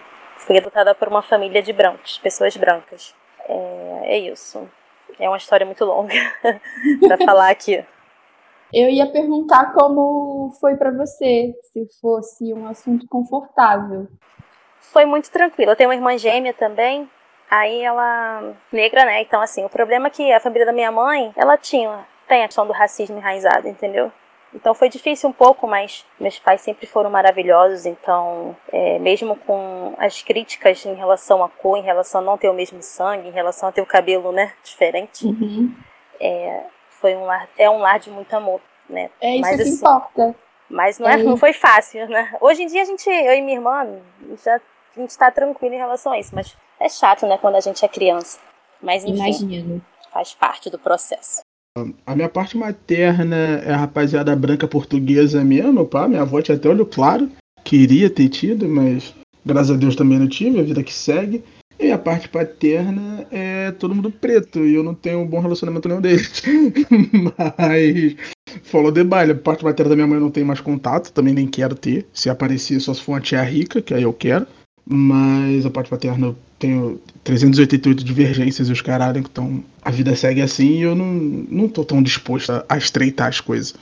Fui 0.46 0.58
adotada 0.58 0.94
por 0.94 1.08
uma 1.08 1.22
família 1.22 1.62
de 1.62 1.72
brancos, 1.72 2.18
pessoas 2.18 2.54
brancas. 2.56 3.14
É, 3.48 4.16
é 4.16 4.18
isso. 4.18 4.68
É 5.18 5.26
uma 5.28 5.38
história 5.38 5.64
muito 5.64 5.84
longa 5.84 6.14
para 7.00 7.16
falar 7.24 7.50
aqui. 7.50 7.84
Eu 8.72 8.90
ia 8.90 9.10
perguntar 9.10 9.72
como 9.72 10.50
foi 10.60 10.76
para 10.76 10.90
você, 10.90 11.54
se 11.72 11.86
fosse 12.00 12.52
um 12.52 12.66
assunto 12.66 13.06
confortável. 13.08 14.08
Foi 14.94 15.04
muito 15.04 15.28
tranquilo. 15.30 15.72
Eu 15.72 15.76
tenho 15.76 15.90
uma 15.90 15.96
irmã 15.96 16.16
gêmea 16.16 16.54
também. 16.54 17.10
Aí 17.50 17.82
ela 17.82 18.54
negra, 18.72 19.04
né? 19.04 19.20
Então 19.20 19.42
assim, 19.42 19.64
o 19.64 19.68
problema 19.68 20.06
é 20.06 20.10
que 20.10 20.32
a 20.32 20.40
família 20.40 20.64
da 20.64 20.72
minha 20.72 20.90
mãe, 20.90 21.32
ela 21.36 21.58
tinha 21.58 22.06
tem 22.28 22.42
a 22.42 22.46
questão 22.46 22.66
do 22.66 22.72
racismo 22.72 23.18
enraizado, 23.18 23.68
entendeu? 23.68 24.10
Então 24.54 24.72
foi 24.72 24.88
difícil 24.88 25.28
um 25.28 25.32
pouco, 25.32 25.66
mas 25.66 26.06
meus 26.18 26.38
pais 26.38 26.60
sempre 26.60 26.86
foram 26.86 27.10
maravilhosos. 27.10 27.86
Então, 27.86 28.56
é, 28.72 28.98
mesmo 29.00 29.34
com 29.34 29.94
as 29.98 30.22
críticas 30.22 30.86
em 30.86 30.94
relação 30.94 31.42
à 31.42 31.48
cor, 31.48 31.76
em 31.76 31.82
relação 31.82 32.20
a 32.20 32.24
não 32.24 32.38
ter 32.38 32.48
o 32.48 32.54
mesmo 32.54 32.80
sangue, 32.80 33.28
em 33.28 33.32
relação 33.32 33.68
a 33.68 33.72
ter 33.72 33.82
o 33.82 33.86
cabelo, 33.86 34.30
né, 34.30 34.52
diferente, 34.62 35.26
uhum. 35.26 35.74
é, 36.20 36.62
foi 36.88 37.16
um 37.16 37.24
lar, 37.24 37.48
é 37.58 37.68
um 37.68 37.78
lar 37.78 37.98
de 37.98 38.10
muito 38.10 38.32
amor, 38.32 38.60
né? 38.88 39.10
É 39.20 39.32
isso 39.32 39.40
mas, 39.40 39.56
que 39.56 39.62
assim, 39.62 39.74
importa. 39.74 40.34
Mas 40.70 40.98
não, 40.98 41.08
é, 41.08 41.16
não 41.16 41.36
foi 41.36 41.52
fácil, 41.52 42.08
né? 42.08 42.32
Hoje 42.40 42.62
em 42.62 42.66
dia 42.66 42.82
a 42.82 42.84
gente, 42.84 43.10
eu 43.10 43.34
e 43.34 43.42
minha 43.42 43.58
irmã, 43.58 43.86
já 44.44 44.60
a 44.96 45.00
gente 45.00 45.10
está 45.10 45.30
tranquilo 45.30 45.74
em 45.74 45.78
relação 45.78 46.12
a 46.12 46.18
isso, 46.18 46.34
mas 46.34 46.56
é 46.80 46.88
chato, 46.88 47.26
né, 47.26 47.38
quando 47.38 47.56
a 47.56 47.60
gente 47.60 47.84
é 47.84 47.88
criança. 47.88 48.38
Mas 48.82 49.04
enfim, 49.04 49.14
Imagino. 49.14 49.82
faz 50.12 50.34
parte 50.34 50.70
do 50.70 50.78
processo. 50.78 51.40
A 52.06 52.14
minha 52.14 52.28
parte 52.28 52.56
materna 52.56 53.36
é 53.64 53.72
a 53.72 53.76
rapaziada 53.76 54.36
branca 54.36 54.68
portuguesa 54.68 55.42
mesmo, 55.42 55.84
pá. 55.84 56.06
Minha 56.06 56.22
avó 56.22 56.40
tinha 56.40 56.56
até 56.56 56.68
olho 56.68 56.86
claro. 56.86 57.28
Queria 57.64 58.08
ter 58.08 58.28
tido, 58.28 58.68
mas 58.68 59.12
graças 59.44 59.72
a 59.72 59.78
Deus 59.78 59.96
também 59.96 60.18
não 60.18 60.28
tive, 60.28 60.60
a 60.60 60.62
vida 60.62 60.84
que 60.84 60.92
segue. 60.92 61.42
E 61.80 61.90
a 61.90 61.98
parte 61.98 62.28
paterna 62.28 63.26
é 63.32 63.72
todo 63.72 63.94
mundo 63.94 64.08
preto, 64.08 64.60
e 64.60 64.74
eu 64.74 64.84
não 64.84 64.94
tenho 64.94 65.18
um 65.18 65.26
bom 65.26 65.40
relacionamento 65.40 65.88
nenhum 65.88 66.00
deles. 66.00 66.40
mas 67.58 68.16
falou 68.62 68.92
de 68.92 69.02
baile. 69.02 69.32
A 69.32 69.34
parte 69.34 69.64
materna 69.64 69.90
da 69.90 69.96
minha 69.96 70.06
mãe 70.06 70.16
eu 70.16 70.22
não 70.22 70.30
tenho 70.30 70.46
mais 70.46 70.60
contato, 70.60 71.12
também 71.12 71.34
nem 71.34 71.48
quero 71.48 71.74
ter. 71.74 72.06
Se 72.12 72.30
aparecer 72.30 72.78
só 72.78 72.94
se 72.94 73.02
for 73.02 73.12
uma 73.12 73.20
tia 73.20 73.42
rica, 73.42 73.82
que 73.82 73.92
aí 73.92 74.04
eu 74.04 74.12
quero. 74.12 74.46
Mas 74.86 75.64
a 75.64 75.70
parte 75.70 75.88
paterna 75.88 76.28
eu 76.28 76.36
tenho 76.58 77.00
388 77.22 78.04
divergências 78.04 78.68
e 78.68 78.72
os 78.72 78.80
caralho, 78.80 79.18
então 79.18 79.64
a 79.82 79.90
vida 79.90 80.14
segue 80.14 80.42
assim 80.42 80.78
e 80.78 80.82
eu 80.82 80.94
não, 80.94 81.14
não 81.14 81.68
tô 81.68 81.84
tão 81.84 82.02
disposto 82.02 82.52
a, 82.68 82.76
estreitar 82.76 83.28
as 83.28 83.40
coisas. 83.40 83.74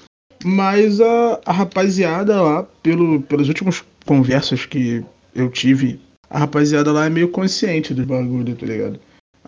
Mas 0.44 1.00
a, 1.00 1.40
a 1.44 1.52
rapaziada 1.52 2.40
lá, 2.40 2.62
pelo, 2.82 3.22
pelos 3.22 3.48
últimos 3.48 3.84
conversas 4.04 4.66
que 4.66 5.04
eu 5.34 5.50
tive, 5.50 6.00
a 6.30 6.40
rapaziada 6.40 6.92
lá 6.92 7.06
é 7.06 7.10
meio 7.10 7.28
consciente 7.28 7.94
do 7.94 8.06
bagulho, 8.06 8.54
tá 8.56 8.66
ligado? 8.66 8.98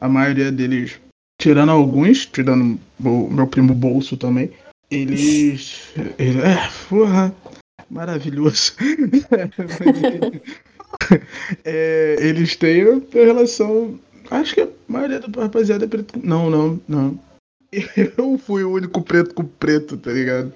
A 0.00 0.08
maioria 0.08 0.52
deles, 0.52 0.98
tirando 1.40 1.70
alguns, 1.70 2.26
tirando 2.26 2.78
o 3.04 3.30
meu 3.30 3.46
primo 3.46 3.74
Bolso 3.74 4.16
também, 4.16 4.50
eles. 4.90 5.92
eles 6.18 6.44
é, 6.44 6.68
porra, 6.88 7.34
maravilhoso. 7.90 8.74
é, 11.64 12.16
eles 12.18 12.56
têm 12.56 12.88
uma 12.88 13.02
relação. 13.12 13.98
Acho 14.30 14.54
que 14.54 14.60
a 14.62 14.68
maioria 14.88 15.20
da 15.20 15.42
rapaziada 15.42 15.84
é 15.84 15.88
preto. 15.88 16.18
Não, 16.22 16.50
não, 16.50 16.80
não. 16.88 17.20
Eu 18.16 18.38
fui 18.38 18.64
o 18.64 18.72
único 18.72 19.02
preto 19.02 19.34
com 19.34 19.44
preto, 19.44 19.96
tá 19.96 20.10
ligado? 20.12 20.52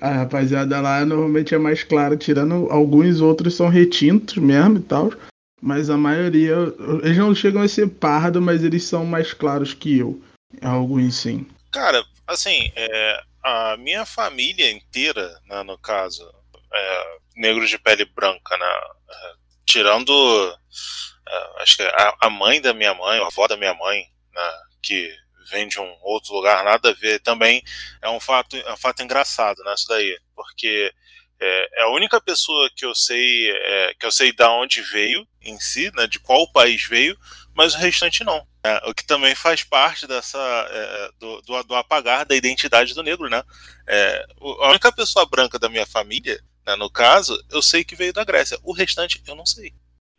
A 0.00 0.10
rapaziada 0.10 0.80
lá 0.80 1.04
normalmente 1.04 1.54
é 1.54 1.58
mais 1.58 1.84
clara, 1.84 2.16
tirando 2.16 2.68
alguns 2.70 3.20
outros 3.20 3.54
são 3.54 3.68
retintos 3.68 4.36
mesmo 4.36 4.78
e 4.78 4.82
tal. 4.82 5.12
Mas 5.60 5.90
a 5.90 5.96
maioria, 5.96 6.56
eles 7.04 7.18
não 7.18 7.34
chegam 7.34 7.62
a 7.62 7.68
ser 7.68 7.88
pardo, 7.88 8.42
mas 8.42 8.64
eles 8.64 8.82
são 8.84 9.06
mais 9.06 9.32
claros 9.32 9.72
que 9.72 9.98
eu. 9.98 10.20
Alguns 10.60 11.14
sim. 11.14 11.46
Cara, 11.70 12.04
assim, 12.26 12.70
é, 12.74 13.22
a 13.42 13.76
minha 13.76 14.04
família 14.04 14.70
inteira, 14.70 15.40
né, 15.48 15.62
no 15.62 15.78
caso, 15.78 16.28
é, 16.72 17.16
negros 17.36 17.70
de 17.70 17.78
pele 17.78 18.04
branca, 18.04 18.56
né, 18.58 18.66
é, 19.08 19.32
tirando 19.66 20.10
uh, 20.10 21.60
acho 21.60 21.76
que 21.76 21.82
a, 21.82 22.14
a, 22.20 22.30
mãe 22.30 22.60
da 22.60 22.72
minha 22.72 22.94
mãe, 22.94 23.20
a 23.20 23.26
avó 23.26 23.46
da 23.46 23.56
minha 23.56 23.74
mãe, 23.74 24.04
né, 24.34 24.52
que 24.82 25.14
vem 25.50 25.68
de 25.68 25.80
um 25.80 25.96
outro 26.02 26.34
lugar, 26.34 26.64
nada 26.64 26.90
a 26.90 26.94
ver, 26.94 27.20
também 27.20 27.62
é 28.00 28.08
um 28.08 28.20
fato, 28.20 28.56
é 28.56 28.72
um 28.72 28.76
fato 28.76 29.02
engraçado, 29.02 29.62
né, 29.64 29.74
isso 29.74 29.88
daí, 29.88 30.18
porque 30.34 30.92
é, 31.40 31.80
é 31.80 31.82
a 31.82 31.88
única 31.88 32.20
pessoa 32.20 32.70
que 32.74 32.84
eu 32.84 32.94
sei 32.94 33.50
é, 33.50 33.94
que 33.98 34.06
eu 34.06 34.12
sei 34.12 34.32
da 34.32 34.50
onde 34.52 34.80
veio 34.80 35.26
em 35.40 35.58
si, 35.58 35.90
né, 35.94 36.06
de 36.06 36.20
qual 36.20 36.50
país 36.52 36.84
veio, 36.84 37.18
mas 37.54 37.74
o 37.74 37.78
restante 37.78 38.24
não. 38.24 38.46
É, 38.64 38.80
o 38.88 38.94
que 38.94 39.04
também 39.04 39.34
faz 39.34 39.64
parte 39.64 40.06
dessa 40.06 40.38
é, 40.70 41.10
do, 41.18 41.42
do, 41.42 41.62
do, 41.64 41.74
apagar 41.74 42.24
da 42.24 42.36
identidade 42.36 42.94
do 42.94 43.02
negro, 43.02 43.28
né? 43.28 43.42
É, 43.88 44.24
a 44.60 44.68
única 44.70 44.92
pessoa 44.92 45.26
branca 45.26 45.58
da 45.58 45.68
minha 45.68 45.84
família 45.84 46.40
Né? 46.66 46.76
No 46.76 46.90
caso, 46.90 47.40
eu 47.50 47.62
sei 47.62 47.84
que 47.84 47.94
veio 47.94 48.12
da 48.12 48.24
Grécia. 48.24 48.58
O 48.62 48.72
restante, 48.72 49.22
eu 49.26 49.34
não 49.34 49.46
sei. 49.46 49.72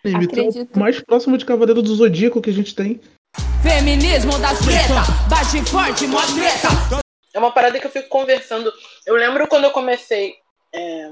Acredito. 0.06 0.76
o 0.76 0.80
mais 0.80 1.00
próximo 1.00 1.38
de 1.38 1.46
Cavaleiro 1.46 1.82
do 1.82 1.96
Zodíaco 1.96 2.42
que 2.42 2.50
a 2.50 2.54
gente 2.54 2.76
tem. 2.76 3.00
Feminismo 3.62 4.38
das 4.40 4.60
preta, 4.60 5.02
bate 5.30 5.64
forte, 5.70 6.06
mó 6.06 6.20
treta. 6.22 7.02
É 7.34 7.40
uma 7.40 7.52
parada 7.52 7.80
que 7.80 7.88
eu 7.88 7.92
fico 7.92 8.10
conversando. 8.10 8.72
Eu 9.06 9.16
lembro 9.16 9.48
quando 9.48 9.64
eu 9.64 9.72
comecei. 9.72 10.36
É... 10.74 11.12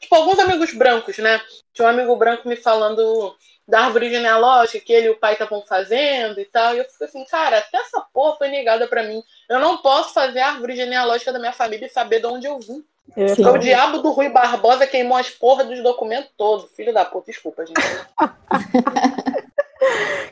Tipo, 0.00 0.14
alguns 0.16 0.38
amigos 0.38 0.72
brancos, 0.72 1.18
né? 1.18 1.40
Tinha 1.72 1.86
um 1.86 1.90
amigo 1.90 2.16
branco 2.16 2.48
me 2.48 2.56
falando 2.56 3.36
da 3.66 3.86
árvore 3.86 4.10
genealógica 4.10 4.84
que 4.84 4.92
ele 4.92 5.06
e 5.06 5.10
o 5.10 5.18
pai 5.18 5.34
estavam 5.34 5.62
fazendo 5.66 6.40
e 6.40 6.44
tal. 6.46 6.74
E 6.74 6.78
eu 6.78 6.84
fico 6.84 7.04
assim, 7.04 7.24
cara, 7.26 7.58
até 7.58 7.78
essa 7.78 8.00
porra 8.12 8.36
foi 8.36 8.48
negada 8.48 8.88
para 8.88 9.02
mim. 9.02 9.22
Eu 9.48 9.60
não 9.60 9.78
posso 9.78 10.12
fazer 10.12 10.40
a 10.40 10.52
árvore 10.52 10.76
genealógica 10.76 11.32
da 11.32 11.38
minha 11.38 11.52
família 11.52 11.86
e 11.86 11.90
saber 11.90 12.20
de 12.20 12.26
onde 12.26 12.46
eu 12.46 12.58
vim. 12.58 12.82
Sim. 13.34 13.46
O 13.46 13.58
diabo 13.58 13.98
do 13.98 14.10
Rui 14.10 14.28
Barbosa 14.28 14.86
queimou 14.86 15.16
as 15.16 15.30
porras 15.30 15.68
dos 15.68 15.82
documentos 15.82 16.30
todos. 16.36 16.70
Filho 16.72 16.92
da 16.92 17.04
puta, 17.04 17.30
desculpa, 17.30 17.64
gente. 17.66 17.78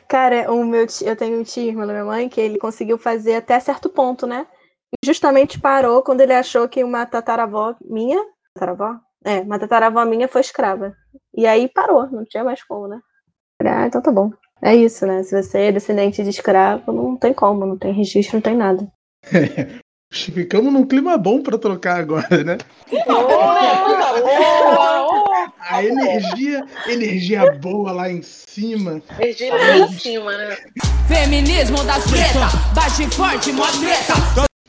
Cara, 0.07 0.51
o 0.51 0.65
meu 0.65 0.87
tio, 0.87 1.07
eu 1.07 1.15
tenho 1.15 1.39
um 1.39 1.43
tio, 1.43 1.63
irmão 1.63 1.87
da 1.87 1.93
minha 1.93 2.05
mãe, 2.05 2.27
que 2.27 2.41
ele 2.41 2.57
conseguiu 2.57 2.97
fazer 2.97 3.35
até 3.35 3.59
certo 3.59 3.89
ponto, 3.89 4.25
né? 4.25 4.47
E 4.91 5.05
justamente 5.05 5.59
parou 5.59 6.01
quando 6.01 6.21
ele 6.21 6.33
achou 6.33 6.67
que 6.67 6.83
uma 6.83 7.05
tataravó 7.05 7.75
minha. 7.83 8.19
Tataravó? 8.53 8.95
É, 9.23 9.41
uma 9.41 9.59
tataravó 9.59 10.03
minha 10.05 10.27
foi 10.27 10.41
escrava. 10.41 10.95
E 11.35 11.47
aí 11.47 11.69
parou, 11.69 12.09
não 12.11 12.25
tinha 12.25 12.43
mais 12.43 12.63
como, 12.63 12.87
né? 12.87 12.99
Ah, 13.63 13.87
então 13.87 14.01
tá 14.01 14.11
bom. 14.11 14.31
É 14.61 14.75
isso, 14.75 15.05
né? 15.05 15.23
Se 15.23 15.41
você 15.41 15.59
é 15.59 15.71
descendente 15.71 16.23
de 16.23 16.29
escravo, 16.29 16.91
não 16.91 17.17
tem 17.17 17.33
como, 17.33 17.65
não 17.65 17.77
tem 17.77 17.93
registro, 17.93 18.37
não 18.37 18.41
tem 18.41 18.55
nada. 18.55 18.91
Ficamos 20.13 20.71
num 20.71 20.85
clima 20.85 21.17
bom 21.17 21.41
para 21.41 21.57
trocar 21.57 21.99
agora, 21.99 22.43
né? 22.43 22.57
A 25.59 25.83
energia, 25.83 26.63
energia 26.87 27.51
boa 27.53 27.91
lá 27.91 28.11
em 28.11 28.21
cima. 28.21 29.01
Energia 29.17 29.55
lá 29.55 29.77
em 29.77 29.87
cima, 29.93 30.37
né? 30.37 30.55
Feminismo 31.07 31.83
das 31.83 32.03
preta, 32.09 32.47
bate 32.75 33.09
forte, 33.15 33.51
mó 33.51 33.65
treta. 33.65 34.13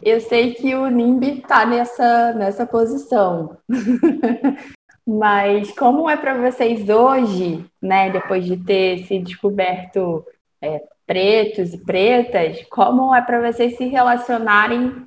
Eu 0.03 0.19
sei 0.21 0.55
que 0.55 0.75
o 0.75 0.89
NIMB 0.89 1.43
tá 1.47 1.67
nessa, 1.67 2.33
nessa 2.33 2.65
posição. 2.65 3.59
Mas 5.07 5.71
como 5.73 6.09
é 6.09 6.17
para 6.17 6.33
vocês 6.35 6.89
hoje, 6.89 7.63
né, 7.83 8.09
depois 8.11 8.47
de 8.47 8.57
ter 8.57 9.05
se 9.05 9.19
descoberto 9.19 10.25
é, 10.63 10.81
pretos 11.07 11.75
e 11.75 11.85
pretas, 11.85 12.65
como 12.71 13.15
é 13.15 13.21
para 13.21 13.53
vocês 13.53 13.77
se 13.77 13.87
relacionarem 13.87 15.07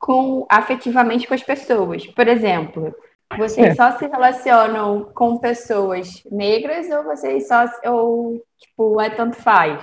com 0.00 0.46
afetivamente 0.48 1.28
com 1.28 1.34
as 1.34 1.42
pessoas? 1.42 2.06
Por 2.06 2.26
exemplo, 2.26 2.92
vocês 3.36 3.68
é. 3.68 3.74
só 3.74 3.96
se 3.96 4.08
relacionam 4.08 5.12
com 5.14 5.38
pessoas 5.38 6.24
negras 6.32 6.90
ou 6.90 7.04
vocês 7.04 7.46
só 7.46 7.64
ou 7.84 8.42
tipo 8.58 9.00
é 9.00 9.10
tanto 9.10 9.36
faz? 9.36 9.80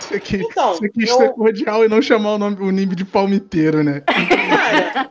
Você, 0.00 0.18
que, 0.18 0.36
então, 0.38 0.74
você 0.74 0.88
quis 0.88 1.08
eu... 1.08 1.16
ser 1.16 1.32
cordial 1.34 1.84
e 1.84 1.88
não 1.88 2.02
chamar 2.02 2.32
o 2.32 2.38
nome 2.38 2.56
o 2.60 2.70
NIMB 2.70 2.96
de 2.96 3.04
palmiteiro, 3.04 3.84
né? 3.84 4.00
Cara, 4.00 5.10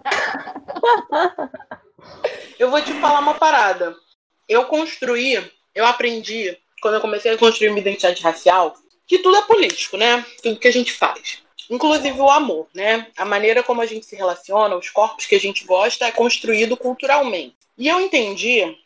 eu 2.60 2.70
vou 2.70 2.82
te 2.82 2.92
falar 2.94 3.20
uma 3.20 3.36
parada. 3.36 3.96
Eu 4.48 4.66
construí, 4.66 5.42
eu 5.76 5.86
aprendi, 5.86 6.58
quando 6.82 6.96
eu 6.96 7.02
comecei 7.02 7.32
a 7.32 7.38
construir 7.38 7.70
uma 7.70 7.80
identidade 7.80 8.22
racial, 8.24 8.74
que 9.08 9.20
tudo 9.20 9.38
é 9.38 9.42
político, 9.44 9.96
né? 9.96 10.26
Tudo 10.42 10.60
que 10.60 10.68
a 10.68 10.74
gente 10.74 10.92
faz. 10.92 11.44
Inclusive 11.70 12.20
o 12.20 12.30
amor, 12.30 12.68
né? 12.74 13.08
A 13.16 13.26
maneira 13.26 13.62
como 13.62 13.82
a 13.82 13.86
gente 13.86 14.06
se 14.06 14.16
relaciona, 14.16 14.76
os 14.76 14.90
corpos 14.90 15.26
que 15.26 15.36
a 15.36 15.40
gente 15.40 15.66
gosta 15.66 16.06
é 16.06 16.12
construído 16.12 16.76
culturalmente. 16.76 17.56
E 17.78 17.88
eu 17.88 18.02
entendi 18.02 18.78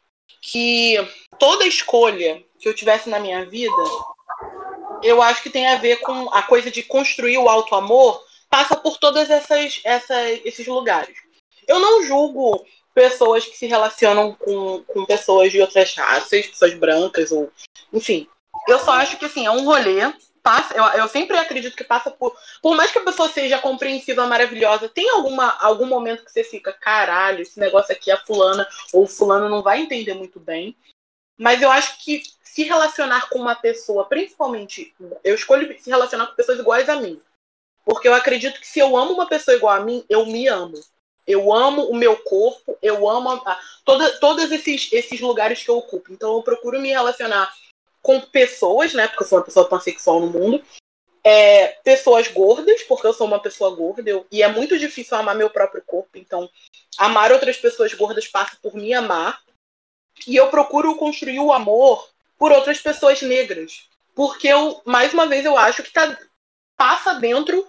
que 0.42 0.98
toda 1.40 1.66
escolha 1.66 2.44
que 2.60 2.68
eu 2.68 2.74
tivesse 2.74 3.10
na 3.10 3.20
minha 3.20 3.46
vida, 3.46 3.84
eu 5.02 5.22
acho 5.22 5.42
que 5.42 5.50
tem 5.50 5.68
a 5.68 5.78
ver 5.78 5.98
com 6.02 6.30
a 6.34 6.44
coisa 6.44 6.70
de 6.70 6.84
construir 6.84 7.38
o 7.38 7.48
alto 7.48 7.74
amor, 7.76 8.22
passa 8.50 8.76
por 8.76 8.98
todos 8.98 9.30
essas, 9.30 9.80
essas, 9.84 10.42
esses 10.44 10.68
lugares. 10.68 11.16
Eu 11.68 11.80
não 11.80 12.04
julgo 12.04 12.66
pessoas 12.94 13.46
que 13.46 13.58
se 13.58 13.66
relacionam 13.66 14.34
com, 14.34 14.84
com 14.84 15.06
pessoas 15.06 15.52
de 15.52 15.60
outras 15.60 15.96
raças, 15.96 16.46
pessoas 16.48 16.74
brancas, 16.74 17.32
ou 17.32 17.50
enfim. 17.92 18.28
Eu 18.68 18.80
só 18.80 18.92
acho 18.92 19.18
que 19.18 19.26
assim, 19.26 19.46
é 19.46 19.52
um 19.52 19.66
rolê. 19.66 20.02
Passa, 20.44 20.76
eu, 20.76 20.84
eu 21.02 21.08
sempre 21.08 21.38
acredito 21.38 21.78
que 21.78 21.86
passa 21.86 22.12
por. 22.12 22.36
Por 22.62 22.76
mais 22.76 22.92
que 22.92 23.00
a 23.00 23.04
pessoa 23.04 23.30
seja 23.30 23.58
compreensiva, 23.60 24.28
maravilhosa, 24.28 24.90
tem 24.90 25.10
alguma, 25.10 25.58
algum 25.62 25.86
momento 25.86 26.26
que 26.26 26.32
você 26.32 26.44
fica, 26.44 26.74
caralho, 26.74 27.42
esse 27.42 27.58
negócio 27.58 27.96
aqui 27.96 28.12
é 28.12 28.18
fulana, 28.18 28.68
ou 28.92 29.08
fulano 29.08 29.48
não 29.48 29.64
vai 29.64 29.80
entender 29.80 30.14
muito 30.14 30.42
bem. 30.42 30.76
Mas 31.38 31.62
eu 31.62 31.72
acho 31.72 32.04
que 32.04 32.22
se 32.44 32.64
relacionar 32.64 33.30
com 33.30 33.40
uma 33.40 33.56
pessoa, 33.56 34.06
principalmente, 34.06 34.94
eu 35.24 35.34
escolho 35.34 35.80
se 35.80 35.90
relacionar 35.90 36.28
com 36.28 36.36
pessoas 36.36 36.60
iguais 36.60 36.90
a 36.90 36.98
mim. 36.98 37.22
Porque 37.86 38.08
eu 38.08 38.14
acredito 38.14 38.60
que 38.60 38.68
se 38.68 38.80
eu 38.80 38.98
amo 38.98 39.14
uma 39.14 39.28
pessoa 39.28 39.56
igual 39.56 39.76
a 39.76 39.80
mim, 39.80 40.06
eu 40.10 40.26
me 40.26 40.48
amo. 40.48 40.80
Eu 41.26 41.54
amo 41.54 41.84
o 41.84 41.96
meu 41.96 42.18
corpo, 42.18 42.78
eu 42.82 43.10
amo 43.10 43.30
a, 43.32 43.60
toda, 43.86 44.20
todos 44.20 44.52
esses, 44.52 44.92
esses 44.92 45.22
lugares 45.22 45.64
que 45.64 45.70
eu 45.70 45.78
ocupo. 45.78 46.12
Então 46.12 46.36
eu 46.36 46.44
procuro 46.44 46.82
me 46.82 46.90
relacionar 46.90 47.52
com 48.04 48.20
pessoas, 48.20 48.94
né? 48.94 49.08
Porque 49.08 49.24
eu 49.24 49.28
sou 49.28 49.40
uma 49.40 49.46
pessoa 49.46 49.68
pansexual 49.68 50.20
no 50.20 50.28
mundo. 50.28 50.64
É, 51.24 51.68
pessoas 51.86 52.28
gordas, 52.28 52.84
porque 52.84 53.08
eu 53.08 53.14
sou 53.14 53.26
uma 53.26 53.40
pessoa 53.40 53.74
gorda, 53.74 54.08
eu, 54.10 54.28
e 54.30 54.44
é 54.44 54.48
muito 54.50 54.78
difícil 54.78 55.18
amar 55.18 55.34
meu 55.34 55.50
próprio 55.50 55.82
corpo. 55.82 56.18
Então, 56.18 56.50
amar 56.98 57.32
outras 57.32 57.58
pessoas 57.58 57.94
gordas 57.94 58.28
passa 58.28 58.58
por 58.62 58.76
me 58.76 58.94
amar. 58.94 59.42
E 60.28 60.36
eu 60.36 60.50
procuro 60.50 60.96
construir 60.98 61.40
o 61.40 61.54
amor 61.54 62.08
por 62.38 62.52
outras 62.52 62.80
pessoas 62.82 63.22
negras. 63.22 63.88
Porque 64.14 64.50
eu, 64.50 64.82
mais 64.86 65.14
uma 65.14 65.26
vez, 65.26 65.46
eu 65.46 65.58
acho 65.58 65.82
que 65.82 65.92
tá, 65.92 66.20
passa 66.76 67.14
dentro 67.14 67.66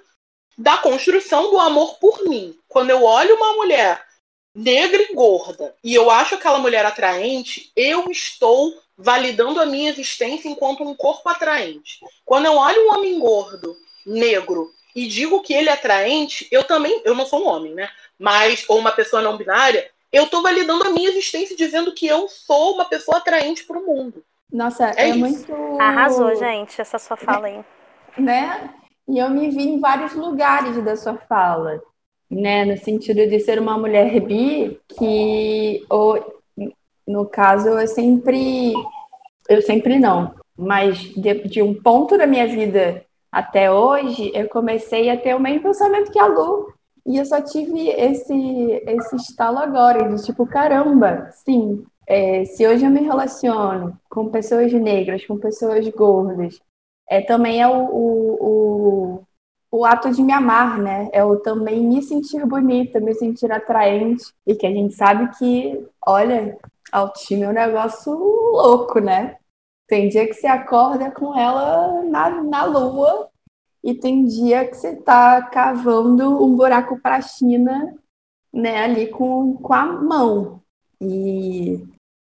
da 0.58 0.78
construção 0.78 1.50
do 1.50 1.58
amor 1.58 1.94
por 1.98 2.24
mim. 2.24 2.58
Quando 2.66 2.90
eu 2.90 3.04
olho 3.04 3.36
uma 3.36 3.54
mulher 3.54 4.04
negra 4.54 5.02
e 5.02 5.14
gorda 5.14 5.74
e 5.82 5.94
eu 5.94 6.10
acho 6.10 6.34
aquela 6.34 6.58
mulher 6.58 6.86
atraente, 6.86 7.72
eu 7.74 8.10
estou 8.10 8.74
validando 8.96 9.60
a 9.60 9.66
minha 9.66 9.90
existência 9.90 10.48
enquanto 10.48 10.84
um 10.84 10.94
corpo 10.94 11.28
atraente. 11.28 11.98
Quando 12.24 12.46
eu 12.46 12.56
olho 12.56 12.86
um 12.86 12.94
homem 12.94 13.18
gordo, 13.18 13.76
negro 14.06 14.70
e 14.94 15.08
digo 15.08 15.40
que 15.40 15.52
ele 15.52 15.68
é 15.68 15.72
atraente, 15.72 16.46
eu 16.50 16.62
também, 16.62 17.02
eu 17.04 17.14
não 17.14 17.26
sou 17.26 17.44
um 17.44 17.48
homem, 17.48 17.74
né? 17.74 17.88
Mas 18.18 18.64
ou 18.68 18.78
uma 18.78 18.92
pessoa 18.92 19.20
não 19.20 19.36
binária, 19.36 19.90
eu 20.12 20.24
estou 20.24 20.42
validando 20.42 20.84
a 20.84 20.90
minha 20.90 21.08
existência 21.08 21.56
dizendo 21.56 21.92
que 21.92 22.06
eu 22.06 22.28
sou 22.28 22.74
uma 22.74 22.84
pessoa 22.84 23.18
atraente 23.18 23.64
para 23.64 23.78
o 23.78 23.84
mundo. 23.84 24.24
Nossa, 24.52 24.90
é, 24.90 25.08
é 25.08 25.12
muito 25.12 25.52
arrasou, 25.80 26.32
gente, 26.36 26.80
essa 26.80 26.98
sua 26.98 27.16
fala 27.16 27.48
aí. 27.48 27.64
Né? 28.16 28.72
E 29.08 29.18
eu 29.18 29.28
me 29.28 29.50
vi 29.50 29.64
em 29.64 29.80
vários 29.80 30.12
lugares 30.12 30.80
da 30.84 30.94
sua 30.94 31.16
fala, 31.16 31.82
né? 32.30 32.64
No 32.64 32.76
sentido 32.78 33.26
de 33.26 33.40
ser 33.40 33.58
uma 33.58 33.78
mulher 33.78 34.20
bi, 34.20 34.78
que 34.96 35.84
ou, 35.88 36.42
no 37.06 37.26
caso 37.26 37.68
eu 37.68 37.86
sempre 37.86 38.72
eu 39.48 39.60
sempre 39.62 39.98
não, 39.98 40.34
mas 40.56 40.98
de, 41.14 41.34
de, 41.48 41.62
um 41.62 41.74
ponto 41.74 42.16
da 42.16 42.26
minha 42.26 42.46
vida 42.46 43.04
até 43.30 43.70
hoje, 43.70 44.30
eu 44.34 44.48
comecei 44.48 45.10
a 45.10 45.16
ter 45.16 45.34
o 45.34 45.40
mesmo 45.40 45.62
pensamento 45.64 46.10
que 46.10 46.18
a 46.18 46.26
Lu. 46.26 46.72
E 47.06 47.18
eu 47.18 47.24
só 47.26 47.42
tive 47.42 47.88
esse, 47.90 48.34
esse 48.86 49.16
estalo 49.16 49.58
agora, 49.58 50.08
de 50.08 50.24
tipo, 50.24 50.46
caramba, 50.46 51.28
sim, 51.44 51.84
é, 52.06 52.44
se 52.44 52.66
hoje 52.66 52.84
eu 52.84 52.90
me 52.90 53.00
relaciono 53.00 53.98
com 54.08 54.30
pessoas 54.30 54.72
negras, 54.72 55.26
com 55.26 55.36
pessoas 55.36 55.86
gordas, 55.88 56.60
é, 57.08 57.20
também 57.20 57.60
é 57.60 57.68
o, 57.68 57.74
o, 57.74 58.34
o, 58.40 59.23
o, 59.74 59.84
ato 59.84 60.10
de 60.10 60.22
me 60.22 60.32
amar, 60.32 60.78
né? 60.78 61.08
É 61.12 61.24
o 61.24 61.36
também 61.36 61.84
me 61.84 62.02
sentir 62.02 62.46
bonita, 62.46 63.00
me 63.00 63.14
sentir 63.14 63.50
atraente. 63.50 64.32
E 64.46 64.54
que 64.54 64.66
a 64.66 64.70
gente 64.70 64.94
sabe 64.94 65.36
que, 65.36 65.84
olha, 66.06 66.56
autoestima 66.92 67.46
é 67.46 67.48
um 67.48 67.52
negócio 67.52 68.12
louco, 68.12 69.00
né? 69.00 69.36
Tem 69.88 70.08
dia 70.08 70.26
que 70.26 70.34
você 70.34 70.46
acorda 70.46 71.10
com 71.10 71.36
ela 71.38 72.02
na, 72.04 72.42
na 72.42 72.64
lua 72.64 73.28
e 73.82 73.94
tem 73.94 74.24
dia 74.24 74.66
que 74.66 74.76
você 74.76 74.96
tá 74.96 75.42
cavando 75.42 76.42
um 76.42 76.56
buraco 76.56 76.98
para 77.00 77.16
a 77.16 77.20
China, 77.20 77.94
né, 78.52 78.84
ali 78.84 79.08
com, 79.08 79.56
com 79.58 79.74
a 79.74 79.84
mão. 79.84 80.62
E 81.00 81.84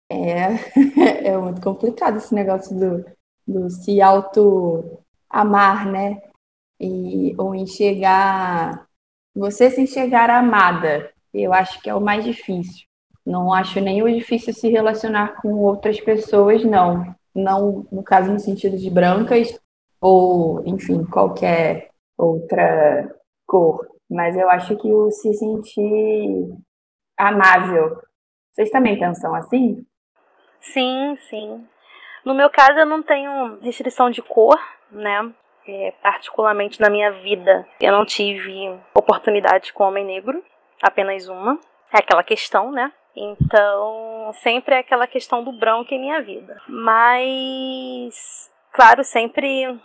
é, 0.10 0.54
é 1.30 1.38
muito 1.38 1.62
complicado 1.62 2.18
esse 2.18 2.34
negócio 2.34 2.78
do, 2.78 3.06
do 3.46 3.70
se 3.70 4.00
auto-amar, 4.02 5.92
né? 5.92 6.29
E, 6.80 7.36
ou 7.38 7.54
enxergar. 7.56 8.88
Você 9.36 9.70
se 9.70 9.82
enxergar 9.82 10.30
amada, 10.30 11.12
eu 11.34 11.54
acho 11.54 11.82
que 11.82 11.90
é 11.90 11.96
o 11.96 12.02
mais 12.02 12.24
difícil. 12.26 12.88
Não 13.26 13.54
acho 13.54 13.80
nem 13.80 14.02
o 14.02 14.10
difícil 14.12 14.54
se 14.54 14.70
relacionar 14.70 15.42
com 15.42 15.54
outras 15.54 16.00
pessoas, 16.00 16.64
não. 16.64 17.16
Não, 17.36 17.86
no 17.92 18.04
caso, 18.04 18.32
no 18.32 18.40
sentido 18.40 18.78
de 18.78 18.90
brancas, 18.90 19.60
ou, 20.02 20.64
enfim, 20.66 21.06
qualquer 21.06 21.90
outra 22.18 23.16
cor. 23.46 23.88
Mas 24.10 24.36
eu 24.36 24.50
acho 24.50 24.76
que 24.78 24.92
o 24.92 25.12
se 25.12 25.34
sentir 25.34 26.50
amável 27.18 28.02
Vocês 28.52 28.72
também 28.72 28.98
pensam 28.98 29.36
assim? 29.36 29.86
Sim, 30.60 31.16
sim. 31.30 31.68
No 32.26 32.34
meu 32.34 32.50
caso, 32.50 32.80
eu 32.80 32.86
não 32.86 33.02
tenho 33.02 33.60
restrição 33.62 34.10
de 34.10 34.22
cor, 34.22 34.60
né? 34.92 35.32
É, 35.68 35.94
particularmente 36.02 36.82
na 36.82 36.90
minha 36.90 37.12
vida, 37.12 37.68
eu 37.80 37.92
não 37.92 38.06
tive 38.06 38.76
oportunidade 38.94 39.72
com 39.72 39.84
homem 39.84 40.04
negro, 40.04 40.44
apenas 40.82 41.28
uma. 41.28 41.60
É 41.94 42.00
aquela 42.00 42.24
questão, 42.24 42.72
né? 42.72 42.92
Então, 43.16 44.32
sempre 44.42 44.76
é 44.76 44.80
aquela 44.80 45.06
questão 45.06 45.44
do 45.44 45.52
branco 45.52 45.94
em 45.94 46.00
minha 46.00 46.22
vida. 46.22 46.62
Mas, 46.68 48.50
claro, 48.72 49.04
sempre 49.04 49.78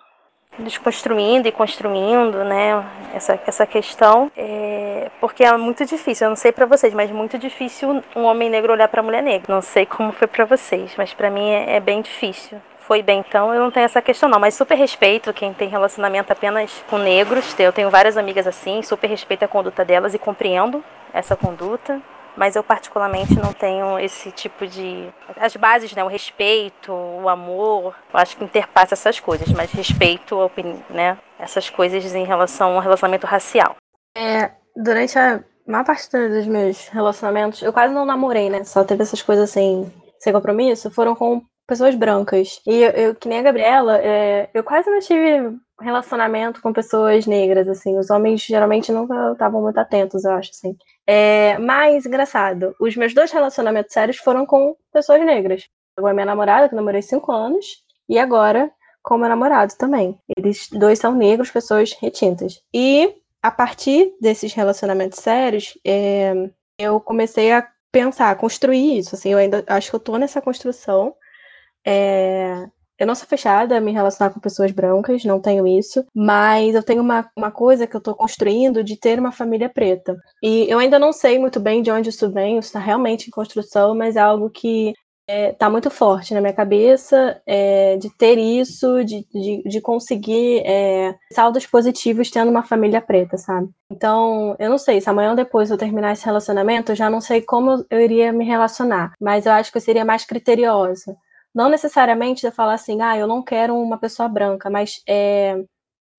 desconstruindo 0.59 1.49
e 1.49 1.53
construindo, 1.53 2.45
né, 2.45 2.85
essa, 3.13 3.41
essa 3.47 3.67
questão, 3.67 4.31
é, 4.37 5.11
porque 5.21 5.43
é 5.43 5.57
muito 5.57 5.85
difícil, 5.85 6.27
eu 6.27 6.31
não 6.31 6.37
sei 6.37 6.53
para 6.53 6.67
vocês, 6.67 6.95
mas 6.95 7.11
muito 7.11 7.37
difícil 7.37 8.03
um 8.15 8.23
homem 8.23 8.49
negro 8.49 8.73
olhar 8.73 8.89
para 8.89 9.03
mulher 9.03 9.23
negra. 9.23 9.53
Não 9.53 9.61
sei 9.61 9.85
como 9.85 10.13
foi 10.13 10.29
para 10.29 10.45
vocês, 10.45 10.95
mas 10.97 11.13
para 11.13 11.31
mim 11.31 11.51
é, 11.51 11.77
é 11.77 11.81
bem 11.81 12.01
difícil 12.01 12.61
foi 12.87 13.03
bem, 13.03 13.25
então 13.27 13.53
eu 13.55 13.61
não 13.61 13.71
tenho 13.71 13.85
essa 13.85 14.03
questão 14.03 14.29
não, 14.29 14.39
mas 14.39 14.55
super 14.55 14.77
respeito 14.77 15.33
quem 15.33 15.53
tem 15.55 15.69
relacionamento 15.69 16.33
apenas 16.33 16.85
com 16.89 16.99
negros, 16.99 17.59
eu 17.59 17.73
tenho 17.73 17.91
várias 17.91 18.17
amigas 18.17 18.47
assim, 18.47 18.83
super 18.83 19.09
respeito 19.09 19.45
a 19.45 19.49
conduta 19.49 19.85
delas 19.85 20.15
e 20.15 20.19
compreendo 20.19 20.85
essa 21.13 21.35
conduta, 21.35 22.01
mas 22.37 22.57
eu 22.57 22.63
particularmente 22.63 23.35
não 23.39 23.53
tenho 23.53 23.99
esse 23.99 24.31
tipo 24.31 24.67
de 24.67 25.09
as 25.37 25.57
bases, 25.57 25.95
né, 25.95 26.05
o 26.05 26.09
respeito, 26.09 26.93
o 26.93 27.29
amor, 27.29 27.95
eu 28.13 28.21
acho 28.21 28.37
que 28.37 28.45
interpassa 28.45 28.95
essas 28.95 29.19
coisas, 29.19 29.49
mas 29.49 29.71
respeito, 29.73 30.51
né, 30.91 31.17
essas 31.39 31.71
coisas 31.71 32.15
em 32.15 32.25
relação 32.25 32.75
ao 32.75 32.81
relacionamento 32.81 33.27
racial. 33.27 33.77
É, 34.17 34.51
durante 34.77 35.19
a 35.19 35.43
maior 35.67 35.85
parte 35.85 36.11
dos 36.11 36.47
meus 36.47 36.89
relacionamentos, 36.89 37.63
eu 37.63 37.73
quase 37.73 37.95
não 37.95 38.05
namorei, 38.05 38.51
né? 38.51 38.63
Só 38.65 38.85
teve 38.85 39.03
essas 39.03 39.23
coisas 39.23 39.51
assim, 39.51 39.91
sem 40.19 40.33
compromisso, 40.33 40.91
foram 40.91 41.15
com 41.15 41.43
pessoas 41.67 41.95
brancas. 41.95 42.61
E 42.67 42.83
eu, 42.83 42.91
eu 42.91 43.15
que 43.15 43.29
nem 43.29 43.39
a 43.39 43.43
Gabriela, 43.43 43.99
é, 43.99 44.51
eu 44.55 44.63
quase 44.65 44.91
não 44.91 45.01
tive 45.01 45.57
relacionamento 45.81 46.63
com 46.63 46.73
pessoas 46.73 47.27
negras, 47.27 47.69
assim. 47.69 47.99
Os 47.99 48.11
homens 48.11 48.43
geralmente 48.43 48.93
nunca 48.93 49.33
estavam 49.33 49.63
muito 49.63 49.79
atentos, 49.79 50.25
eu 50.25 50.33
acho, 50.33 50.51
assim. 50.51 50.77
É, 51.07 51.59
mas, 51.59 52.07
engraçado, 52.07 52.75
os 52.81 52.97
meus 52.97 53.15
dois 53.15 53.31
relacionamentos 53.33 53.93
sérios 53.93 54.19
foram 54.19 54.47
com 54.47 54.77
pessoas 54.93 55.25
negras. 55.25 55.69
Agora, 55.97 56.15
minha 56.15 56.27
namorada, 56.27 56.69
que 56.69 56.75
namorei 56.75 57.03
cinco 57.03 57.33
anos, 57.33 57.67
e 58.09 58.19
agora 58.19 58.71
com 59.03 59.19
meu 59.19 59.29
namorado 59.29 59.75
também. 59.77 60.19
Eles 60.37 60.69
dois 60.73 60.99
são 60.99 61.15
negros, 61.15 61.51
pessoas 61.51 61.93
retintas. 62.01 62.63
E 62.73 63.15
a 63.43 63.51
partir 63.51 64.15
desses 64.21 64.55
relacionamentos 64.55 65.19
sérios, 65.19 65.79
é, 65.87 66.33
eu 66.79 66.99
comecei 66.99 67.53
a 67.53 67.69
pensar, 67.93 68.31
a 68.31 68.35
construir 68.35 68.99
isso. 68.99 69.15
Assim, 69.15 69.31
eu 69.31 69.39
ainda 69.39 69.63
acho 69.67 69.91
que 69.91 69.97
eu 69.97 70.01
tô 70.01 70.17
nessa 70.17 70.41
construção. 70.41 71.15
É, 71.87 72.67
eu 72.99 73.07
não 73.07 73.15
sou 73.15 73.27
fechada 73.27 73.77
a 73.77 73.81
me 73.81 73.93
relacionar 73.93 74.33
com 74.33 74.41
pessoas 74.41 74.71
brancas, 74.71 75.25
não 75.25 75.41
tenho 75.41 75.67
isso, 75.67 76.05
mas 76.15 76.75
eu 76.75 76.83
tenho 76.83 77.03
uma, 77.03 77.29
uma 77.37 77.51
coisa 77.51 77.87
que 77.87 77.97
eu 77.97 77.99
estou 77.99 78.15
construindo 78.15 78.85
de 78.85 78.97
ter 78.97 79.19
uma 79.19 79.33
família 79.33 79.69
preta. 79.69 80.17
E 80.43 80.67
eu 80.71 80.79
ainda 80.79 80.99
não 80.99 81.13
sei 81.13 81.39
muito 81.39 81.59
bem 81.59 81.83
de 81.83 81.91
onde 81.91 82.11
isso 82.11 82.31
vem, 82.31 82.59
isso 82.59 82.69
está 82.69 82.79
realmente 82.79 83.27
em 83.27 83.31
construção, 83.31 83.95
mas 83.95 84.17
é 84.17 84.21
algo 84.21 84.49
que 84.49 84.95
está 85.27 85.33
é, 85.33 85.53
tá 85.53 85.71
muito 85.71 85.91
forte 85.91 86.35
na 86.35 86.41
minha 86.41 86.53
cabeça 86.53 87.41
é, 87.47 87.97
de 87.97 88.11
ter 88.17 88.39
isso, 88.39 89.03
de, 89.05 89.27
de, 89.33 89.63
de 89.65 89.81
conseguir 89.81 90.63
é, 90.65 91.17
saldos 91.33 91.67
positivos 91.67 92.31
tendo 92.31 92.51
uma 92.51 92.63
família 92.63 93.01
preta, 93.01 93.37
sabe? 93.39 93.69
Então, 93.91 94.55
eu 94.59 94.71
não 94.71 94.79
sei, 94.79 95.01
se 95.01 95.09
amanhã 95.09 95.31
ou 95.31 95.37
depois 95.37 95.71
eu 95.71 95.79
terminar 95.79 96.13
esse 96.13 96.25
relacionamento, 96.25 96.93
eu 96.93 96.97
já 96.97 97.11
não 97.11 97.21
sei 97.21 97.41
como 97.43 97.85
eu 97.91 98.01
iria 98.01 98.33
me 98.33 98.45
relacionar, 98.45 99.15
mas 99.21 99.47
eu 99.47 99.53
acho 99.53 99.73
que 99.73 99.79
eu 99.79 99.83
seria 99.83 100.05
mais 100.05 100.25
criteriosa 100.25 101.17
não 101.55 101.69
necessariamente 101.69 102.45
eu 102.45 102.53
falar 102.53 102.75
assim, 102.75 103.01
ah, 103.01 103.17
eu 103.17 103.27
não 103.27 103.43
quero 103.43 103.77
uma 103.77 103.99
pessoa 103.99 104.29
branca, 104.29 104.69
mas 104.69 105.03
é, 105.09 105.57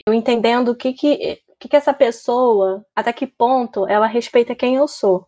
eu 0.05 0.13
entendendo 0.13 0.69
o 0.69 0.75
que 0.75 0.93
que, 0.93 1.41
que 1.59 1.67
que 1.69 1.75
essa 1.75 1.93
pessoa, 1.93 2.85
até 2.95 3.11
que 3.13 3.27
ponto 3.27 3.87
ela 3.87 4.07
respeita 4.07 4.55
quem 4.55 4.75
eu 4.75 4.87
sou. 4.87 5.27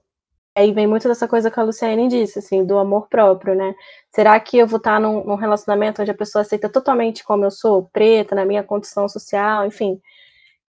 Aí 0.56 0.72
vem 0.74 0.88
muito 0.88 1.08
dessa 1.08 1.28
coisa 1.28 1.52
que 1.52 1.60
a 1.60 1.64
Luciane 1.64 2.08
disse, 2.08 2.40
assim, 2.40 2.66
do 2.66 2.80
amor 2.80 3.08
próprio, 3.10 3.54
né? 3.56 3.76
Será 4.14 4.40
que 4.40 4.58
eu 4.58 4.66
vou 4.66 4.78
estar 4.78 5.00
num, 5.00 5.24
num 5.24 5.36
relacionamento 5.36 6.02
onde 6.02 6.10
a 6.12 6.16
pessoa 6.16 6.42
aceita 6.42 6.68
totalmente 6.68 7.24
como 7.24 7.46
eu 7.46 7.52
sou, 7.52 7.90
preta, 7.94 8.34
na 8.34 8.46
minha 8.46 8.64
condição 8.64 9.08
social, 9.08 9.66
enfim. 9.68 10.02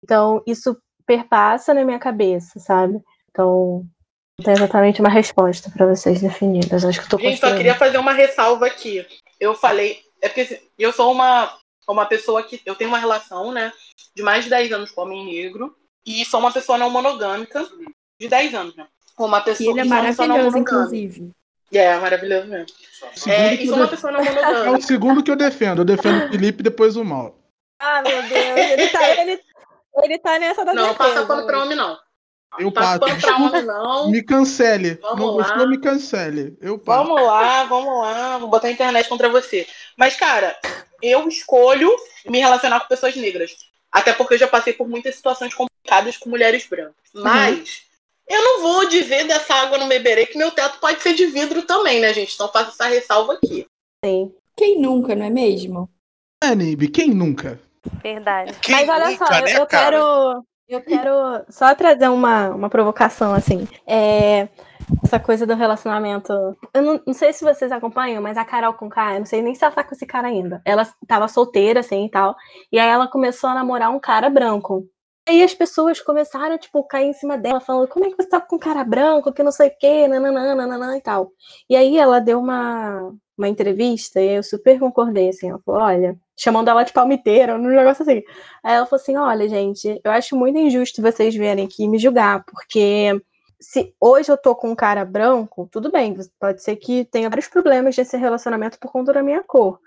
Então, 0.03 0.43
isso 0.45 0.77
perpassa 1.05 1.73
na 1.73 1.85
minha 1.85 1.99
cabeça, 1.99 2.59
sabe? 2.59 3.01
Então, 3.31 3.85
tem 4.39 4.53
exatamente 4.53 5.01
uma 5.01 5.09
resposta 5.09 5.69
para 5.69 5.85
vocês 5.85 6.21
definidas. 6.21 6.85
Acho 6.85 6.99
que 6.99 7.05
eu 7.05 7.09
tô 7.09 7.17
Gente, 7.19 7.39
só 7.39 7.55
queria 7.55 7.75
fazer 7.75 7.97
uma 7.97 8.13
ressalva 8.13 8.65
aqui. 8.65 9.05
Eu 9.39 9.53
falei, 9.53 9.99
é 10.21 10.27
porque 10.27 10.41
assim, 10.41 10.57
eu 10.77 10.91
sou 10.91 11.11
uma, 11.11 11.57
uma 11.87 12.05
pessoa 12.05 12.43
que 12.43 12.61
eu 12.65 12.75
tenho 12.75 12.89
uma 12.89 12.99
relação, 12.99 13.51
né, 13.51 13.71
de 14.15 14.23
mais 14.23 14.43
de 14.43 14.49
10 14.49 14.71
anos 14.71 14.91
com 14.91 15.01
homem 15.01 15.25
negro 15.25 15.75
e 16.05 16.25
sou 16.25 16.39
uma 16.39 16.51
pessoa 16.51 16.77
não 16.77 16.89
monogâmica 16.89 17.65
de 18.19 18.27
10 18.27 18.53
anos, 18.53 18.75
né? 18.75 18.87
Uma 19.17 19.41
pessoa 19.41 19.71
ele 19.71 19.81
é 19.81 19.83
maravilhoso, 19.83 20.57
inclusive. 20.57 21.31
É, 21.71 21.77
é 21.77 21.99
maravilhoso 21.99 22.47
mesmo. 22.47 22.67
É, 23.27 23.53
e 23.53 23.67
sou 23.67 23.75
uma 23.75 23.87
pessoa 23.87 24.11
não 24.11 24.23
monogâmica. 24.23 24.65
É 24.65 24.71
o 24.71 24.81
segundo 24.81 25.23
que 25.23 25.29
eu 25.29 25.35
defendo. 25.35 25.81
Eu 25.81 25.85
defendo 25.85 26.25
o 26.25 26.31
Felipe 26.31 26.61
e 26.61 26.63
depois 26.63 26.95
o 26.95 27.03
Mal. 27.03 27.37
Ah, 27.79 28.01
meu 28.01 28.21
Deus. 28.23 28.57
Ele 28.57 28.87
tá, 28.89 29.21
ele, 29.21 29.41
ele 30.03 30.19
tá 30.19 30.39
nessa 30.39 30.65
da 30.65 30.73
Não, 30.73 30.95
passa 30.95 31.25
pano 31.25 31.45
pra 31.45 31.63
homem, 31.63 31.77
não. 31.77 31.97
Eu 32.57 32.71
passo. 32.71 32.99
Desculpa, 33.05 33.61
não. 33.61 34.09
Me 34.09 34.23
cancele. 34.23 34.95
Vamos 35.01 35.19
não 35.19 35.33
gostou, 35.33 35.67
me 35.67 35.79
cancele. 35.79 36.57
Eu 36.61 36.79
passo. 36.79 37.03
Vamos 37.03 37.21
lá, 37.21 37.63
vamos 37.65 38.01
lá. 38.01 38.37
Vou 38.37 38.49
botar 38.49 38.67
a 38.67 38.71
internet 38.71 39.07
contra 39.07 39.29
você. 39.29 39.67
Mas, 39.97 40.15
cara, 40.15 40.57
eu 41.01 41.27
escolho 41.27 41.89
me 42.25 42.39
relacionar 42.39 42.79
com 42.79 42.87
pessoas 42.87 43.15
negras. 43.15 43.51
Até 43.91 44.13
porque 44.13 44.35
eu 44.35 44.39
já 44.39 44.47
passei 44.47 44.73
por 44.73 44.87
muitas 44.87 45.15
situações 45.15 45.53
complicadas 45.53 46.17
com 46.17 46.29
mulheres 46.29 46.65
brancas. 46.67 46.95
Uhum. 47.13 47.23
Mas 47.23 47.57
uhum. 48.29 48.37
eu 48.37 48.43
não 48.43 48.61
vou 48.61 48.87
dizer 48.87 49.25
dessa 49.27 49.53
água 49.53 49.77
no 49.77 49.87
beberê 49.87 50.25
que 50.25 50.37
meu 50.37 50.51
teto 50.51 50.79
pode 50.79 51.01
ser 51.01 51.13
de 51.13 51.25
vidro 51.25 51.63
também, 51.63 51.99
né, 51.99 52.13
gente? 52.13 52.33
Então 52.33 52.51
faço 52.51 52.69
essa 52.69 52.87
ressalva 52.87 53.33
aqui. 53.33 53.65
Sim. 54.03 54.33
Quem 54.55 54.79
nunca, 54.79 55.15
não 55.15 55.25
é 55.25 55.29
mesmo? 55.29 55.89
É, 56.43 56.53
Nibi, 56.53 56.89
quem 56.89 57.09
nunca? 57.09 57.59
Verdade. 58.03 58.53
Quem 58.61 58.75
Mas 58.75 58.89
olha 58.89 59.09
nunca, 59.09 59.25
só, 59.25 59.31
né, 59.41 59.53
eu, 59.53 59.59
eu 59.59 59.67
quero. 59.67 60.45
Eu 60.69 60.81
quero 60.81 61.11
só 61.49 61.73
trazer 61.73 62.07
uma, 62.09 62.49
uma 62.49 62.69
provocação, 62.69 63.33
assim. 63.33 63.67
É, 63.87 64.47
essa 65.03 65.19
coisa 65.19 65.45
do 65.47 65.55
relacionamento. 65.55 66.31
Eu 66.71 66.81
não, 66.83 67.01
não, 67.07 67.13
sei 67.13 67.33
se 67.33 67.43
vocês 67.43 67.71
acompanham, 67.71 68.21
mas 68.21 68.37
a 68.37 68.45
Carol 68.45 68.75
com 68.75 68.87
K, 68.87 69.15
eu 69.15 69.19
não 69.19 69.25
sei 69.25 69.41
nem 69.41 69.55
se 69.55 69.63
ela 69.65 69.73
tá 69.73 69.83
com 69.83 69.95
esse 69.95 70.05
cara 70.05 70.27
ainda. 70.27 70.61
Ela 70.63 70.87
tava 71.07 71.27
solteira, 71.27 71.79
assim 71.79 72.05
e 72.05 72.11
tal. 72.11 72.35
E 72.71 72.77
aí 72.77 72.87
ela 72.87 73.07
começou 73.07 73.49
a 73.49 73.55
namorar 73.55 73.89
um 73.89 73.99
cara 73.99 74.29
branco. 74.29 74.85
Aí 75.27 75.43
as 75.43 75.55
pessoas 75.55 76.01
começaram, 76.01 76.57
tipo, 76.57 76.83
cair 76.83 77.07
em 77.07 77.13
cima 77.13 77.37
dela, 77.37 77.59
falando, 77.59 77.87
como 77.87 78.05
é 78.05 78.09
que 78.09 78.15
você 78.15 78.29
tá 78.29 78.39
com 78.39 78.55
um 78.55 78.59
cara 78.59 78.83
branco, 78.83 79.33
que 79.33 79.43
não 79.43 79.51
sei 79.51 79.69
o 79.69 79.77
quê, 79.79 80.07
nananã, 80.07 80.55
nananã 80.55 80.97
e 80.97 81.01
tal. 81.01 81.31
E 81.69 81.75
aí 81.75 81.97
ela 81.97 82.19
deu 82.19 82.39
uma, 82.39 83.11
uma 83.39 83.49
entrevista 83.49 84.21
e 84.21 84.35
eu 84.37 84.43
super 84.43 84.79
concordei, 84.79 85.29
assim, 85.29 85.49
ela 85.49 85.59
falou, 85.65 85.81
olha, 85.81 86.17
chamando 86.39 86.69
ela 86.69 86.83
de 86.83 86.93
palmiteira, 86.93 87.55
um 87.55 87.59
negócio 87.59 88.03
assim. 88.03 88.23
Aí 88.63 88.75
ela 88.75 88.85
falou 88.85 89.01
assim: 89.01 89.17
olha, 89.17 89.47
gente, 89.49 89.99
eu 90.03 90.11
acho 90.11 90.35
muito 90.35 90.57
injusto 90.57 91.01
vocês 91.01 91.35
virem 91.35 91.65
aqui 91.65 91.87
me 91.87 91.97
julgar, 91.97 92.43
porque 92.45 93.21
se 93.59 93.93
hoje 93.99 94.31
eu 94.31 94.37
tô 94.37 94.55
com 94.55 94.71
um 94.71 94.75
cara 94.75 95.03
branco, 95.03 95.67
tudo 95.71 95.91
bem, 95.91 96.15
pode 96.39 96.63
ser 96.63 96.77
que 96.77 97.03
tenha 97.05 97.29
vários 97.29 97.47
problemas 97.47 97.97
nesse 97.97 98.15
relacionamento 98.15 98.79
por 98.79 98.91
conta 98.91 99.11
da 99.11 99.21
minha 99.21 99.43
cor. 99.43 99.79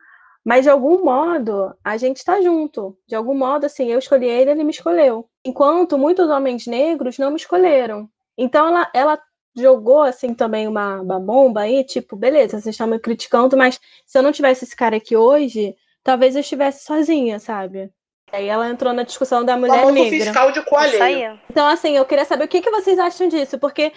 Mas 0.45 0.65
de 0.65 0.71
algum 0.71 1.05
modo, 1.05 1.73
a 1.85 1.97
gente 1.97 2.25
tá 2.25 2.41
junto. 2.41 2.97
De 3.07 3.15
algum 3.15 3.35
modo, 3.35 3.65
assim, 3.65 3.87
eu 3.87 3.99
escolhi 3.99 4.27
ele, 4.27 4.51
ele 4.51 4.65
me 4.65 4.73
escolheu. 4.73 5.29
Enquanto 5.45 5.97
muitos 5.97 6.29
homens 6.29 6.67
negros 6.67 7.17
não 7.17 7.31
me 7.31 7.37
escolheram. 7.37 8.09
Então 8.37 8.67
ela, 8.67 8.91
ela 8.93 9.23
jogou 9.55 10.03
assim 10.03 10.35
também 10.35 10.67
uma, 10.67 11.01
uma 11.01 11.21
bomba 11.21 11.63
aí, 11.63 11.85
tipo, 11.85 12.17
beleza, 12.17 12.61
vocês 12.61 12.75
estão 12.75 12.87
me 12.87 12.99
criticando, 12.99 13.57
mas 13.57 13.79
se 14.07 14.19
eu 14.19 14.23
não 14.23 14.33
tivesse 14.33 14.65
esse 14.65 14.75
cara 14.75 14.97
aqui 14.97 15.17
hoje, 15.17 15.75
talvez 16.03 16.35
eu 16.35 16.41
estivesse 16.41 16.85
sozinha, 16.85 17.39
sabe? 17.39 17.91
Aí 18.33 18.49
ela 18.49 18.69
entrou 18.71 18.95
na 18.95 19.03
discussão 19.03 19.45
da 19.45 19.59
mulher 19.59 19.81
Famoso 19.81 19.93
negra. 19.93 20.25
fiscal 20.25 20.53
de 20.53 20.65
coalheiro. 20.65 21.39
Então, 21.51 21.67
assim, 21.67 21.99
eu 21.99 22.05
queria 22.07 22.25
saber 22.25 22.45
o 22.45 22.49
que, 22.49 22.63
que 22.63 22.71
vocês 22.71 22.99
acham 22.99 23.29
disso, 23.29 23.59
porque 23.59 23.93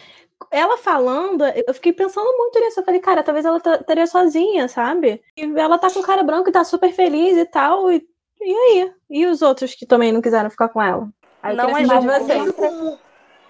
ela 0.52 0.78
falando, 0.78 1.46
eu 1.46 1.74
fiquei 1.74 1.94
pensando 1.94 2.30
muito 2.38 2.60
nisso. 2.60 2.82
Eu 2.82 2.84
falei, 2.84 3.00
cara, 3.00 3.24
talvez 3.24 3.46
ela 3.46 3.58
estaria 3.58 4.06
sozinha, 4.06 4.68
sabe? 4.68 5.22
E 5.38 5.44
ela 5.58 5.78
tá 5.78 5.90
com 5.90 6.02
cara 6.02 6.22
branco 6.22 6.50
e 6.50 6.52
tá 6.52 6.66
super 6.66 6.92
feliz 6.92 7.38
e 7.38 7.46
tal. 7.46 7.90
E, 7.90 8.06
e 8.42 8.54
aí? 8.54 8.94
E 9.10 9.26
os 9.26 9.42
outros 9.42 9.74
que 9.74 9.86
também 9.86 10.12
não 10.12 10.22
quiseram 10.22 10.50
ficar 10.50 10.68
com 10.68 10.82
ela? 10.82 11.08
Aí 11.42 11.56
não 11.56 11.78
é 11.78 11.86
jogo. 11.86 12.12
Eu 12.12 12.46
fico, 12.46 13.00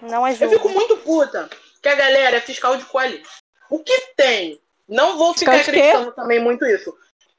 não 0.01 0.27
é 0.27 0.35
jogo. 0.35 0.53
Eu 0.53 0.59
fico 0.59 0.69
muito 0.69 0.97
puta 0.97 1.49
que 1.85 1.89
a 1.89 1.93
galera 1.93 2.37
é 2.37 2.41
fiscal 2.41 2.75
de 2.77 2.85
coalheiro. 2.85 3.21
O 3.69 3.77
que 3.77 3.95
tem? 4.17 4.59
Não 4.89 5.19
vou 5.19 5.35
ficar 5.35 5.57
acreditando 5.57 6.11
também 6.13 6.39
muito 6.39 6.65
isso. 6.65 6.91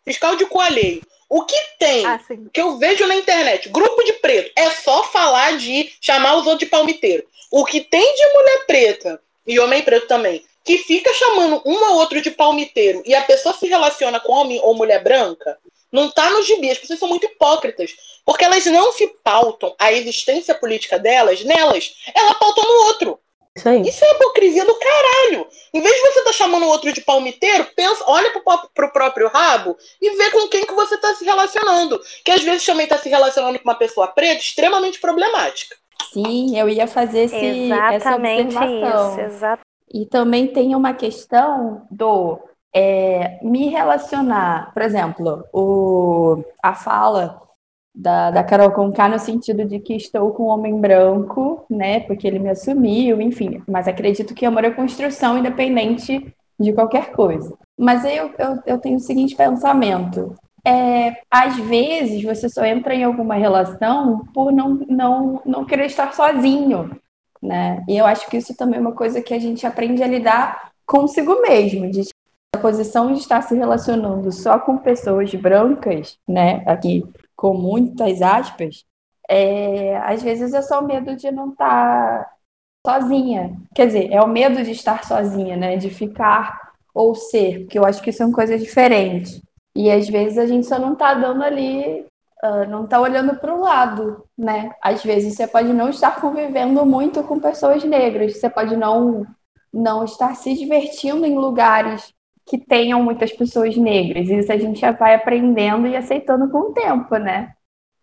Fiscal 0.05 0.37
de 0.37 0.47
coalheiro. 0.47 1.05
O 1.29 1.45
que 1.45 1.57
tem 1.81 2.07
ah, 2.07 2.21
que 2.53 2.61
eu 2.61 2.79
vejo 2.79 3.05
na 3.09 3.17
internet, 3.17 3.69
grupo 3.69 4.05
de 4.05 4.13
preto, 4.13 4.53
é 4.55 4.71
só 4.71 5.03
falar 5.03 5.57
de 5.57 5.93
chamar 6.01 6.37
os 6.37 6.47
outros 6.47 6.61
de 6.61 6.67
palmiteiro. 6.67 7.27
O 7.51 7.65
que 7.65 7.81
tem 7.81 8.15
de 8.15 8.33
mulher 8.35 8.67
preta 8.67 9.21
e 9.45 9.59
homem 9.59 9.83
preto 9.83 10.07
também, 10.07 10.45
que 10.65 10.79
fica 10.79 11.13
chamando 11.13 11.61
um 11.67 11.85
ou 11.91 11.97
outro 11.97 12.21
de 12.21 12.31
palmiteiro 12.31 13.03
e 13.05 13.17
a 13.17 13.23
pessoa 13.23 13.53
se 13.53 13.67
relaciona 13.67 14.21
com 14.21 14.33
homem 14.33 14.61
ou 14.63 14.77
mulher 14.77 15.03
branca, 15.03 15.59
não 15.91 16.09
tá 16.09 16.31
no 16.31 16.45
gibi. 16.45 16.71
As 16.71 16.79
pessoas 16.79 17.01
são 17.01 17.09
muito 17.09 17.27
hipócritas. 17.27 17.91
Porque 18.25 18.45
elas 18.45 18.65
não 18.67 18.93
se 18.93 19.09
pautam 19.25 19.75
a 19.79 19.93
existência 19.93 20.55
política 20.55 20.99
delas 20.99 21.43
nelas. 21.43 21.95
Ela 22.15 22.35
pauta 22.35 22.63
no 22.63 22.87
outro. 22.87 23.21
Isso 23.57 23.69
aí. 23.69 23.83
Isso 23.83 24.05
é 24.05 24.13
hipocrisia 24.13 24.65
do 24.67 24.79
caralho. 24.79 25.49
Em 25.73 25.81
vez 25.81 25.95
de 25.95 26.01
você 26.03 26.19
estar 26.19 26.25
tá 26.25 26.33
chamando 26.33 26.65
o 26.65 26.69
outro 26.69 26.93
de 26.93 27.01
palmiteiro, 27.01 27.67
pensa, 27.75 28.05
olha 28.07 28.31
pro, 28.31 28.43
pro 28.75 28.93
próprio 28.93 29.29
rabo 29.29 29.77
e 30.01 30.17
vê 30.17 30.31
com 30.31 30.47
quem 30.49 30.67
que 30.67 30.75
você 30.75 30.95
está 30.95 31.15
se 31.15 31.25
relacionando. 31.25 31.99
Que 32.23 32.33
às 32.33 32.43
vezes 32.43 32.67
também 32.67 32.85
está 32.85 32.99
se 32.99 33.09
relacionando 33.09 33.59
com 33.59 33.69
uma 33.69 33.75
pessoa 33.75 34.09
preta 34.09 34.41
extremamente 34.41 35.01
problemática. 35.01 35.75
Sim, 36.13 36.59
eu 36.59 36.69
ia 36.69 36.87
fazer 36.87 37.21
esse, 37.21 37.35
Exatamente 37.35 37.97
essa 37.97 38.65
observação. 38.65 39.11
Isso, 39.11 39.21
exatamente. 39.21 39.67
E 39.95 40.05
também 40.05 40.47
tem 40.49 40.75
uma 40.75 40.93
questão 40.93 41.87
do 41.91 42.39
é, 42.75 43.39
me 43.43 43.69
relacionar, 43.69 44.73
por 44.75 44.83
exemplo, 44.83 45.45
o, 45.53 46.45
a 46.63 46.75
fala 46.75 47.46
da, 47.97 48.31
da 48.31 48.45
Carol 48.45 48.71
Conká 48.73 49.09
no 49.09 49.19
sentido 49.19 49.65
de 49.65 49.81
que 49.81 49.95
estou 49.95 50.31
com 50.33 50.45
um 50.45 50.49
homem 50.49 50.79
branco, 50.79 51.65
né, 51.71 52.01
porque 52.01 52.27
ele 52.27 52.39
me 52.39 52.51
assumiu, 52.51 53.21
enfim, 53.23 53.63
mas 53.67 53.89
acredito 53.89 54.35
que 54.35 54.45
amor 54.45 54.65
é 54.65 54.71
construção 54.71 55.39
independente 55.39 56.35
de 56.61 56.73
qualquer 56.75 57.13
coisa. 57.13 57.55
Mas 57.79 58.05
eu, 58.05 58.31
eu, 58.39 58.59
eu 58.67 58.79
tenho 58.79 58.97
o 58.97 59.01
seguinte 59.01 59.35
pensamento, 59.35 60.37
é, 60.67 61.17
às 61.31 61.57
vezes 61.57 62.23
você 62.23 62.49
só 62.49 62.65
entra 62.65 62.95
em 62.95 63.05
alguma 63.05 63.35
relação 63.37 64.27
por 64.35 64.53
não, 64.53 64.75
não, 64.89 65.43
não 65.47 65.65
querer 65.65 65.87
estar 65.87 66.13
sozinho, 66.13 66.91
né? 67.41 67.83
E 67.89 67.97
eu 67.97 68.05
acho 68.05 68.29
que 68.29 68.37
isso 68.37 68.55
também 68.57 68.79
é 68.79 68.81
uma 68.81 68.93
coisa 68.93 69.23
que 69.23 69.33
a 69.33 69.39
gente 69.39 69.67
aprende 69.67 70.03
a 70.03 70.09
lidar 70.09 70.73
consigo 70.85 71.41
mesmo, 71.41 71.89
de 71.91 72.03
a 72.55 72.59
posição 72.59 73.13
de 73.13 73.21
estar 73.21 73.43
se 73.43 73.55
relacionando 73.55 74.33
só 74.33 74.59
com 74.59 74.77
pessoas 74.77 75.33
brancas, 75.35 76.19
né? 76.27 76.63
Aqui 76.67 77.05
com 77.37 77.55
muitas 77.55 78.23
aspas, 78.23 78.85
é, 79.29 79.97
às 79.99 80.23
vezes 80.23 80.55
é 80.55 80.63
só 80.63 80.81
o 80.81 80.87
medo 80.87 81.17
de 81.17 81.31
não 81.31 81.51
estar 81.51 82.33
sozinha. 82.87 83.57
Quer 83.75 83.87
dizer, 83.89 84.13
é 84.13 84.23
o 84.23 84.29
medo 84.29 84.63
de 84.63 84.71
estar 84.71 85.05
sozinha, 85.05 85.57
né? 85.57 85.77
De 85.77 85.91
ficar 85.91 86.73
ou 86.95 87.15
ser, 87.15 87.61
porque 87.61 87.79
eu 87.79 87.85
acho 87.85 88.03
que 88.03 88.13
são 88.13 88.33
coisas 88.33 88.61
diferentes. 88.61 89.43
E 89.75 89.91
às 89.91 90.09
vezes 90.09 90.39
a 90.39 90.47
gente 90.47 90.67
só 90.67 90.79
não 90.79 90.95
está 90.95 91.13
dando 91.13 91.43
ali, 91.43 92.07
uh, 92.43 92.69
não 92.71 92.85
está 92.85 93.01
olhando 93.01 93.37
para 93.37 93.55
o 93.55 93.61
lado, 93.61 94.25
né? 94.39 94.73
Às 94.83 95.05
vezes 95.05 95.35
você 95.35 95.47
pode 95.47 95.73
não 95.73 95.91
estar 95.91 96.21
convivendo 96.21 96.87
muito 96.87 97.23
com 97.25 97.39
pessoas 97.39 97.85
negras, 97.85 98.39
você 98.39 98.49
pode 98.49 98.77
não, 98.77 99.27
não 99.73 100.05
estar 100.05 100.35
se 100.37 100.55
divertindo 100.55 101.27
em 101.27 101.37
lugares 101.37 102.15
que 102.47 102.57
tenham 102.59 103.03
muitas 103.03 103.33
pessoas 103.33 103.77
negras. 103.77 104.29
Isso 104.29 104.53
a 104.53 104.57
gente 104.57 104.81
já 104.81 104.93
vai 104.93 105.15
aprendendo 105.15 105.87
e 105.87 105.97
aceitando 105.97 106.49
com 106.49 106.59
o 106.59 106.73
tempo, 106.73 107.17
né? 107.17 107.53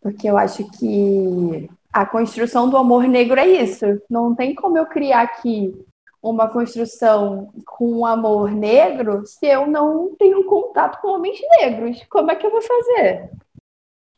Porque 0.01 0.29
eu 0.29 0.37
acho 0.37 0.69
que 0.77 1.69
a 1.91 2.05
construção 2.05 2.69
do 2.69 2.75
amor 2.75 3.03
negro 3.03 3.39
é 3.39 3.47
isso. 3.47 3.85
Não 4.09 4.35
tem 4.35 4.53
como 4.53 4.77
eu 4.77 4.85
criar 4.85 5.21
aqui 5.21 5.73
uma 6.21 6.49
construção 6.49 7.51
com 7.65 7.99
um 7.99 8.05
amor 8.05 8.51
negro 8.51 9.25
se 9.25 9.45
eu 9.45 9.65
não 9.67 10.13
tenho 10.15 10.43
contato 10.45 11.01
com 11.01 11.09
homens 11.09 11.39
negros. 11.59 12.03
Como 12.09 12.31
é 12.31 12.35
que 12.35 12.45
eu 12.45 12.51
vou 12.51 12.61
fazer? 12.61 13.29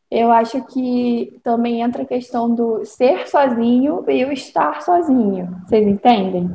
Eu 0.09 0.31
acho 0.31 0.63
que 0.67 1.39
também 1.43 1.81
entra 1.81 2.03
a 2.03 2.05
questão 2.05 2.53
do 2.53 2.85
ser 2.85 3.27
sozinho 3.27 4.03
e 4.07 4.23
o 4.23 4.31
estar 4.31 4.81
sozinho. 4.81 5.61
Vocês 5.67 5.85
entendem? 5.85 6.49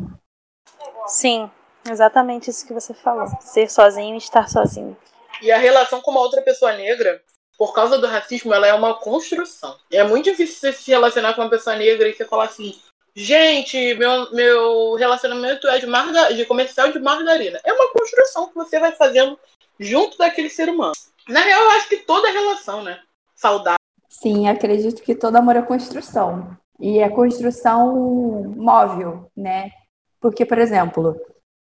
Sim, 1.07 1.51
Exatamente 1.91 2.51
isso 2.51 2.67
que 2.67 2.73
você 2.73 2.95
falou. 2.95 3.27
Ser 3.41 3.69
sozinho 3.69 4.15
e 4.15 4.19
estar 4.19 4.49
sozinho. 4.49 4.97
E 5.43 5.51
a 5.51 5.59
relação 5.59 6.01
com 6.01 6.13
uma 6.13 6.21
outra 6.21 6.41
pessoa 6.41 6.73
negra, 6.73 7.21
por 7.59 7.75
causa 7.75 7.99
do 7.99 8.07
racismo, 8.07 8.55
ela 8.55 8.67
é 8.67 8.73
uma 8.73 8.95
construção. 8.95 9.77
É 9.91 10.05
muito 10.05 10.27
difícil 10.27 10.57
você 10.57 10.73
se 10.73 10.91
relacionar 10.91 11.35
com 11.35 11.41
uma 11.41 11.51
pessoa 11.51 11.75
negra 11.75 12.09
e 12.09 12.15
você 12.15 12.25
falar 12.25 12.45
assim, 12.45 12.79
gente, 13.15 13.95
meu, 13.95 14.31
meu 14.33 14.95
relacionamento 14.95 15.67
é 15.67 15.79
de, 15.79 15.87
marga, 15.87 16.33
de 16.33 16.45
comercial 16.45 16.93
de 16.93 17.01
margarina. 17.01 17.61
É 17.65 17.73
uma 17.73 17.93
construção 17.93 18.49
que 18.49 18.55
você 18.55 18.79
vai 18.79 18.93
fazendo 18.93 19.39
junto 19.79 20.17
daquele 20.17 20.49
ser 20.49 20.69
humano. 20.69 20.95
Na 21.29 21.41
real, 21.41 21.63
eu 21.63 21.71
acho 21.71 21.89
que 21.89 21.99
toda 21.99 22.31
relação, 22.31 22.83
né? 22.83 23.01
Saudável. 23.35 23.79
Sim, 24.09 24.49
acredito 24.49 25.03
que 25.03 25.15
todo 25.15 25.37
amor 25.37 25.57
é 25.57 25.63
construção. 25.63 26.57
E 26.79 26.99
é 26.99 27.09
construção 27.09 28.55
móvel, 28.57 29.31
né? 29.37 29.71
Porque, 30.21 30.45
por 30.45 30.59
exemplo, 30.59 31.19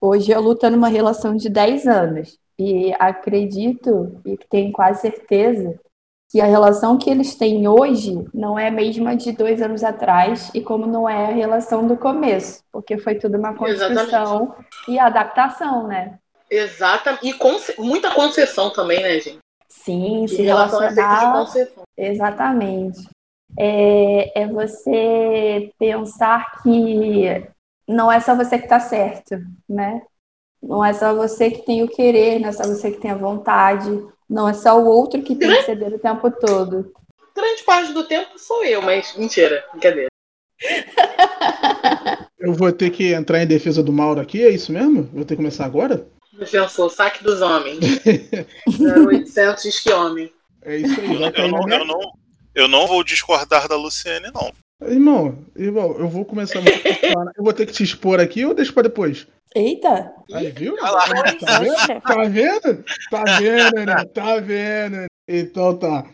Hoje 0.03 0.31
eu 0.31 0.41
luto 0.41 0.67
numa 0.71 0.87
relação 0.87 1.35
de 1.35 1.47
10 1.47 1.85
anos 1.85 2.39
e 2.57 2.91
acredito 2.97 4.19
e 4.25 4.35
tenho 4.49 4.71
quase 4.71 5.01
certeza 5.01 5.79
que 6.31 6.41
a 6.41 6.45
relação 6.45 6.97
que 6.97 7.09
eles 7.09 7.35
têm 7.35 7.67
hoje 7.67 8.25
não 8.33 8.57
é 8.57 8.69
a 8.69 8.71
mesma 8.71 9.15
de 9.15 9.31
dois 9.31 9.61
anos 9.61 9.83
atrás 9.83 10.49
e 10.55 10.61
como 10.61 10.87
não 10.87 11.07
é 11.07 11.25
a 11.27 11.31
relação 11.31 11.85
do 11.85 11.95
começo, 11.95 12.63
porque 12.71 12.97
foi 12.97 13.15
tudo 13.15 13.37
uma 13.37 13.53
construção 13.53 13.91
Exatamente. 13.91 14.55
e 14.87 14.97
adaptação, 14.97 15.87
né? 15.87 16.17
Exatamente. 16.49 17.27
E 17.27 17.33
com, 17.33 17.55
muita 17.77 18.11
concessão 18.11 18.71
também, 18.71 19.03
né, 19.03 19.19
gente? 19.19 19.39
Sim, 19.69 20.25
se 20.27 20.41
relacionar. 20.41 21.45
Exatamente. 21.95 23.07
É, 23.59 24.41
é 24.43 24.47
você 24.47 25.71
pensar 25.77 26.61
que 26.63 27.43
não 27.87 28.11
é 28.11 28.19
só 28.19 28.35
você 28.35 28.57
que 28.57 28.65
está 28.65 28.79
certo, 28.79 29.35
né? 29.67 30.01
Não 30.61 30.83
é 30.83 30.93
só 30.93 31.13
você 31.13 31.49
que 31.49 31.65
tem 31.65 31.83
o 31.83 31.87
querer, 31.87 32.39
não 32.39 32.49
é 32.49 32.51
só 32.51 32.63
você 32.63 32.91
que 32.91 32.99
tem 32.99 33.11
a 33.11 33.15
vontade, 33.15 33.89
não 34.29 34.47
é 34.47 34.53
só 34.53 34.79
o 34.79 34.85
outro 34.85 35.21
que 35.21 35.35
tem 35.35 35.49
que 35.49 35.63
ceder 35.63 35.93
o 35.93 35.99
tempo 35.99 36.29
todo. 36.31 36.93
Grande 37.35 37.63
parte 37.63 37.93
do 37.93 38.03
tempo 38.03 38.37
sou 38.37 38.63
eu, 38.63 38.81
mas 38.81 39.15
mentira, 39.17 39.65
brincadeira. 39.71 40.09
eu 42.39 42.53
vou 42.53 42.71
ter 42.71 42.91
que 42.91 43.13
entrar 43.13 43.41
em 43.41 43.47
defesa 43.47 43.81
do 43.81 43.91
Mauro 43.91 44.21
aqui, 44.21 44.43
é 44.43 44.49
isso 44.49 44.71
mesmo? 44.71 45.09
Vou 45.13 45.25
ter 45.25 45.35
que 45.35 45.37
começar 45.37 45.65
agora? 45.65 46.07
Defensor, 46.37 46.89
saque 46.89 47.23
dos 47.23 47.41
homens. 47.41 47.79
0800 48.67 49.79
que 49.79 49.91
homem. 49.91 50.31
É 50.61 50.77
isso 50.77 50.99
aí. 50.99 51.13
Eu, 51.13 51.47
não, 51.49 51.69
eu, 51.69 51.85
não, 51.85 51.99
eu 52.53 52.67
não 52.67 52.87
vou 52.87 53.03
discordar 53.03 53.67
da 53.67 53.75
Luciene, 53.75 54.31
não. 54.33 54.51
Irmão, 54.83 55.37
irmão, 55.55 55.95
eu 55.99 56.09
vou 56.09 56.25
começar 56.25 56.59
Eu 56.59 57.43
vou 57.43 57.53
ter 57.53 57.67
que 57.67 57.73
te 57.73 57.83
expor 57.83 58.19
aqui 58.19 58.43
ou 58.45 58.53
deixa 58.53 58.73
pra 58.73 58.83
depois? 58.83 59.27
Eita! 59.55 60.11
Aí, 60.33 60.49
viu? 60.49 60.75
Tá 60.77 61.05
vendo? 61.05 62.01
Tá 62.01 62.23
vendo? 62.23 62.83
Tá 63.11 63.23
vendo, 63.39 63.85
né? 63.85 64.05
Tá 64.13 64.39
vendo? 64.39 65.05
Então 65.27 65.77
tá. 65.77 66.05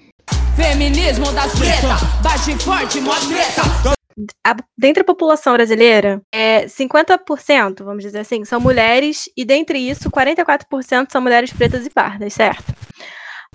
Feminismo 0.56 1.32
das 1.32 1.58
pretas, 1.58 2.04
bate 2.22 2.64
forte, 2.64 3.00
mó 3.00 3.14
treta. 3.14 3.96
A, 4.44 4.56
dentre 4.76 5.02
a 5.02 5.06
população 5.06 5.54
brasileira, 5.54 6.20
é 6.34 6.66
50%, 6.66 7.84
vamos 7.84 8.04
dizer 8.04 8.20
assim, 8.20 8.44
são 8.44 8.60
mulheres, 8.60 9.30
e 9.38 9.46
dentre 9.46 9.78
isso, 9.78 10.10
44% 10.10 11.12
são 11.12 11.22
mulheres 11.22 11.54
pretas 11.54 11.86
e 11.86 11.90
pardas, 11.92 12.34
certo? 12.34 12.74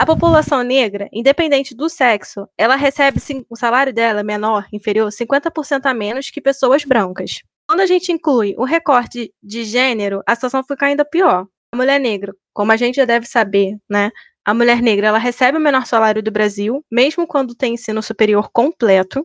A 0.03 0.05
população 0.05 0.65
negra, 0.65 1.09
independente 1.13 1.77
do 1.77 1.89
sexo, 1.89 2.49
ela 2.59 2.75
recebe 2.75 3.21
o 3.49 3.55
salário 3.55 3.95
dela 3.95 4.25
menor, 4.25 4.67
inferior, 4.73 5.09
50% 5.13 5.87
a 5.87 5.95
menos 5.95 6.29
que 6.29 6.41
pessoas 6.41 6.85
brancas. 6.85 7.39
Quando 7.69 7.83
a 7.83 7.87
gente 7.87 8.11
inclui 8.11 8.53
o 8.59 8.65
recorte 8.65 9.33
de 9.41 9.63
gênero, 9.63 10.21
a 10.27 10.35
situação 10.35 10.65
fica 10.65 10.87
ainda 10.87 11.05
pior. 11.05 11.47
A 11.73 11.77
mulher 11.77 12.01
negra, 12.01 12.35
como 12.53 12.73
a 12.73 12.77
gente 12.77 12.97
já 12.97 13.05
deve 13.05 13.27
saber, 13.27 13.77
né? 13.89 14.11
A 14.45 14.53
mulher 14.53 14.83
negra 14.83 15.07
ela 15.07 15.19
recebe 15.19 15.57
o 15.57 15.61
menor 15.61 15.87
salário 15.87 16.21
do 16.21 16.33
Brasil, 16.33 16.85
mesmo 16.91 17.25
quando 17.25 17.55
tem 17.55 17.75
ensino 17.75 18.03
superior 18.03 18.51
completo. 18.53 19.25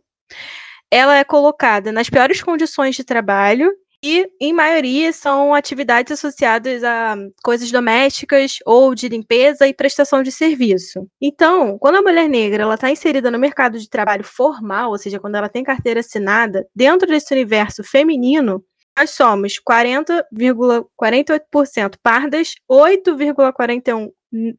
Ela 0.92 1.18
é 1.18 1.24
colocada 1.24 1.92
nas 1.92 2.08
piores 2.08 2.40
condições 2.44 2.96
de 2.96 3.04
trabalho 3.04 3.72
e, 4.08 4.32
em 4.40 4.54
maioria, 4.54 5.12
são 5.12 5.54
atividades 5.54 6.14
associadas 6.14 6.82
a 6.82 7.18
coisas 7.44 7.70
domésticas 7.70 8.60
ou 8.66 8.96
de 8.96 9.10
limpeza 9.10 9.68
e 9.68 9.74
prestação 9.74 10.24
de 10.24 10.32
serviço. 10.32 11.06
Então, 11.22 11.78
quando 11.78 11.98
a 11.98 12.02
mulher 12.02 12.30
negra 12.30 12.74
está 12.74 12.90
inserida 12.90 13.30
no 13.30 13.38
mercado 13.38 13.78
de 13.78 13.90
trabalho 13.90 14.24
formal, 14.24 14.92
ou 14.92 14.98
seja, 14.98 15.20
quando 15.20 15.36
ela 15.36 15.50
tem 15.50 15.62
carteira 15.62 16.00
assinada, 16.00 16.66
dentro 16.74 17.06
desse 17.06 17.34
universo 17.34 17.84
feminino, 17.84 18.64
nós 18.98 19.12
somos 19.12 19.56
40,48% 19.70 21.96
pardas, 22.02 22.54
8,41% 22.72 24.10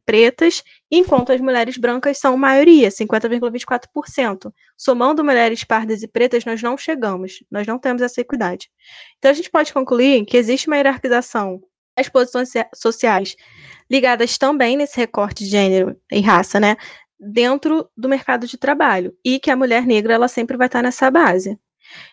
pretas, 0.05 0.63
enquanto 0.91 1.31
as 1.31 1.39
mulheres 1.39 1.77
brancas 1.77 2.17
são 2.17 2.35
maioria, 2.35 2.89
50,24%. 2.89 4.51
Somando 4.77 5.23
mulheres 5.23 5.63
pardas 5.63 6.01
e 6.01 6.07
pretas, 6.07 6.45
nós 6.45 6.61
não 6.61 6.77
chegamos, 6.77 7.43
nós 7.51 7.67
não 7.67 7.77
temos 7.77 8.01
essa 8.01 8.21
equidade. 8.21 8.69
Então 9.17 9.31
a 9.31 9.33
gente 9.33 9.49
pode 9.49 9.73
concluir 9.73 10.25
que 10.25 10.37
existe 10.37 10.67
uma 10.67 10.77
hierarquização 10.77 11.61
das 11.95 12.09
posições 12.09 12.51
sociais 12.73 13.35
ligadas 13.89 14.37
também 14.37 14.77
nesse 14.77 14.97
recorte 14.97 15.43
de 15.43 15.49
gênero 15.49 15.95
e 16.11 16.21
raça, 16.21 16.59
né, 16.59 16.77
dentro 17.19 17.89
do 17.97 18.07
mercado 18.07 18.47
de 18.47 18.57
trabalho, 18.57 19.13
e 19.25 19.39
que 19.39 19.51
a 19.51 19.55
mulher 19.55 19.85
negra 19.85 20.13
ela 20.13 20.27
sempre 20.27 20.55
vai 20.55 20.67
estar 20.67 20.81
nessa 20.81 21.11
base. 21.11 21.59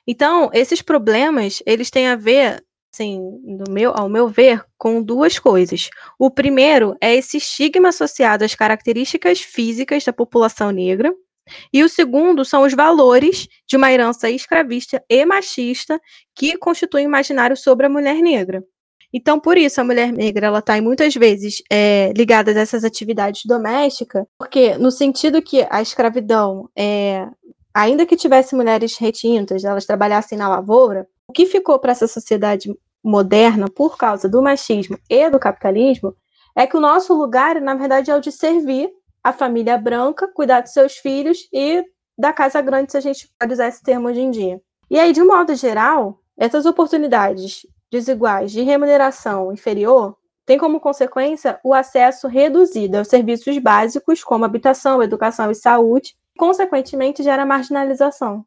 Então, 0.07 0.51
esses 0.53 0.83
problemas, 0.83 1.63
eles 1.67 1.91
têm 1.91 2.09
a 2.09 2.17
ver 2.17 2.65
assim, 2.93 3.21
no 3.45 3.71
meu, 3.71 3.93
ao 3.95 4.09
meu 4.09 4.29
ver, 4.29 4.65
com 4.79 5.03
duas 5.03 5.39
coisas. 5.39 5.91
O 6.19 6.31
primeiro 6.31 6.97
é 7.01 7.15
esse 7.15 7.37
estigma 7.37 7.89
associado 7.89 8.45
às 8.45 8.55
características 8.55 9.41
físicas 9.41 10.05
da 10.05 10.13
população 10.13 10.71
negra, 10.71 11.15
e 11.73 11.85
o 11.85 11.89
segundo 11.89 12.45
são 12.45 12.63
os 12.63 12.75
valores 12.75 13.47
de 13.67 13.77
uma 13.77 13.93
herança 13.93 14.29
escravista 14.29 15.03
e 15.09 15.25
machista 15.25 16.01
que 16.35 16.57
constituem 16.57 17.07
o 17.07 17.09
imaginário 17.09 17.57
sobre 17.57 17.87
a 17.87 17.89
mulher 17.89 18.17
negra. 18.17 18.65
Então, 19.13 19.39
por 19.39 19.57
isso, 19.57 19.81
a 19.81 19.85
mulher 19.85 20.13
negra 20.13 20.49
ela 20.49 20.59
está 20.59 20.81
muitas 20.83 21.15
vezes 21.15 21.63
é, 21.71 22.13
ligada 22.17 22.51
a 22.51 22.61
essas 22.61 22.85
atividades 22.85 23.43
domésticas, 23.47 24.25
porque 24.39 24.77
no 24.77 24.91
sentido 24.91 25.41
que 25.41 25.67
a 25.71 25.81
escravidão, 25.81 26.69
é, 26.77 27.27
ainda 27.73 28.05
que 28.05 28.17
tivesse 28.17 28.55
mulheres 28.55 28.99
retintas, 28.99 29.65
elas 29.65 29.87
trabalhassem 29.87 30.37
na 30.37 30.49
lavoura, 30.49 31.07
o 31.29 31.33
que 31.33 31.47
ficou 31.47 31.79
para 31.79 31.93
essa 31.93 32.07
sociedade 32.07 32.75
moderna, 33.03 33.67
por 33.69 33.97
causa 33.97 34.29
do 34.29 34.43
machismo 34.43 34.99
e 35.09 35.31
do 35.31 35.39
capitalismo, 35.39 36.15
é 36.55 36.67
que 36.67 36.77
o 36.77 36.81
nosso 36.81 37.15
lugar, 37.15 37.61
na 37.61 37.75
verdade, 37.75 38.11
é 38.11 38.17
o 38.17 38.21
de 38.21 38.33
servir 38.33 38.91
a 39.23 39.33
família 39.33 39.77
branca, 39.77 40.29
cuidar 40.29 40.61
dos 40.61 40.73
seus 40.73 40.95
filhos 40.97 41.49
e 41.53 41.85
da 42.17 42.33
casa 42.33 42.61
grande, 42.61 42.93
se 42.93 42.97
a 42.97 43.01
gente 43.01 43.29
pode 43.39 43.53
usar 43.53 43.69
esse 43.69 43.83
termo 43.83 44.09
hoje 44.09 44.21
em 44.21 44.31
dia. 44.31 44.61
E 44.91 44.99
aí, 44.99 45.13
de 45.13 45.21
um 45.21 45.27
modo 45.27 45.55
geral, 45.55 46.21
essas 46.37 46.65
oportunidades 46.65 47.67
desiguais 47.91 48.53
de 48.53 48.63
remuneração 48.63 49.53
inferior 49.53 50.17
têm 50.47 50.59
como 50.59 50.81
consequência 50.81 51.59
o 51.65 51.75
acesso 51.75 52.29
reduzido 52.29 52.99
aos 52.99 53.09
serviços 53.09 53.59
básicos, 53.59 54.23
como 54.23 54.45
habitação, 54.45 55.03
educação 55.03 55.51
e 55.51 55.55
saúde, 55.55 56.17
e, 56.35 56.39
consequentemente, 56.39 57.23
gera 57.23 57.45
marginalização. 57.45 58.45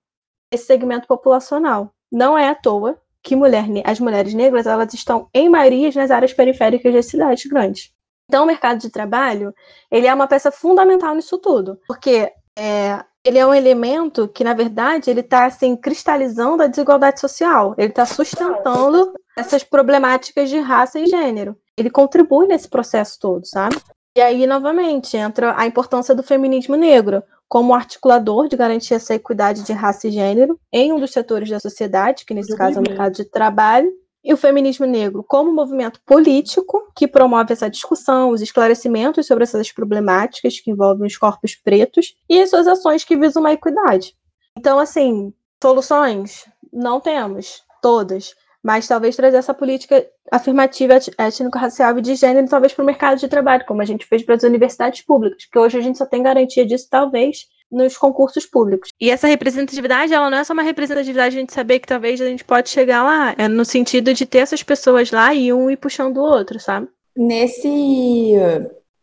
Esse 0.52 0.66
segmento 0.66 1.08
populacional. 1.08 1.94
Não 2.12 2.38
é 2.38 2.50
à 2.50 2.56
toa 2.56 3.00
que 3.22 3.36
mulher, 3.36 3.66
as 3.86 4.00
mulheres 4.00 4.34
negras 4.34 4.66
elas 4.66 4.94
estão 4.94 5.30
em 5.34 5.50
maioria 5.50 5.92
nas 5.94 6.12
áreas 6.12 6.34
periféricas 6.34 6.94
das 6.94 7.06
cidades 7.06 7.46
grandes. 7.46 7.92
Então, 8.28 8.44
o 8.44 8.48
mercado 8.48 8.80
de 8.80 8.90
trabalho 8.90 9.54
ele 9.92 10.08
é 10.08 10.14
uma 10.14 10.28
peça 10.28 10.52
fundamental 10.52 11.16
nisso 11.16 11.38
tudo, 11.38 11.80
porque 11.88 12.32
é, 12.58 13.04
ele 13.24 13.38
é 13.38 13.46
um 13.46 13.54
elemento 13.54 14.28
que, 14.28 14.44
na 14.44 14.54
verdade, 14.54 15.10
ele 15.10 15.20
está 15.20 15.46
assim, 15.46 15.76
cristalizando 15.76 16.64
a 16.64 16.68
desigualdade 16.68 17.20
social. 17.20 17.76
Ele 17.78 17.90
está 17.90 18.06
sustentando 18.06 19.14
essas 19.38 19.64
problemáticas 19.64 20.50
de 20.50 20.60
raça 20.60 21.00
e 21.00 21.08
gênero. 21.08 21.58
Ele 21.78 21.90
contribui 21.90 22.48
nesse 22.48 22.70
processo 22.70 23.20
todo, 23.20 23.46
sabe? 23.46 23.78
E 24.20 24.22
aí, 24.22 24.46
novamente, 24.46 25.16
entra 25.16 25.54
a 25.58 25.66
importância 25.66 26.14
do 26.14 26.22
feminismo 26.22 26.76
negro 26.76 27.24
como 27.48 27.74
articulador 27.74 28.50
de 28.50 28.58
garantir 28.58 28.94
essa 28.94 29.16
equidade 29.16 29.64
de 29.64 29.72
raça 29.72 30.10
e 30.10 30.12
gênero 30.12 30.60
em 30.74 30.92
um 30.92 31.00
dos 31.00 31.12
setores 31.12 31.50
da 31.50 31.58
sociedade, 31.58 32.26
que 32.26 32.34
nesse 32.34 32.54
caso 32.54 32.80
é 32.80 32.82
o 32.82 32.84
mercado 32.84 33.14
de 33.14 33.24
trabalho, 33.24 33.90
e 34.22 34.34
o 34.34 34.38
feminismo 34.38 34.86
negro 34.86 35.24
como 35.26 35.54
movimento 35.54 36.02
político 36.06 36.92
que 36.94 37.08
promove 37.08 37.54
essa 37.54 37.70
discussão, 37.70 38.32
os 38.32 38.42
esclarecimentos 38.42 39.26
sobre 39.26 39.46
essas 39.46 39.72
problemáticas 39.72 40.60
que 40.60 40.70
envolvem 40.70 41.08
os 41.08 41.16
corpos 41.16 41.56
pretos 41.56 42.18
e 42.28 42.42
as 42.42 42.50
suas 42.50 42.68
ações 42.68 43.06
que 43.06 43.16
visam 43.16 43.42
uma 43.42 43.54
equidade. 43.54 44.18
Então, 44.58 44.80
assim, 44.80 45.34
soluções 45.64 46.46
não 46.74 47.00
temos, 47.00 47.64
todas, 47.82 48.36
mas 48.64 48.88
talvez 48.88 49.16
trazer 49.16 49.38
essa 49.38 49.54
política 49.54 50.06
afirmativa 50.32 51.00
étnico-racial 51.18 51.98
e 51.98 52.02
de 52.02 52.16
gênero, 52.16 52.48
talvez 52.48 52.74
para 52.74 52.84
o 52.84 52.86
mercado 52.86 53.20
de 53.20 53.28
trabalho, 53.28 53.66
como 53.66 53.82
a 53.82 53.86
gente 53.86 54.06
fez 54.06 54.24
para 54.24 54.36
as 54.36 54.44
universidades 54.44 55.02
públicas, 55.02 55.46
porque 55.46 55.60
hoje 55.60 55.78
a 55.78 55.82
gente 55.82 55.98
só 55.98 56.06
tem 56.06 56.22
garantia 56.22 56.66
disso, 56.66 56.88
talvez, 56.90 57.46
nos 57.72 57.96
concursos 57.98 58.46
públicos. 58.46 58.90
E 59.00 59.10
essa 59.10 59.28
representatividade, 59.28 60.14
ela 60.14 60.30
não 60.30 60.38
é 60.38 60.44
só 60.44 60.54
uma 60.54 60.64
representatividade 60.64 61.32
de 61.32 61.38
a 61.38 61.42
gente 61.42 61.54
saber 61.54 61.80
que 61.80 61.88
talvez 61.88 62.20
a 62.20 62.26
gente 62.26 62.44
pode 62.44 62.70
chegar 62.70 63.04
lá, 63.04 63.34
é 63.38 63.48
no 63.48 63.64
sentido 63.64 64.14
de 64.14 64.26
ter 64.26 64.40
essas 64.40 64.64
pessoas 64.64 65.12
lá 65.12 65.34
e 65.34 65.54
um 65.54 65.70
ir 65.70 65.78
puxando 65.78 66.18
o 66.18 66.24
outro, 66.24 66.60
sabe? 66.60 66.88
Nesse 67.16 68.36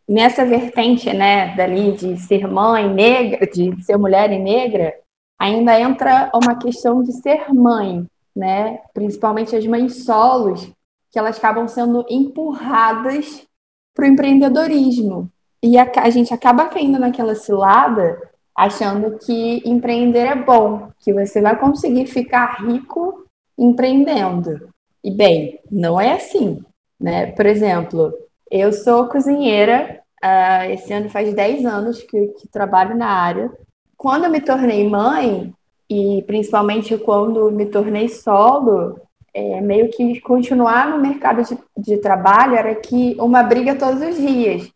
nessa 0.08 0.44
vertente, 0.44 1.12
né, 1.12 1.54
dali 1.56 1.92
de 1.92 2.16
ser 2.20 2.46
mãe 2.46 2.88
negra, 2.88 3.44
de 3.46 3.82
ser 3.84 3.96
mulher 3.96 4.30
e 4.30 4.38
negra, 4.38 4.94
ainda 5.38 5.78
entra 5.80 6.30
uma 6.32 6.56
questão 6.56 7.02
de 7.02 7.12
ser 7.12 7.52
mãe, 7.52 8.06
né? 8.36 8.80
Principalmente 8.92 9.56
as 9.56 9.66
mães 9.66 10.04
solos, 10.04 10.70
que 11.10 11.18
elas 11.18 11.38
acabam 11.38 11.66
sendo 11.66 12.04
empurradas 12.10 13.46
para 13.94 14.04
o 14.04 14.08
empreendedorismo. 14.08 15.30
E 15.62 15.78
a, 15.78 15.90
a 15.96 16.10
gente 16.10 16.34
acaba 16.34 16.66
caindo 16.66 16.98
naquela 16.98 17.34
cilada 17.34 18.20
achando 18.54 19.18
que 19.18 19.62
empreender 19.66 20.26
é 20.26 20.34
bom, 20.34 20.90
que 21.00 21.12
você 21.12 21.42
vai 21.42 21.58
conseguir 21.58 22.06
ficar 22.06 22.64
rico 22.66 23.26
empreendendo. 23.58 24.70
E 25.04 25.10
bem, 25.10 25.60
não 25.70 26.00
é 26.00 26.14
assim, 26.14 26.64
né? 26.98 27.26
Por 27.32 27.44
exemplo, 27.44 28.12
eu 28.50 28.72
sou 28.72 29.08
cozinheira, 29.08 30.00
uh, 30.24 30.70
esse 30.70 30.92
ano 30.92 31.10
faz 31.10 31.32
10 31.34 31.66
anos 31.66 32.02
que, 32.02 32.28
que 32.28 32.48
trabalho 32.48 32.96
na 32.96 33.08
área. 33.08 33.50
Quando 33.96 34.24
eu 34.24 34.30
me 34.30 34.40
tornei 34.40 34.88
mãe, 34.88 35.52
e 35.88 36.22
principalmente 36.26 36.96
quando 36.98 37.50
me 37.50 37.66
tornei 37.66 38.08
solo, 38.08 39.00
é, 39.32 39.60
meio 39.60 39.90
que 39.90 40.20
continuar 40.20 40.88
no 40.88 40.98
mercado 40.98 41.42
de, 41.42 41.58
de 41.76 41.98
trabalho 41.98 42.56
era 42.56 42.74
que 42.74 43.16
uma 43.20 43.42
briga 43.42 43.74
todos 43.74 44.00
os 44.00 44.16
dias. 44.16 44.70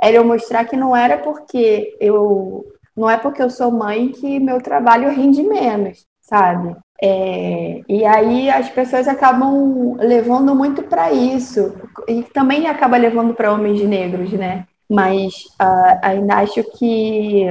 Era 0.00 0.16
eu 0.16 0.24
mostrar 0.24 0.64
que 0.64 0.76
não 0.76 0.94
era 0.94 1.18
porque 1.18 1.96
eu 2.00 2.66
não 2.96 3.10
é 3.10 3.18
porque 3.18 3.42
eu 3.42 3.50
sou 3.50 3.70
mãe 3.70 4.08
que 4.08 4.40
meu 4.40 4.60
trabalho 4.62 5.10
rende 5.10 5.42
menos, 5.42 6.06
sabe? 6.22 6.74
É, 7.00 7.82
e 7.86 8.06
aí 8.06 8.48
as 8.48 8.70
pessoas 8.70 9.06
acabam 9.06 9.96
levando 9.98 10.54
muito 10.54 10.82
para 10.82 11.12
isso 11.12 11.74
e 12.08 12.22
também 12.22 12.66
acaba 12.66 12.96
levando 12.96 13.34
para 13.34 13.52
homens 13.52 13.82
negros, 13.82 14.32
né? 14.32 14.64
Mas 14.88 15.44
uh, 15.60 15.98
ainda 16.00 16.36
acho 16.36 16.62
que 16.78 17.44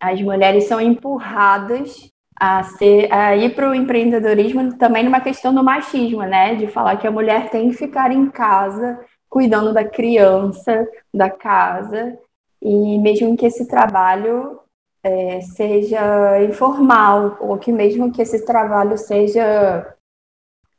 as 0.00 0.20
mulheres 0.20 0.64
são 0.64 0.80
empurradas 0.80 2.10
a, 2.40 2.62
ser, 2.62 3.12
a 3.12 3.36
ir 3.36 3.54
para 3.54 3.68
o 3.68 3.74
empreendedorismo 3.74 4.78
também 4.78 5.04
numa 5.04 5.20
questão 5.20 5.54
do 5.54 5.62
machismo, 5.62 6.22
né? 6.22 6.54
De 6.54 6.66
falar 6.66 6.96
que 6.96 7.06
a 7.06 7.10
mulher 7.10 7.50
tem 7.50 7.68
que 7.68 7.76
ficar 7.76 8.10
em 8.10 8.30
casa 8.30 8.98
cuidando 9.28 9.72
da 9.72 9.84
criança, 9.84 10.88
da 11.14 11.30
casa, 11.30 12.18
e 12.60 12.98
mesmo 12.98 13.36
que 13.36 13.46
esse 13.46 13.68
trabalho 13.68 14.58
é, 15.04 15.40
seja 15.42 16.42
informal, 16.42 17.36
ou 17.40 17.56
que 17.58 17.70
mesmo 17.70 18.10
que 18.10 18.22
esse 18.22 18.44
trabalho 18.44 18.98
seja 18.98 19.94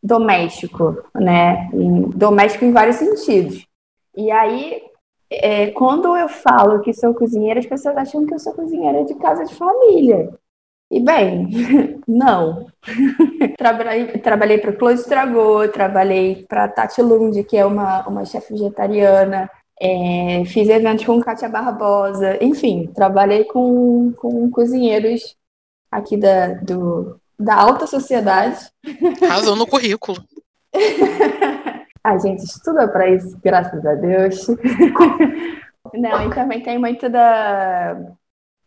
doméstico, 0.04 0.98
né? 1.16 1.70
Doméstico 2.16 2.66
em 2.66 2.74
vários 2.74 2.98
sentidos. 2.98 3.66
E 4.18 4.32
aí, 4.32 4.82
é, 5.30 5.72
quando 5.72 6.18
eu 6.18 6.28
falo 6.28 6.82
que 6.82 6.94
sou 6.94 7.14
cozinheira, 7.14 7.60
as 7.60 7.66
pessoas 7.66 7.96
acham 7.96 8.26
que 8.26 8.34
eu 8.34 8.40
sou 8.40 8.54
cozinheira 8.54 9.06
de 9.06 9.16
casa 9.16 9.46
de 9.46 9.56
família. 9.56 10.30
E 10.92 11.00
bem, 11.00 11.48
não. 12.06 12.68
trabalhei 13.58 14.08
trabalhei 14.20 14.58
para 14.58 14.74
Claude 14.74 15.00
Estragou, 15.00 15.70
trabalhei 15.70 16.46
para 16.50 16.68
Tati 16.68 17.02
Lund, 17.02 17.42
que 17.46 17.56
é 17.56 17.66
uma, 17.66 18.06
uma 18.06 18.26
chefe 18.26 18.52
vegetariana, 18.52 19.50
é, 19.80 20.44
fiz 20.46 20.68
eventos 20.68 21.06
com 21.06 21.22
Kátia 21.22 21.48
Barbosa, 21.48 22.38
enfim, 22.44 22.92
trabalhei 22.94 23.46
com, 23.46 24.12
com 24.18 24.52
cozinheiros 24.52 25.38
aqui 25.90 26.18
da, 26.18 26.56
do, 26.56 27.18
da 27.40 27.56
alta 27.56 27.88
sociedade. 27.88 28.70
Razão 29.26 29.56
no 29.56 29.66
currículo. 29.66 30.22
a 32.04 32.18
gente 32.18 32.44
estuda 32.44 32.86
para 32.90 33.10
isso, 33.10 33.40
graças 33.42 33.86
a 33.86 33.96
Deus. 33.96 34.46
Não, 35.94 36.28
e 36.28 36.36
também 36.36 36.62
tem 36.62 36.78
muito 36.78 37.10
da. 37.10 37.98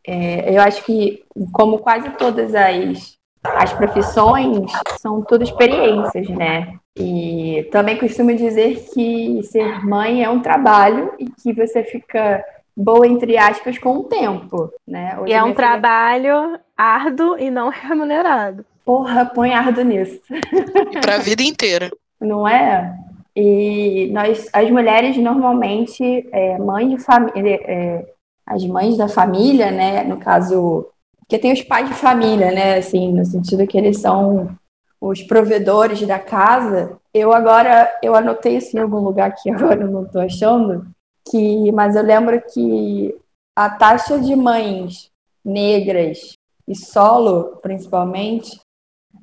É, 0.06 0.54
eu 0.54 0.60
acho 0.60 0.84
que, 0.84 1.24
como 1.52 1.78
quase 1.78 2.10
todas 2.10 2.54
as, 2.54 3.16
as 3.42 3.72
profissões, 3.72 4.70
são 5.00 5.22
tudo 5.22 5.44
experiências, 5.44 6.28
né? 6.28 6.78
E 6.96 7.68
também 7.72 7.98
costumo 7.98 8.34
dizer 8.34 8.88
que 8.92 9.42
ser 9.44 9.84
mãe 9.84 10.22
é 10.22 10.30
um 10.30 10.40
trabalho 10.40 11.12
e 11.18 11.26
que 11.26 11.52
você 11.52 11.82
fica 11.82 12.44
boa, 12.76 13.06
entre 13.06 13.36
aspas, 13.36 13.78
com 13.78 13.98
o 13.98 14.04
tempo, 14.04 14.70
né? 14.86 15.16
Hoje 15.18 15.32
e 15.32 15.34
é 15.34 15.42
um 15.42 15.46
filha... 15.46 15.56
trabalho 15.56 16.58
árduo 16.76 17.38
e 17.38 17.50
não 17.50 17.68
remunerado. 17.72 18.64
Porra, 18.84 19.24
põe 19.24 19.54
árduo 19.54 19.84
nisso. 19.84 20.20
E 20.30 20.98
pra 21.00 21.18
vida 21.18 21.42
inteira. 21.42 21.90
Não 22.20 22.46
é? 22.46 22.94
E 23.36 24.08
nós, 24.12 24.48
as 24.52 24.70
mulheres, 24.70 25.16
normalmente, 25.16 26.28
é, 26.30 26.56
mães 26.58 26.90
de 26.90 26.98
família, 26.98 27.60
é, 27.64 28.06
as 28.46 28.64
mães 28.64 28.96
da 28.96 29.08
família, 29.08 29.70
né? 29.70 30.04
No 30.04 30.18
caso, 30.18 30.88
porque 31.20 31.38
tem 31.38 31.52
os 31.52 31.62
pais 31.62 31.88
de 31.88 31.94
família, 31.94 32.50
né? 32.50 32.78
Assim, 32.78 33.12
no 33.12 33.24
sentido 33.24 33.66
que 33.66 33.78
eles 33.78 34.00
são 34.00 34.56
os 35.00 35.22
provedores 35.22 36.06
da 36.06 36.18
casa, 36.18 36.96
eu 37.12 37.32
agora, 37.32 37.90
eu 38.02 38.14
anotei 38.14 38.56
isso 38.56 38.76
em 38.76 38.80
algum 38.80 39.00
lugar 39.00 39.34
que 39.34 39.50
agora 39.52 39.82
eu 39.82 39.90
não 39.90 40.04
estou 40.04 40.22
achando, 40.22 40.86
que, 41.30 41.70
mas 41.72 41.96
eu 41.96 42.02
lembro 42.02 42.40
que 42.52 43.14
a 43.56 43.70
taxa 43.70 44.18
de 44.18 44.34
mães 44.34 45.10
negras 45.44 46.32
e 46.66 46.74
solo, 46.74 47.58
principalmente, 47.62 48.58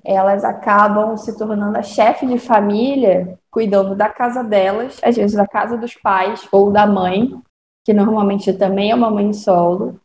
elas 0.03 0.43
acabam 0.43 1.17
se 1.17 1.37
tornando 1.37 1.77
a 1.77 1.83
chefe 1.83 2.25
de 2.25 2.37
família, 2.37 3.37
cuidando 3.51 3.95
da 3.95 4.09
casa 4.09 4.43
delas, 4.43 4.99
às 5.03 5.15
vezes 5.15 5.35
da 5.35 5.47
casa 5.47 5.77
dos 5.77 5.95
pais 5.95 6.47
ou 6.51 6.71
da 6.71 6.87
mãe, 6.87 7.39
que 7.83 7.93
normalmente 7.93 8.53
também 8.53 8.91
é 8.91 8.95
uma 8.95 9.09
mãe 9.09 9.33
solo, 9.33 9.99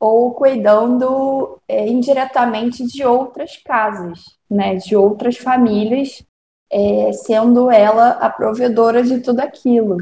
ou 0.00 0.32
cuidando 0.32 1.58
é, 1.66 1.88
indiretamente 1.88 2.86
de 2.86 3.04
outras 3.04 3.56
casas, 3.56 4.20
né, 4.48 4.76
de 4.76 4.96
outras 4.96 5.36
famílias, 5.36 6.22
é, 6.70 7.12
sendo 7.12 7.70
ela 7.70 8.10
a 8.10 8.30
provedora 8.30 9.02
de 9.02 9.20
tudo 9.20 9.40
aquilo. 9.40 9.96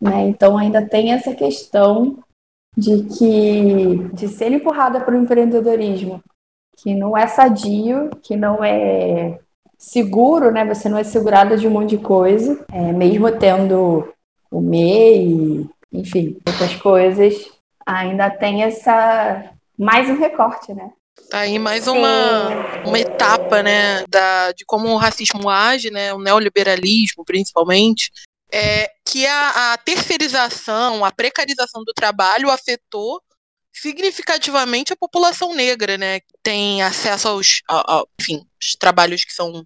Né? 0.00 0.28
Então 0.28 0.56
ainda 0.56 0.86
tem 0.86 1.12
essa 1.12 1.34
questão 1.34 2.18
de 2.76 3.02
que 3.04 4.08
de 4.14 4.28
ser 4.28 4.52
empurrada 4.52 5.00
para 5.00 5.14
o 5.14 5.20
empreendedorismo, 5.20 6.22
que 6.76 6.94
não 6.94 7.16
é 7.16 7.26
sadio, 7.26 8.08
que 8.22 8.36
não 8.36 8.62
é 8.62 9.40
seguro, 9.76 10.52
né? 10.52 10.64
Você 10.64 10.88
não 10.88 10.96
é 10.96 11.02
segurada 11.02 11.56
de 11.56 11.66
um 11.66 11.70
monte 11.70 11.90
de 11.90 11.98
coisa, 11.98 12.64
é, 12.72 12.92
mesmo 12.92 13.30
tendo 13.32 14.08
o 14.50 14.60
MEI, 14.60 15.68
enfim, 15.92 16.38
outras 16.46 16.74
coisas, 16.76 17.50
ainda 17.84 18.30
tem 18.30 18.62
essa 18.62 19.50
mais 19.76 20.08
um 20.10 20.18
recorte, 20.18 20.72
né? 20.74 20.90
Tá 21.30 21.40
aí 21.40 21.58
mais 21.58 21.86
uma, 21.86 22.48
uma 22.86 22.98
etapa, 22.98 23.62
né, 23.62 24.04
da, 24.08 24.52
de 24.52 24.64
como 24.64 24.88
o 24.88 24.96
racismo 24.96 25.48
age, 25.48 25.90
né, 25.90 26.14
o 26.14 26.18
neoliberalismo, 26.18 27.24
principalmente, 27.24 28.10
é 28.50 28.90
que 29.04 29.26
a, 29.26 29.72
a 29.72 29.78
terceirização, 29.78 31.04
a 31.04 31.12
precarização 31.12 31.84
do 31.84 31.92
trabalho 31.92 32.50
afetou 32.50 33.20
significativamente 33.74 34.92
a 34.92 34.96
população 34.96 35.54
negra, 35.54 35.96
né? 35.98 36.20
Tem 36.42 36.82
acesso 36.82 37.28
aos, 37.28 37.62
a, 37.68 37.98
a, 37.98 38.04
enfim, 38.20 38.44
os 38.60 38.74
trabalhos 38.74 39.24
que 39.24 39.32
são 39.32 39.64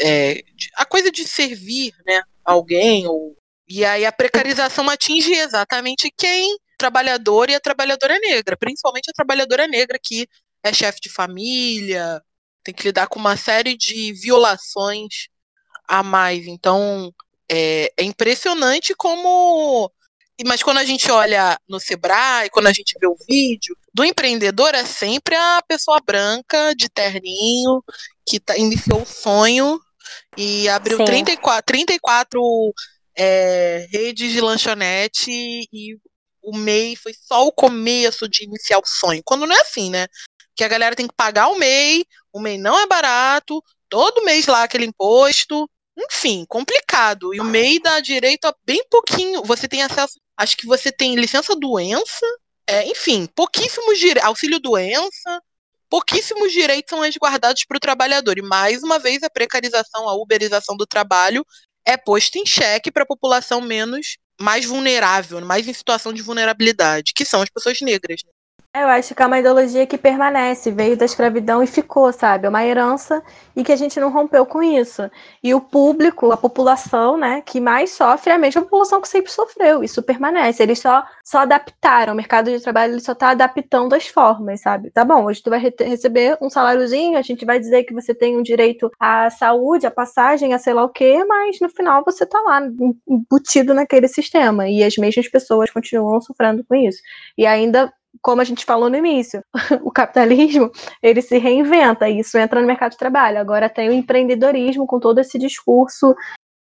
é, 0.00 0.42
a 0.76 0.84
coisa 0.84 1.10
de 1.10 1.26
servir, 1.26 1.92
né, 2.06 2.22
alguém 2.44 3.06
ou 3.06 3.36
e 3.74 3.86
aí 3.86 4.04
a 4.04 4.12
precarização 4.12 4.88
atinge 4.90 5.32
exatamente 5.32 6.12
quem 6.14 6.58
trabalhador 6.76 7.48
e 7.48 7.54
a 7.54 7.60
trabalhadora 7.60 8.18
negra, 8.18 8.54
principalmente 8.54 9.08
a 9.08 9.14
trabalhadora 9.14 9.66
negra 9.66 9.98
que 10.02 10.28
é 10.62 10.72
chefe 10.74 11.00
de 11.00 11.08
família, 11.08 12.20
tem 12.62 12.74
que 12.74 12.84
lidar 12.84 13.06
com 13.06 13.18
uma 13.18 13.34
série 13.34 13.74
de 13.74 14.12
violações 14.12 15.28
a 15.88 16.02
mais. 16.02 16.46
Então, 16.46 17.10
é, 17.50 17.90
é 17.96 18.04
impressionante 18.04 18.94
como. 18.94 19.90
Mas 20.44 20.62
quando 20.62 20.78
a 20.78 20.84
gente 20.84 21.10
olha 21.10 21.58
no 21.66 21.80
Sebrae, 21.80 22.50
quando 22.50 22.66
a 22.66 22.72
gente 22.72 22.94
vê 23.00 23.06
o 23.06 23.16
vídeo, 23.26 23.74
do 23.94 24.04
empreendedor 24.04 24.74
é 24.74 24.84
sempre 24.84 25.34
a 25.34 25.62
pessoa 25.66 25.98
branca, 26.04 26.74
de 26.74 26.90
terninho, 26.90 27.82
que 28.26 28.38
tá, 28.38 28.56
iniciou 28.58 29.00
o 29.02 29.06
sonho 29.06 29.80
e 30.36 30.68
abriu 30.68 30.98
Sim. 30.98 31.04
34, 31.04 31.62
34 31.64 32.40
é, 33.16 33.86
redes 33.90 34.32
de 34.32 34.40
lanchonete 34.40 35.30
e 35.30 35.98
o 36.42 36.56
MEI 36.56 36.96
foi 36.96 37.14
só 37.14 37.46
o 37.46 37.52
começo 37.52 38.28
de 38.28 38.44
iniciar 38.44 38.78
o 38.78 38.86
sonho. 38.86 39.22
Quando 39.24 39.46
não 39.46 39.54
é 39.54 39.60
assim, 39.60 39.90
né? 39.90 40.06
Que 40.56 40.64
a 40.64 40.68
galera 40.68 40.96
tem 40.96 41.06
que 41.06 41.14
pagar 41.14 41.48
o 41.48 41.58
MEI, 41.58 42.04
o 42.32 42.40
MEI 42.40 42.58
não 42.58 42.78
é 42.78 42.86
barato, 42.86 43.62
todo 43.88 44.24
mês 44.24 44.46
lá 44.46 44.64
aquele 44.64 44.86
imposto, 44.86 45.68
enfim, 45.96 46.44
complicado. 46.48 47.34
E 47.34 47.40
o 47.40 47.44
MEI 47.44 47.78
dá 47.78 48.00
direito 48.00 48.46
a 48.46 48.54
bem 48.64 48.82
pouquinho. 48.90 49.42
Você 49.44 49.68
tem 49.68 49.82
acesso, 49.82 50.18
acho 50.36 50.56
que 50.56 50.66
você 50.66 50.90
tem 50.90 51.14
licença 51.14 51.54
doença, 51.54 52.26
é, 52.66 52.86
enfim, 52.86 53.26
pouquíssimos 53.26 53.98
direitos, 53.98 54.24
auxílio 54.24 54.58
doença, 54.58 55.40
pouquíssimos 55.88 56.52
direitos 56.52 56.90
são 56.90 57.00
resguardados 57.00 57.64
para 57.66 57.76
o 57.76 57.80
trabalhador. 57.80 58.38
E 58.38 58.42
mais 58.42 58.82
uma 58.82 58.98
vez 58.98 59.22
a 59.22 59.30
precarização, 59.30 60.08
a 60.08 60.14
uberização 60.14 60.76
do 60.76 60.86
trabalho 60.86 61.44
é 61.86 61.96
posta 61.96 62.38
em 62.38 62.46
xeque 62.46 62.90
para 62.90 63.02
a 63.04 63.06
população 63.06 63.60
menos 63.60 64.16
mais 64.40 64.64
vulnerável, 64.64 65.40
mais 65.44 65.68
em 65.68 65.72
situação 65.72 66.12
de 66.12 66.22
vulnerabilidade, 66.22 67.12
que 67.14 67.24
são 67.24 67.42
as 67.42 67.50
pessoas 67.50 67.80
negras. 67.80 68.22
Eu 68.74 68.88
acho 68.88 69.14
que 69.14 69.22
é 69.22 69.26
uma 69.26 69.38
ideologia 69.38 69.86
que 69.86 69.98
permanece, 69.98 70.70
veio 70.70 70.96
da 70.96 71.04
escravidão 71.04 71.62
e 71.62 71.66
ficou, 71.66 72.10
sabe? 72.10 72.46
É 72.46 72.48
uma 72.48 72.64
herança 72.64 73.22
e 73.54 73.62
que 73.62 73.70
a 73.70 73.76
gente 73.76 74.00
não 74.00 74.10
rompeu 74.10 74.46
com 74.46 74.62
isso. 74.62 75.10
E 75.42 75.52
o 75.52 75.60
público, 75.60 76.32
a 76.32 76.38
população, 76.38 77.18
né, 77.18 77.42
que 77.42 77.60
mais 77.60 77.90
sofre 77.90 78.30
é 78.32 78.34
a 78.34 78.38
mesma 78.38 78.62
população 78.62 79.02
que 79.02 79.08
sempre 79.08 79.30
sofreu. 79.30 79.84
Isso 79.84 80.02
permanece. 80.02 80.62
Eles 80.62 80.78
só, 80.78 81.04
só 81.22 81.40
adaptaram. 81.40 82.14
O 82.14 82.16
mercado 82.16 82.50
de 82.50 82.62
trabalho 82.62 82.94
ele 82.94 83.02
só 83.02 83.12
está 83.12 83.30
adaptando 83.32 83.92
as 83.94 84.06
formas, 84.08 84.62
sabe? 84.62 84.90
Tá 84.90 85.04
bom, 85.04 85.26
hoje 85.26 85.42
tu 85.42 85.50
vai 85.50 85.58
re 85.58 85.74
receber 85.78 86.38
um 86.40 86.48
saláriozinho, 86.48 87.18
a 87.18 87.22
gente 87.22 87.44
vai 87.44 87.58
dizer 87.60 87.84
que 87.84 87.92
você 87.92 88.14
tem 88.14 88.38
um 88.38 88.42
direito 88.42 88.90
à 88.98 89.28
saúde, 89.28 89.86
à 89.86 89.90
passagem, 89.90 90.54
a 90.54 90.58
sei 90.58 90.72
lá 90.72 90.82
o 90.82 90.88
quê, 90.88 91.22
mas 91.26 91.60
no 91.60 91.68
final 91.68 92.02
você 92.06 92.24
tá 92.24 92.40
lá 92.40 92.62
embutido 93.06 93.74
naquele 93.74 94.08
sistema. 94.08 94.66
E 94.66 94.82
as 94.82 94.96
mesmas 94.96 95.28
pessoas 95.28 95.70
continuam 95.70 96.22
sofrendo 96.22 96.64
com 96.64 96.74
isso. 96.74 97.02
E 97.36 97.44
ainda 97.46 97.92
como 98.20 98.40
a 98.40 98.44
gente 98.44 98.64
falou 98.64 98.90
no 98.90 98.96
início, 98.96 99.42
o 99.82 99.90
capitalismo 99.90 100.70
ele 101.02 101.22
se 101.22 101.38
reinventa 101.38 102.08
e 102.08 102.20
isso 102.20 102.36
entra 102.36 102.60
no 102.60 102.66
mercado 102.66 102.92
de 102.92 102.98
trabalho. 102.98 103.38
Agora 103.38 103.68
tem 103.68 103.88
o 103.88 103.92
empreendedorismo 103.92 104.86
com 104.86 105.00
todo 105.00 105.18
esse 105.18 105.38
discurso 105.38 106.14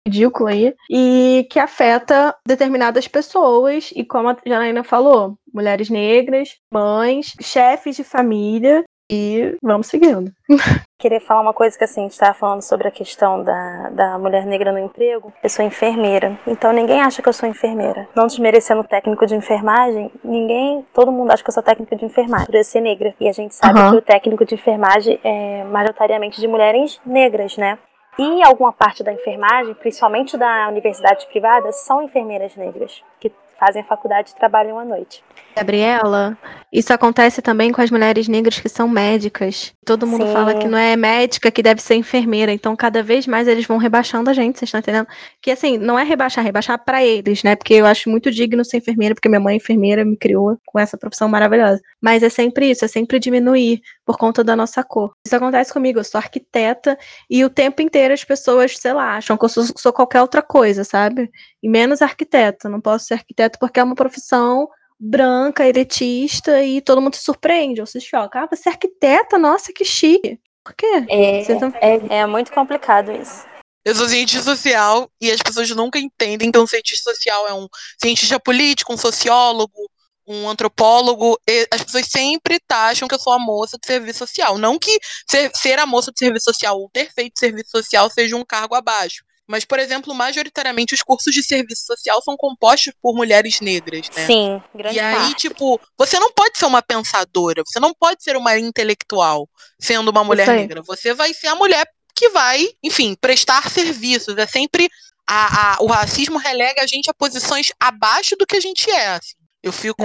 ridículo 0.07 0.49
aí 0.49 0.73
e 0.89 1.47
que 1.49 1.59
afeta 1.59 2.35
determinadas 2.45 3.07
pessoas 3.07 3.91
e 3.95 4.03
como 4.03 4.29
a 4.29 4.37
Janaína 4.45 4.83
falou, 4.83 5.37
mulheres 5.53 5.89
negras, 5.89 6.55
mães, 6.73 7.33
chefes 7.39 7.95
de 7.95 8.03
família 8.03 8.83
e 9.11 9.57
vamos 9.61 9.87
seguindo. 9.87 10.31
Queria 10.97 11.19
falar 11.19 11.41
uma 11.41 11.53
coisa 11.53 11.77
que 11.77 11.83
assim, 11.83 12.01
a 12.01 12.03
gente 12.03 12.13
estava 12.13 12.33
falando 12.33 12.61
sobre 12.61 12.87
a 12.87 12.91
questão 12.91 13.43
da, 13.43 13.89
da 13.89 14.17
mulher 14.17 14.45
negra 14.45 14.71
no 14.71 14.79
emprego. 14.79 15.33
Eu 15.43 15.49
sou 15.49 15.65
enfermeira, 15.65 16.39
então 16.47 16.71
ninguém 16.71 17.01
acha 17.01 17.21
que 17.21 17.27
eu 17.27 17.33
sou 17.33 17.49
enfermeira. 17.49 18.07
Não 18.15 18.27
desmerecendo 18.27 18.83
técnico 18.83 19.25
de 19.25 19.35
enfermagem, 19.35 20.11
ninguém, 20.23 20.85
todo 20.93 21.11
mundo 21.11 21.31
acha 21.31 21.43
que 21.43 21.49
eu 21.49 21.53
sou 21.53 21.63
técnica 21.63 21.95
de 21.95 22.05
enfermagem, 22.05 22.45
por 22.45 22.55
eu 22.55 22.63
ser 22.63 22.79
negra. 22.79 23.13
E 23.19 23.27
a 23.27 23.33
gente 23.33 23.53
sabe 23.53 23.79
uhum. 23.79 23.91
que 23.91 23.97
o 23.97 24.01
técnico 24.01 24.45
de 24.45 24.55
enfermagem 24.55 25.19
é 25.23 25.63
majoritariamente 25.65 26.39
de 26.39 26.47
mulheres 26.47 27.01
negras, 27.05 27.57
né? 27.57 27.77
E 28.19 28.43
alguma 28.43 28.71
parte 28.71 29.03
da 29.03 29.11
enfermagem, 29.11 29.73
principalmente 29.73 30.37
da 30.37 30.67
universidade 30.67 31.25
privada, 31.27 31.71
são 31.71 32.03
enfermeiras 32.03 32.55
negras, 32.55 33.01
que 33.19 33.31
fazem 33.61 33.83
faculdade 33.83 34.31
e 34.31 34.35
trabalham 34.35 34.79
à 34.79 34.83
noite. 34.83 35.23
Gabriela, 35.55 36.35
isso 36.73 36.91
acontece 36.91 37.43
também 37.43 37.71
com 37.71 37.79
as 37.79 37.91
mulheres 37.91 38.27
negras 38.27 38.59
que 38.59 38.67
são 38.67 38.87
médicas. 38.87 39.71
Todo 39.85 40.07
mundo 40.07 40.25
Sim. 40.25 40.33
fala 40.33 40.55
que 40.55 40.67
não 40.67 40.77
é 40.77 40.95
médica, 40.95 41.51
que 41.51 41.61
deve 41.61 41.79
ser 41.79 41.93
enfermeira. 41.93 42.51
Então, 42.51 42.75
cada 42.75 43.03
vez 43.03 43.27
mais 43.27 43.47
eles 43.47 43.67
vão 43.67 43.77
rebaixando 43.77 44.31
a 44.31 44.33
gente, 44.33 44.57
vocês 44.57 44.69
estão 44.69 44.79
entendendo? 44.79 45.07
Que 45.39 45.51
assim, 45.51 45.77
não 45.77 45.99
é 45.99 46.03
rebaixar, 46.03 46.43
é 46.43 46.47
rebaixar 46.47 46.83
para 46.83 47.05
eles, 47.05 47.43
né? 47.43 47.55
Porque 47.55 47.75
eu 47.75 47.85
acho 47.85 48.09
muito 48.09 48.31
digno 48.31 48.65
ser 48.65 48.77
enfermeira, 48.77 49.13
porque 49.13 49.29
minha 49.29 49.39
mãe 49.39 49.53
é 49.53 49.57
enfermeira 49.57 50.03
me 50.03 50.17
criou 50.17 50.57
com 50.65 50.79
essa 50.79 50.97
profissão 50.97 51.29
maravilhosa. 51.29 51.79
Mas 52.01 52.23
é 52.23 52.29
sempre 52.29 52.71
isso, 52.71 52.83
é 52.83 52.87
sempre 52.87 53.19
diminuir 53.19 53.79
por 54.11 54.17
conta 54.17 54.43
da 54.43 54.57
nossa 54.57 54.83
cor. 54.83 55.13
Isso 55.25 55.33
acontece 55.33 55.71
comigo, 55.71 55.97
eu 55.97 56.03
sou 56.03 56.19
arquiteta 56.19 56.99
e 57.29 57.45
o 57.45 57.49
tempo 57.49 57.81
inteiro 57.81 58.13
as 58.13 58.25
pessoas, 58.25 58.77
sei 58.77 58.91
lá, 58.91 59.15
acham 59.15 59.37
que 59.37 59.45
eu 59.45 59.47
sou, 59.47 59.63
sou 59.77 59.93
qualquer 59.93 60.21
outra 60.21 60.41
coisa, 60.41 60.83
sabe? 60.83 61.31
E 61.63 61.69
menos 61.69 62.01
arquiteta. 62.01 62.67
Não 62.67 62.81
posso 62.81 63.05
ser 63.05 63.13
arquiteta 63.13 63.57
porque 63.57 63.79
é 63.79 63.83
uma 63.83 63.95
profissão 63.95 64.67
branca, 64.99 65.65
elitista, 65.65 66.61
e 66.61 66.81
todo 66.81 67.01
mundo 67.01 67.15
se 67.15 67.23
surpreende 67.23 67.79
ou 67.79 67.87
se 67.87 68.01
choca. 68.01 68.41
Ah, 68.41 68.47
você 68.51 68.67
é 68.67 68.73
arquiteta? 68.73 69.37
Nossa, 69.37 69.71
que 69.71 69.85
chique. 69.85 70.37
Por 70.61 70.73
quê? 70.73 71.05
É, 71.07 71.41
é, 71.79 72.19
é 72.19 72.25
muito 72.25 72.51
complicado 72.51 73.13
isso. 73.13 73.45
Eu 73.83 73.95
sou 73.95 74.07
cientista 74.09 74.43
social 74.43 75.09
e 75.19 75.31
as 75.31 75.41
pessoas 75.41 75.69
nunca 75.71 75.97
entendem. 75.97 76.49
Então, 76.49 76.67
cientista 76.67 77.11
social 77.11 77.47
é 77.47 77.53
um 77.53 77.67
cientista 77.97 78.39
político, 78.39 78.93
um 78.93 78.97
sociólogo, 78.97 79.89
um 80.31 80.49
antropólogo. 80.49 81.37
as 81.71 81.83
pessoas 81.83 82.07
sempre 82.07 82.59
acham 82.71 83.07
que 83.07 83.15
eu 83.15 83.19
sou 83.19 83.33
a 83.33 83.39
moça 83.39 83.77
de 83.77 83.85
serviço 83.85 84.19
social. 84.19 84.57
Não 84.57 84.79
que 84.79 84.99
ser, 85.29 85.51
ser 85.55 85.79
a 85.79 85.85
moça 85.85 86.11
de 86.11 86.19
serviço 86.19 86.45
social 86.45 86.79
ou 86.79 86.89
ter 86.89 87.11
feito 87.11 87.37
serviço 87.37 87.71
social 87.71 88.09
seja 88.09 88.35
um 88.35 88.45
cargo 88.45 88.75
abaixo. 88.75 89.23
Mas, 89.47 89.65
por 89.65 89.79
exemplo, 89.79 90.13
majoritariamente 90.13 90.93
os 90.93 91.01
cursos 91.01 91.33
de 91.33 91.43
serviço 91.43 91.85
social 91.85 92.21
são 92.21 92.37
compostos 92.37 92.93
por 93.01 93.13
mulheres 93.13 93.59
negras, 93.59 94.09
né? 94.15 94.25
Sim, 94.25 94.63
grande 94.73 94.95
E 94.95 94.99
aí, 94.99 95.15
parte. 95.15 95.35
tipo, 95.35 95.79
você 95.97 96.17
não 96.19 96.31
pode 96.31 96.57
ser 96.57 96.65
uma 96.65 96.81
pensadora, 96.81 97.61
você 97.65 97.77
não 97.77 97.93
pode 97.93 98.23
ser 98.23 98.37
uma 98.37 98.57
intelectual 98.57 99.49
sendo 99.77 100.09
uma 100.09 100.23
mulher 100.23 100.47
negra. 100.47 100.81
Você 100.83 101.13
vai 101.13 101.33
ser 101.33 101.47
a 101.47 101.55
mulher 101.55 101.85
que 102.15 102.29
vai, 102.29 102.65
enfim, 102.81 103.13
prestar 103.19 103.69
serviços. 103.69 104.37
É 104.37 104.47
sempre. 104.47 104.89
A, 105.27 105.75
a, 105.75 105.77
o 105.81 105.87
racismo 105.87 106.37
relega 106.37 106.81
a 106.81 106.87
gente 106.87 107.09
a 107.09 107.13
posições 107.13 107.71
abaixo 107.79 108.35
do 108.37 108.45
que 108.45 108.55
a 108.55 108.59
gente 108.59 108.89
é. 108.89 109.07
Assim. 109.09 109.40
Eu 109.63 109.71
fico, 109.71 110.03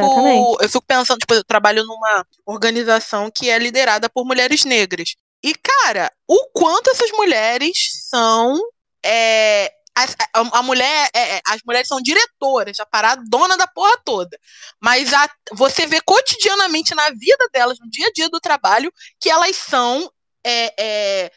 eu 0.61 0.69
fico 0.69 0.85
pensando, 0.87 1.19
tipo, 1.19 1.33
eu 1.35 1.45
trabalho 1.45 1.85
numa 1.85 2.27
organização 2.45 3.31
que 3.31 3.49
é 3.49 3.59
liderada 3.59 4.09
por 4.09 4.25
mulheres 4.27 4.65
negras. 4.65 5.15
E, 5.43 5.55
cara, 5.55 6.13
o 6.29 6.51
quanto 6.53 6.91
essas 6.91 7.11
mulheres 7.13 8.09
são 8.11 8.61
é, 9.05 9.73
a, 9.97 10.59
a, 10.59 10.63
mulher, 10.63 11.09
é, 11.15 11.37
é, 11.37 11.41
as 11.49 11.63
mulheres 11.65 11.89
são 11.89 12.03
diretoras 12.03 12.77
da 12.77 12.85
parada, 12.85 13.23
dona 13.29 13.57
da 13.57 13.67
porra 13.67 13.97
toda. 14.05 14.39
Mas 14.79 15.13
a, 15.15 15.29
você 15.53 15.87
vê 15.87 16.01
cotidianamente 16.03 16.95
na 16.95 17.09
vida 17.11 17.49
delas, 17.53 17.79
no 17.81 17.89
dia 17.89 18.09
a 18.09 18.13
dia 18.13 18.29
do 18.29 18.41
trabalho, 18.41 18.93
que 19.19 19.31
elas 19.31 19.57
são 19.57 20.11
é, 20.45 20.75
é, 20.79 21.33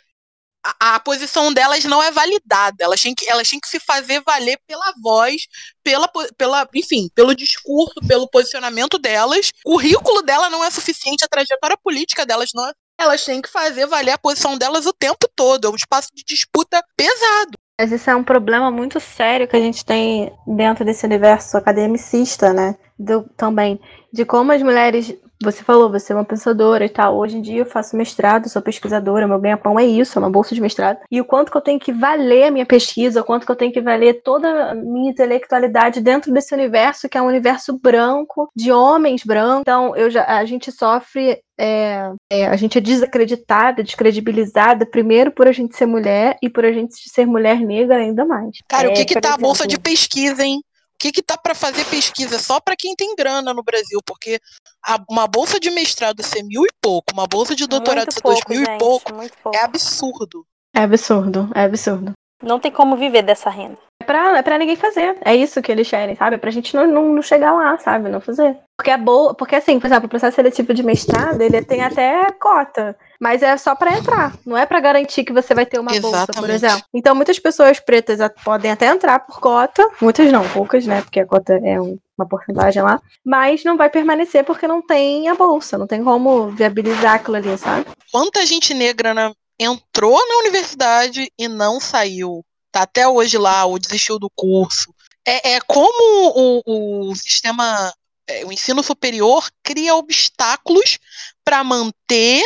a, 0.64 0.96
a, 0.96 1.00
posição 1.00 1.54
delas 1.54 1.84
não 1.86 2.02
é 2.02 2.12
validada. 2.12 2.84
Elas 2.84 3.02
têm, 3.02 3.16
que, 3.16 3.30
elas 3.30 3.50
têm 3.50 3.60
que 3.60 3.68
se 3.68 3.80
fazer 3.80 4.22
valer 4.26 4.60
pela 4.68 4.94
voz, 5.02 5.48
pela, 5.84 6.10
pela, 6.38 6.68
enfim, 6.76 7.10
pelo 7.16 7.36
discurso, 7.36 7.96
pelo 8.08 8.30
posicionamento 8.30 8.98
delas. 8.98 9.52
O 9.66 9.74
currículo 9.74 10.22
dela 10.22 10.50
não 10.50 10.64
é 10.64 10.70
suficiente, 10.70 11.24
a 11.24 11.28
trajetória 11.28 11.78
política 11.82 12.26
delas 12.26 12.50
não 12.54 12.68
é. 12.68 12.74
Elas 13.00 13.24
têm 13.24 13.42
que 13.42 13.50
fazer 13.50 13.86
valer 13.86 14.12
a 14.12 14.18
posição 14.18 14.58
delas 14.58 14.86
o 14.86 14.94
tempo 14.94 15.28
todo. 15.34 15.68
É 15.68 15.70
um 15.70 15.76
espaço 15.76 16.10
de 16.14 16.24
disputa 16.24 16.84
pesado. 16.98 17.58
Mas 17.80 17.94
isso 17.94 18.10
é 18.10 18.16
um 18.16 18.24
problema 18.24 18.70
muito 18.70 19.00
sério 19.00 19.48
que 19.48 19.56
a 19.56 19.60
gente 19.60 19.86
tem 19.86 20.34
dentro 20.46 20.84
desse 20.84 21.06
universo 21.06 21.56
academicista, 21.56 22.52
né? 22.52 22.76
Do, 22.98 23.24
também. 23.38 23.80
De 24.12 24.26
como 24.26 24.52
as 24.52 24.62
mulheres 24.62 25.16
você 25.42 25.64
falou, 25.64 25.90
você 25.90 26.12
é 26.12 26.16
uma 26.16 26.26
pensadora 26.26 26.86
e 26.86 26.90
tal. 26.90 27.18
Hoje 27.18 27.38
em 27.38 27.42
dia 27.42 27.60
eu 27.60 27.66
faço 27.66 27.96
mestrado, 27.96 28.50
sou 28.50 28.62
pesquisadora, 28.62 29.28
meu 29.28 29.40
ganha-pão 29.40 29.80
é 29.80 29.86
isso, 29.86 30.18
é 30.18 30.22
uma 30.22 30.30
bolsa 30.30 30.54
de 30.54 30.62
mestrado. 30.62 31.00
E 31.10 31.22
o 31.22 31.26
quanto 31.26 31.52
que 31.52 31.58
eu 31.58 31.62
tenho 31.62 31.80
que 31.80 31.94
valer 31.94 32.46
a 32.46 32.52
minha 32.52 32.66
pesquisa, 32.66 33.22
o 33.22 33.24
quanto 33.24 33.46
que 33.46 33.52
eu 33.52 33.56
tenho 33.56 33.72
que 33.72 33.82
valer 33.82 34.22
toda 34.22 34.72
a 34.72 34.76
minha 34.76 35.12
intelectualidade 35.12 36.02
dentro 36.02 36.32
desse 36.34 36.54
universo, 36.54 37.08
que 37.08 37.18
é 37.18 37.22
um 37.22 37.28
universo 37.28 37.78
branco, 37.78 38.50
de 38.56 38.72
homens 38.72 39.24
brancos. 39.24 39.62
Então, 39.62 39.96
eu 39.96 40.10
já, 40.10 40.26
a 40.26 40.44
gente 40.46 40.72
sofre 40.72 41.40
é, 41.60 42.10
é, 42.32 42.48
a 42.48 42.56
gente 42.56 42.78
é 42.78 42.82
desacreditada, 42.82 43.84
descredibilizada, 43.84 44.86
primeiro 44.86 45.30
por 45.30 45.46
a 45.46 45.52
gente 45.52 45.76
ser 45.76 45.86
mulher 45.86 46.38
e 46.42 46.50
por 46.50 46.64
a 46.64 46.72
gente 46.72 46.96
ser 47.10 47.26
mulher 47.26 47.60
negra 47.60 47.98
ainda 47.98 48.24
mais. 48.26 48.60
Cara, 48.66 48.88
é, 48.88 48.92
o 48.92 48.94
que 48.94 49.04
que 49.04 49.20
tá 49.20 49.30
exemplo, 49.30 49.46
a 49.46 49.48
bolsa 49.48 49.68
de 49.68 49.78
pesquisa, 49.78 50.42
hein? 50.42 50.62
Que 51.00 51.12
que 51.12 51.24
tá 51.24 51.38
para 51.38 51.56
fazer 51.56 51.86
pesquisa 51.86 52.38
só 52.38 52.60
para 52.60 52.76
quem 52.76 52.94
tem 52.96 53.16
grana 53.16 53.54
no 53.54 53.64
Brasil? 53.64 54.00
Porque 54.06 54.40
a, 54.86 55.02
uma 55.10 55.28
bolsa 55.28 55.60
de 55.60 55.72
mestrado 55.72 56.22
ser 56.22 56.44
mil 56.44 56.64
e 56.64 56.70
pouco, 56.82 57.14
uma 57.14 57.26
bolsa 57.26 57.56
de 57.56 57.66
doutorado 57.66 58.12
ser 58.12 58.22
dois 58.22 58.40
mil 58.50 58.60
gente, 58.60 58.76
e 58.76 58.78
pouco, 58.78 59.14
pouco, 59.42 59.58
é 59.58 59.64
absurdo. 59.64 60.46
É 60.76 60.82
absurdo, 60.82 61.50
é 61.56 61.64
absurdo. 61.64 62.14
Não 62.42 62.60
tem 62.60 62.72
como 62.72 62.96
viver 62.96 63.22
dessa 63.22 63.50
renda. 63.50 63.78
É 64.02 64.06
pra, 64.06 64.38
é 64.38 64.42
pra 64.42 64.58
ninguém 64.58 64.76
fazer. 64.76 65.18
É 65.24 65.36
isso 65.36 65.62
que 65.62 65.72
eles 65.72 65.90
querem, 65.90 66.16
sabe? 66.16 66.36
É 66.36 66.40
pra 66.40 66.52
gente 66.52 66.76
não, 66.76 66.88
não, 66.88 67.14
não 67.16 67.22
chegar 67.22 67.52
lá, 67.52 67.78
sabe? 67.78 68.10
Não 68.10 68.22
fazer. 68.22 68.58
Porque 68.78 68.92
é 68.92 68.98
boa. 68.98 69.34
Porque 69.34 69.56
assim, 69.56 69.80
por 69.80 69.88
exemplo, 69.88 70.06
o 70.06 70.10
processo 70.10 70.36
seletivo 70.36 70.74
de 70.74 70.84
mestrado, 70.84 71.42
ele 71.42 71.62
tem 71.62 71.82
até 71.82 72.32
cota. 72.32 72.98
Mas 73.20 73.44
é 73.44 73.58
só 73.58 73.76
para 73.76 73.98
entrar, 73.98 74.34
não 74.46 74.58
é 74.58 74.66
para 74.66 74.80
garantir 74.80 75.26
que 75.26 75.34
você 75.34 75.54
vai 75.54 75.66
ter 75.66 75.78
uma 75.78 75.92
Exatamente. 75.92 76.28
bolsa, 76.28 76.42
por 76.42 76.50
exemplo. 76.50 76.82
Então, 76.94 77.14
muitas 77.14 77.38
pessoas 77.38 77.78
pretas 77.78 78.20
podem 78.46 78.72
até 78.72 78.88
entrar 78.88 79.20
por 79.20 79.42
cota, 79.42 79.86
muitas 80.02 80.32
não, 80.32 80.48
poucas, 80.48 80.86
né? 80.88 81.02
Porque 81.02 81.20
a 81.20 81.26
cota 81.26 81.60
é 81.62 81.82
um, 81.82 82.00
uma 82.18 82.26
porcentagem 82.26 82.82
lá, 82.82 83.02
mas 83.26 83.66
não 83.66 83.76
vai 83.76 83.90
permanecer 83.90 84.46
porque 84.46 84.66
não 84.66 84.82
tem 84.82 85.28
a 85.28 85.36
bolsa, 85.36 85.78
não 85.78 85.86
tem 85.86 86.02
como 86.02 86.48
viabilizar 86.52 87.16
aquilo 87.16 87.36
ali, 87.36 87.58
sabe? 87.58 87.86
Quanta 88.10 88.46
gente 88.46 88.74
negra 88.74 89.14
na, 89.14 89.34
entrou 89.60 90.18
na 90.28 90.38
universidade 90.38 91.32
e 91.38 91.48
não 91.48 91.80
saiu, 91.80 92.46
tá 92.72 92.84
até 92.84 93.08
hoje 93.08 93.38
lá, 93.38 93.66
ou 93.66 93.78
desistiu 93.78 94.18
do 94.18 94.30
curso. 94.30 94.94
É, 95.26 95.56
é 95.56 95.62
como 95.62 96.64
o, 96.66 97.10
o 97.12 97.16
sistema 97.16 97.94
é, 98.30 98.46
o 98.46 98.52
ensino 98.52 98.84
superior 98.84 99.50
cria 99.64 99.96
obstáculos 99.96 101.00
para 101.44 101.64
manter 101.64 102.44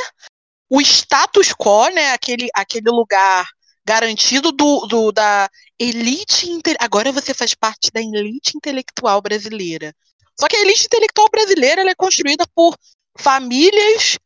o 0.70 0.82
status 0.82 1.54
quo, 1.54 1.90
né, 1.90 2.12
aquele, 2.12 2.48
aquele 2.56 2.90
lugar 2.90 3.46
garantido 3.86 4.52
do, 4.52 4.88
do 4.88 5.12
da 5.12 5.50
elite. 5.78 6.48
Agora 6.80 7.12
você 7.12 7.34
faz 7.34 7.54
parte 7.54 7.92
da 7.92 8.02
elite 8.02 8.56
intelectual 8.56 9.22
brasileira. 9.22 9.94
Só 10.40 10.48
que 10.48 10.56
a 10.56 10.62
elite 10.62 10.86
intelectual 10.86 11.28
brasileira 11.30 11.88
é 11.88 11.96
construída 11.96 12.46
por 12.56 12.76
famílias 13.18 14.18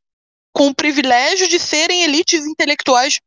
com 0.58 0.70
o 0.70 0.74
privilégio 0.74 1.48
de 1.48 1.60
serem 1.60 2.02
elites 2.02 2.44
intelectuais 2.44 3.20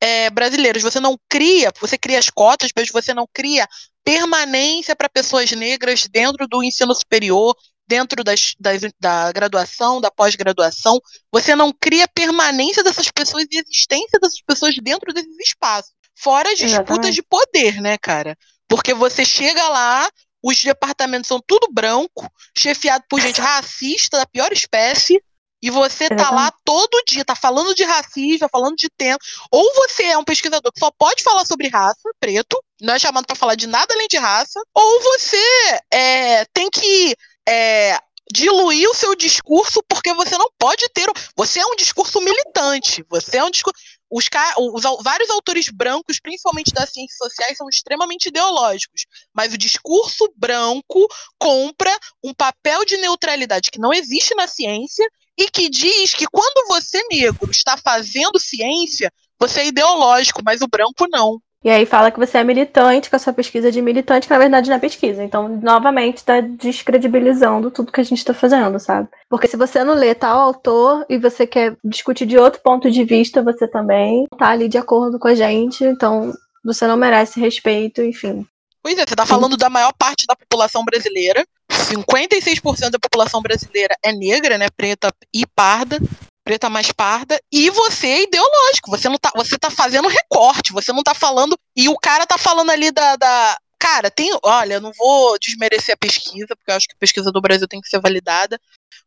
é, 0.00 0.28
brasileiras. 0.30 0.82
Você 0.82 0.98
não 0.98 1.16
cria, 1.28 1.70
você 1.80 1.96
cria 1.96 2.18
as 2.18 2.28
cotas, 2.28 2.70
mas 2.74 2.90
você 2.90 3.14
não 3.14 3.24
cria 3.32 3.68
permanência 4.04 4.96
para 4.96 5.08
pessoas 5.08 5.52
negras 5.52 6.08
dentro 6.08 6.48
do 6.48 6.60
ensino 6.60 6.92
superior, 6.92 7.56
dentro 7.86 8.24
das, 8.24 8.54
das, 8.58 8.82
da 8.98 9.30
graduação, 9.30 10.00
da 10.00 10.10
pós-graduação, 10.10 10.98
você 11.32 11.54
não 11.54 11.72
cria 11.72 12.08
permanência 12.08 12.82
dessas 12.82 13.08
pessoas 13.12 13.44
e 13.52 13.58
existência 13.58 14.18
dessas 14.20 14.42
pessoas 14.44 14.74
dentro 14.82 15.12
desses 15.12 15.38
espaços. 15.38 15.92
Fora 16.16 16.50
as 16.52 16.58
disputas 16.58 17.14
de 17.14 17.22
poder, 17.22 17.80
né, 17.80 17.96
cara? 17.96 18.36
Porque 18.66 18.92
você 18.92 19.24
chega 19.24 19.68
lá, 19.68 20.10
os 20.42 20.60
departamentos 20.60 21.28
são 21.28 21.40
tudo 21.46 21.72
branco, 21.72 22.28
chefiado 22.58 23.04
por 23.08 23.20
gente 23.20 23.40
racista 23.40 24.18
da 24.18 24.26
pior 24.26 24.52
espécie, 24.52 25.22
e 25.62 25.70
você 25.70 26.08
tá 26.08 26.30
lá 26.30 26.52
todo 26.64 27.02
dia, 27.08 27.24
tá 27.24 27.36
falando 27.36 27.72
de 27.74 27.84
racismo, 27.84 28.48
falando 28.50 28.76
de 28.76 28.90
tempo. 28.90 29.24
Ou 29.50 29.72
você 29.74 30.04
é 30.04 30.18
um 30.18 30.24
pesquisador 30.24 30.72
que 30.72 30.80
só 30.80 30.90
pode 30.90 31.22
falar 31.22 31.46
sobre 31.46 31.68
raça, 31.68 32.10
preto, 32.18 32.60
não 32.80 32.94
é 32.94 32.98
chamado 32.98 33.26
para 33.26 33.36
falar 33.36 33.54
de 33.54 33.68
nada 33.68 33.94
além 33.94 34.08
de 34.08 34.18
raça, 34.18 34.60
ou 34.74 35.00
você 35.00 35.80
é, 35.92 36.44
tem 36.46 36.68
que 36.68 37.16
é, 37.48 37.96
diluir 38.32 38.88
o 38.88 38.94
seu 38.94 39.14
discurso 39.14 39.82
porque 39.86 40.12
você 40.14 40.36
não 40.36 40.50
pode 40.58 40.88
ter. 40.88 41.06
Você 41.36 41.60
é 41.60 41.66
um 41.66 41.76
discurso 41.76 42.20
militante. 42.20 43.04
Você 43.08 43.36
é 43.36 43.44
um 43.44 43.50
discurso. 43.50 43.78
Os, 44.10 44.26
os, 44.58 44.82
vários 45.02 45.30
autores 45.30 45.68
brancos, 45.68 46.18
principalmente 46.20 46.72
das 46.72 46.90
ciências 46.90 47.16
sociais, 47.16 47.56
são 47.56 47.68
extremamente 47.68 48.26
ideológicos. 48.26 49.06
Mas 49.32 49.54
o 49.54 49.58
discurso 49.58 50.32
branco 50.36 51.06
compra 51.38 51.96
um 52.22 52.34
papel 52.34 52.84
de 52.84 52.96
neutralidade 52.96 53.70
que 53.70 53.78
não 53.78 53.92
existe 53.92 54.34
na 54.34 54.48
ciência 54.48 55.06
e 55.38 55.50
que 55.50 55.68
diz 55.68 56.14
que 56.14 56.26
quando 56.26 56.68
você, 56.68 57.02
negro, 57.10 57.50
está 57.50 57.76
fazendo 57.76 58.38
ciência, 58.38 59.10
você 59.38 59.60
é 59.60 59.66
ideológico, 59.66 60.42
mas 60.44 60.60
o 60.60 60.68
branco 60.68 61.06
não. 61.10 61.40
E 61.64 61.70
aí 61.70 61.86
fala 61.86 62.10
que 62.10 62.18
você 62.18 62.38
é 62.38 62.44
militante, 62.44 63.08
com 63.08 63.14
a 63.14 63.18
sua 63.20 63.32
pesquisa 63.32 63.70
de 63.70 63.80
militante, 63.80 64.26
que 64.26 64.32
na 64.32 64.38
verdade 64.38 64.68
não 64.68 64.76
é 64.76 64.80
pesquisa. 64.80 65.22
Então, 65.22 65.48
novamente, 65.48 66.16
está 66.16 66.40
descredibilizando 66.40 67.70
tudo 67.70 67.92
que 67.92 68.00
a 68.00 68.04
gente 68.04 68.18
está 68.18 68.34
fazendo, 68.34 68.80
sabe? 68.80 69.08
Porque 69.30 69.46
se 69.46 69.56
você 69.56 69.84
não 69.84 69.94
lê 69.94 70.12
tal 70.12 70.40
autor 70.40 71.06
e 71.08 71.18
você 71.18 71.46
quer 71.46 71.76
discutir 71.84 72.26
de 72.26 72.36
outro 72.36 72.60
ponto 72.62 72.90
de 72.90 73.04
vista, 73.04 73.42
você 73.42 73.68
também 73.68 74.26
tá 74.36 74.48
ali 74.48 74.68
de 74.68 74.76
acordo 74.76 75.20
com 75.20 75.28
a 75.28 75.34
gente. 75.36 75.84
Então, 75.84 76.32
você 76.64 76.84
não 76.86 76.96
merece 76.96 77.38
respeito, 77.38 78.02
enfim. 78.02 78.44
Pois 78.82 78.98
é, 78.98 79.06
você 79.06 79.14
tá 79.14 79.24
falando 79.24 79.56
da 79.56 79.70
maior 79.70 79.92
parte 79.96 80.26
da 80.26 80.34
população 80.34 80.84
brasileira. 80.84 81.46
56% 81.70 82.90
da 82.90 82.98
população 82.98 83.40
brasileira 83.40 83.96
é 84.02 84.12
negra, 84.12 84.58
né? 84.58 84.68
Preta 84.76 85.08
e 85.32 85.46
parda 85.46 85.98
preta 86.44 86.68
mais 86.68 86.90
parda, 86.90 87.40
e 87.52 87.70
você 87.70 88.06
é 88.08 88.22
ideológico, 88.22 88.90
você 88.90 89.08
não 89.08 89.16
tá, 89.16 89.30
você 89.34 89.56
tá 89.56 89.70
fazendo 89.70 90.08
recorte, 90.08 90.72
você 90.72 90.92
não 90.92 91.02
tá 91.02 91.14
falando, 91.14 91.56
e 91.76 91.88
o 91.88 91.96
cara 91.96 92.26
tá 92.26 92.36
falando 92.36 92.70
ali 92.70 92.90
da, 92.90 93.16
da 93.16 93.56
cara, 93.82 94.12
tem, 94.12 94.30
olha, 94.44 94.78
não 94.78 94.92
vou 94.96 95.36
desmerecer 95.40 95.94
a 95.94 95.98
pesquisa, 95.98 96.54
porque 96.54 96.70
eu 96.70 96.76
acho 96.76 96.86
que 96.86 96.94
a 96.94 97.00
pesquisa 97.00 97.32
do 97.32 97.40
Brasil 97.40 97.66
tem 97.66 97.80
que 97.80 97.88
ser 97.88 98.00
validada, 98.00 98.56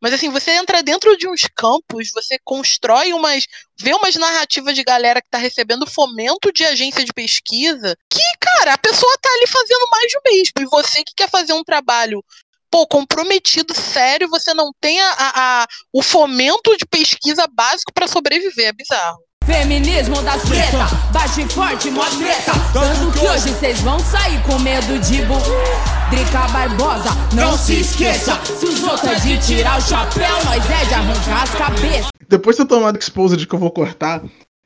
mas 0.02 0.12
assim, 0.12 0.30
você 0.30 0.52
entra 0.52 0.84
dentro 0.84 1.16
de 1.16 1.30
uns 1.30 1.44
campos, 1.56 2.12
você 2.14 2.38
constrói 2.44 3.14
umas, 3.14 3.46
vê 3.80 3.94
umas 3.94 4.16
narrativas 4.16 4.76
de 4.76 4.84
galera 4.84 5.22
que 5.22 5.30
tá 5.30 5.38
recebendo 5.38 5.90
fomento 5.90 6.52
de 6.52 6.66
agência 6.66 7.06
de 7.06 7.14
pesquisa, 7.14 7.96
que, 8.12 8.20
cara, 8.38 8.74
a 8.74 8.78
pessoa 8.78 9.18
tá 9.22 9.30
ali 9.36 9.48
fazendo 9.48 9.88
mais 9.90 10.12
do 10.12 10.22
mesmo, 10.26 10.54
e 10.60 10.66
você 10.66 11.06
que 11.06 11.14
quer 11.16 11.30
fazer 11.30 11.54
um 11.54 11.64
trabalho 11.64 12.22
pô, 12.70 12.86
comprometido, 12.86 13.74
sério, 13.74 14.28
você 14.28 14.54
não 14.54 14.74
tem 14.82 15.00
a, 15.00 15.14
a 15.18 15.68
o 15.94 16.02
fomento 16.02 16.76
de 16.76 16.86
pesquisa 16.86 17.48
básico 17.48 17.94
para 17.94 18.06
sobreviver. 18.08 18.68
É 18.68 18.74
bizarro. 18.74 19.25
Feminismo 19.46 20.22
das 20.24 20.42
pretas, 20.44 20.92
bate 21.12 21.46
forte, 21.54 21.92
mó 21.92 22.04
treta. 22.06 22.52
Tanto 22.74 23.12
que 23.12 23.28
hoje 23.28 23.50
vocês 23.50 23.80
vão 23.82 24.00
sair 24.00 24.42
com 24.42 24.58
medo 24.58 24.98
de 25.00 25.22
bu. 25.22 25.36
Drica 26.10 26.48
Barbosa, 26.48 27.10
não 27.36 27.56
se 27.56 27.82
esqueça. 27.82 28.36
Se 28.44 28.66
os 28.66 28.82
outros 28.82 29.12
é 29.12 29.16
de 29.20 29.38
tirar 29.38 29.78
o 29.78 29.82
chapéu, 29.82 30.36
nós 30.46 30.64
é 30.68 30.86
de 30.86 30.94
arrancar 30.96 31.44
as 31.44 31.54
cabeças. 31.54 32.08
Depois 32.28 32.56
de 32.56 32.64
eu 32.64 32.68
tomar 32.68 32.96
exposed 32.98 33.46
que 33.46 33.54
eu 33.54 33.60
vou 33.60 33.70
cortar, 33.70 34.24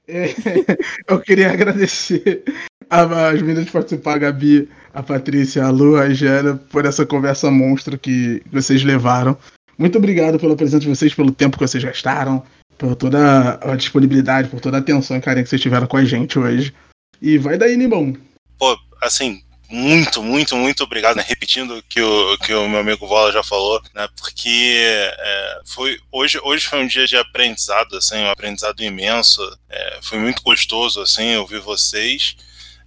é, 0.07 0.33
eu 1.09 1.19
queria 1.19 1.51
agradecer 1.51 2.43
as 2.89 3.41
meninas 3.41 3.65
de 3.65 3.71
participar, 3.71 4.15
a 4.15 4.17
Gabi, 4.17 4.69
a 4.93 5.03
Patrícia, 5.03 5.65
a 5.65 5.69
Lu, 5.69 5.97
a 5.97 6.09
Gera, 6.09 6.55
por 6.55 6.85
essa 6.85 7.05
conversa 7.05 7.51
monstro 7.51 7.99
que 7.99 8.41
vocês 8.49 8.81
levaram. 8.83 9.37
Muito 9.77 9.97
obrigado 9.97 10.39
pela 10.39 10.55
presença 10.55 10.79
de 10.79 10.87
vocês, 10.87 11.13
pelo 11.13 11.31
tempo 11.31 11.57
que 11.57 11.67
vocês 11.67 11.83
gastaram, 11.83 12.43
por 12.79 12.95
toda 12.95 13.59
a 13.61 13.75
disponibilidade, 13.75 14.49
por 14.49 14.59
toda 14.59 14.77
a 14.77 14.79
atenção 14.79 15.15
e 15.15 15.21
carinho 15.21 15.43
que 15.43 15.49
vocês 15.49 15.61
tiveram 15.61 15.85
com 15.85 15.97
a 15.97 16.03
gente 16.03 16.39
hoje. 16.39 16.73
E 17.21 17.37
vai 17.37 17.57
daí, 17.57 17.77
Nimão. 17.77 18.17
Pô, 18.57 18.75
assim, 19.01 19.43
muito, 19.69 20.23
muito, 20.23 20.55
muito 20.55 20.83
obrigado, 20.83 21.17
né? 21.17 21.23
Repetindo 21.27 21.77
o 21.77 21.83
que 21.83 22.01
o, 22.01 22.37
que 22.39 22.53
o 22.53 22.67
meu 22.67 22.79
amigo 22.79 23.05
Vola 23.05 23.31
já 23.31 23.43
falou, 23.43 23.79
né? 23.93 24.07
Porque 24.19 24.75
é, 25.19 25.59
foi, 25.67 25.99
hoje, 26.11 26.39
hoje 26.41 26.65
foi 26.65 26.81
um 26.81 26.87
dia 26.87 27.05
de 27.05 27.15
aprendizado, 27.15 27.95
assim, 27.95 28.15
um 28.15 28.31
aprendizado 28.31 28.81
imenso. 28.81 29.41
É, 29.69 29.99
foi 30.01 30.17
muito 30.17 30.41
gostoso, 30.41 31.01
assim, 31.01 31.35
ouvir 31.35 31.59
vocês 31.59 32.35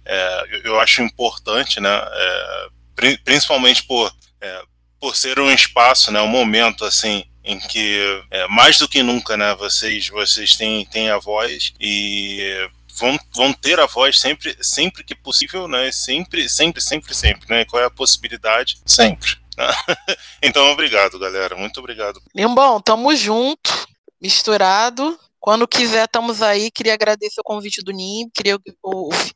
é, 0.05 0.61
eu 0.63 0.79
acho 0.79 1.01
importante, 1.01 1.79
né, 1.79 1.89
é, 1.89 2.67
principalmente 3.23 3.83
por, 3.83 4.13
é, 4.41 4.61
por 4.99 5.15
ser 5.15 5.39
um 5.39 5.51
espaço, 5.51 6.11
né, 6.11 6.21
um 6.21 6.27
momento 6.27 6.83
assim 6.83 7.23
em 7.43 7.59
que 7.59 8.23
é, 8.31 8.47
mais 8.47 8.77
do 8.77 8.87
que 8.87 9.03
nunca, 9.03 9.35
né, 9.35 9.53
vocês 9.55 10.07
vocês 10.09 10.55
têm, 10.55 10.85
têm 10.85 11.09
a 11.09 11.17
voz 11.17 11.73
e 11.79 12.69
vão, 12.97 13.19
vão 13.35 13.53
ter 13.53 13.79
a 13.79 13.85
voz 13.85 14.19
sempre, 14.19 14.55
sempre 14.61 15.03
que 15.03 15.15
possível, 15.15 15.67
né? 15.67 15.91
Sempre, 15.91 16.47
sempre, 16.47 16.81
sempre, 16.81 17.13
sempre, 17.13 17.49
né? 17.49 17.65
Qual 17.65 17.81
é 17.81 17.85
a 17.85 17.91
possibilidade? 17.91 18.79
Sempre. 18.85 19.37
Né? 19.57 19.67
então, 20.41 20.71
obrigado, 20.71 21.19
galera. 21.19 21.55
Muito 21.55 21.79
obrigado. 21.79 22.21
Bom, 22.33 22.79
tamo 22.79 23.15
junto, 23.15 23.71
misturado. 24.21 25.19
Quando 25.39 25.67
quiser, 25.67 26.05
estamos 26.05 26.41
aí. 26.41 26.71
Queria 26.71 26.93
agradecer 26.93 27.41
o 27.41 27.43
convite 27.43 27.81
do 27.81 27.91
NIM, 27.91 28.29
queria 28.33 28.57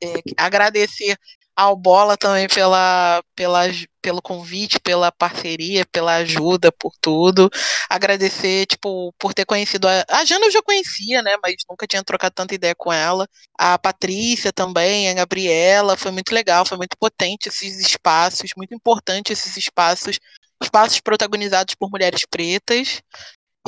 é, 0.01 0.13
agradecer 0.37 1.17
ao 1.57 1.75
Bola 1.75 2.15
também 2.15 2.47
pela, 2.47 3.23
pela, 3.35 3.61
pelo 3.99 4.21
convite, 4.21 4.79
pela 4.79 5.11
parceria, 5.11 5.83
pela 5.91 6.15
ajuda, 6.17 6.71
por 6.71 6.93
tudo. 7.01 7.49
Agradecer, 7.89 8.67
tipo, 8.67 9.11
por 9.17 9.33
ter 9.33 9.43
conhecido 9.43 9.87
a, 9.87 10.05
a 10.07 10.23
Jana 10.23 10.45
eu 10.45 10.51
já 10.51 10.61
conhecia, 10.61 11.23
né, 11.23 11.35
mas 11.41 11.55
nunca 11.67 11.87
tinha 11.87 12.03
trocado 12.03 12.35
tanta 12.35 12.53
ideia 12.53 12.75
com 12.75 12.93
ela. 12.93 13.27
A 13.57 13.77
Patrícia 13.79 14.53
também, 14.53 15.09
a 15.09 15.15
Gabriela, 15.15 15.97
foi 15.97 16.11
muito 16.11 16.31
legal, 16.31 16.63
foi 16.63 16.77
muito 16.77 16.95
potente 16.99 17.49
esses 17.49 17.79
espaços, 17.79 18.51
muito 18.55 18.75
importante 18.75 19.33
esses 19.33 19.57
espaços, 19.57 20.19
espaços 20.61 20.99
protagonizados 21.01 21.73
por 21.73 21.89
mulheres 21.89 22.21
pretas. 22.29 23.01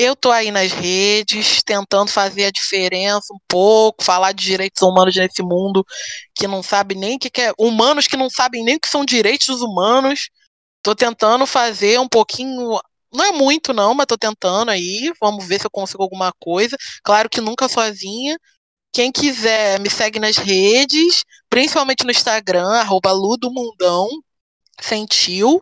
Eu 0.02 0.16
tô 0.16 0.32
aí 0.32 0.50
nas 0.50 0.72
redes, 0.72 1.62
tentando 1.62 2.10
fazer 2.10 2.45
a 2.45 2.52
diferença 2.52 3.34
um 3.34 3.39
pouco, 3.50 4.02
falar 4.02 4.32
de 4.32 4.45
direitos 4.45 4.82
humanos 4.82 5.14
nesse 5.14 5.43
mundo 5.43 5.86
que 6.34 6.47
não 6.47 6.64
sabe 6.64 6.95
nem 6.95 7.18
o 7.18 7.20
que, 7.20 7.30
que 7.30 7.41
é. 7.41 7.52
Humanos 7.60 8.08
que 8.08 8.16
não 8.16 8.30
sabem 8.30 8.64
nem 8.64 8.78
o 8.78 8.80
que 8.80 8.88
são 8.88 9.04
direitos 9.04 9.62
humanos. 9.62 10.30
Tô 10.82 10.95
tentando 10.95 11.45
fazer 11.45 12.00
um 12.00 12.08
pouquinho. 12.08 12.80
Não 13.14 13.26
é 13.26 13.32
muito, 13.34 13.74
não, 13.74 13.93
mas 13.93 14.06
tô 14.08 14.18
tentando 14.18 14.72
aí. 14.72 15.12
Vamos 15.20 15.45
ver 15.45 15.60
se 15.60 15.68
eu 15.68 15.72
consigo 15.72 16.02
alguma 16.02 16.32
coisa. 16.39 16.78
Claro 17.04 17.30
que 17.30 17.41
nunca 17.41 17.68
sozinha. 17.68 18.38
Quem 18.93 19.12
quiser, 19.12 19.82
me 19.82 19.89
segue 19.89 20.18
nas 20.18 20.38
redes, 20.38 21.26
principalmente 21.50 22.06
no 22.06 22.12
Instagram, 22.12 22.70
arroba 22.70 23.12
Ludumundão, 23.12 24.08
sentiu 24.82 25.62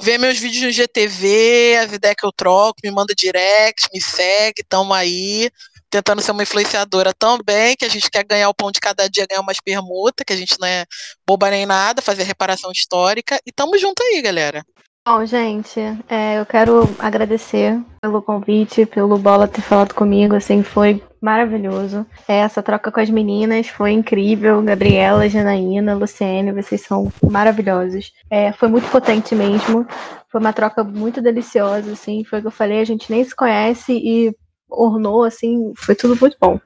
vê 0.00 0.18
meus 0.18 0.38
vídeos 0.38 0.62
no 0.62 0.70
GTV, 0.70 1.76
as 1.84 1.92
ideias 1.92 2.16
que 2.18 2.26
eu 2.26 2.32
troco, 2.32 2.80
me 2.82 2.90
manda 2.90 3.14
direct, 3.14 3.88
me 3.92 4.00
segue, 4.00 4.62
tamo 4.68 4.94
aí, 4.94 5.50
tentando 5.90 6.22
ser 6.22 6.32
uma 6.32 6.42
influenciadora 6.42 7.12
também, 7.12 7.76
que 7.76 7.84
a 7.84 7.88
gente 7.88 8.10
quer 8.10 8.24
ganhar 8.24 8.48
o 8.48 8.54
pão 8.54 8.70
de 8.70 8.80
cada 8.80 9.08
dia, 9.08 9.26
ganhar 9.28 9.40
umas 9.40 9.58
permutas, 9.60 10.24
que 10.26 10.32
a 10.32 10.36
gente 10.36 10.56
não 10.60 10.68
é 10.68 10.84
boba 11.26 11.50
nem 11.50 11.66
nada, 11.66 12.02
fazer 12.02 12.24
reparação 12.24 12.70
histórica, 12.70 13.40
e 13.46 13.52
tamo 13.52 13.78
junto 13.78 14.02
aí, 14.02 14.22
galera. 14.22 14.64
Bom, 15.06 15.24
gente, 15.24 15.80
é, 16.08 16.38
eu 16.38 16.44
quero 16.44 16.82
agradecer 16.98 17.80
pelo 18.00 18.20
convite, 18.20 18.84
pelo 18.84 19.16
Bola 19.16 19.48
ter 19.48 19.62
falado 19.62 19.94
comigo, 19.94 20.36
assim, 20.36 20.62
foi 20.62 21.02
maravilhoso. 21.20 22.06
É, 22.28 22.40
essa 22.40 22.62
troca 22.62 22.92
com 22.92 23.00
as 23.00 23.08
meninas 23.08 23.68
foi 23.68 23.92
incrível. 23.92 24.62
Gabriela, 24.62 25.28
Janaína, 25.28 25.94
Luciene, 25.94 26.52
vocês 26.52 26.82
são 26.82 27.10
maravilhosos. 27.22 28.12
É, 28.30 28.52
foi 28.52 28.68
muito 28.68 28.90
potente 28.90 29.34
mesmo. 29.34 29.86
Foi 30.30 30.40
uma 30.40 30.52
troca 30.52 30.84
muito 30.84 31.22
deliciosa, 31.22 31.92
assim, 31.92 32.22
foi 32.22 32.38
o 32.40 32.42
que 32.42 32.48
eu 32.48 32.52
falei, 32.52 32.80
a 32.80 32.84
gente 32.84 33.10
nem 33.10 33.24
se 33.24 33.34
conhece 33.34 33.92
e 33.92 34.36
ornou, 34.68 35.24
assim, 35.24 35.72
foi 35.74 35.94
tudo 35.94 36.18
muito 36.20 36.36
bom. 36.38 36.60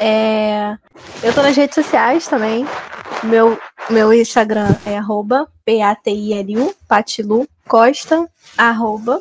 É, 0.00 0.74
eu 1.22 1.34
tô 1.34 1.42
nas 1.42 1.54
redes 1.54 1.74
sociais 1.74 2.26
também. 2.26 2.66
Meu, 3.24 3.58
meu 3.90 4.12
Instagram 4.12 4.68
é 4.86 4.96
arroba 4.96 5.48
P-A-T-I-L-U, 5.64 6.72
Patilu 6.86 7.48
Costa, 7.66 8.28
arroba. 8.56 9.20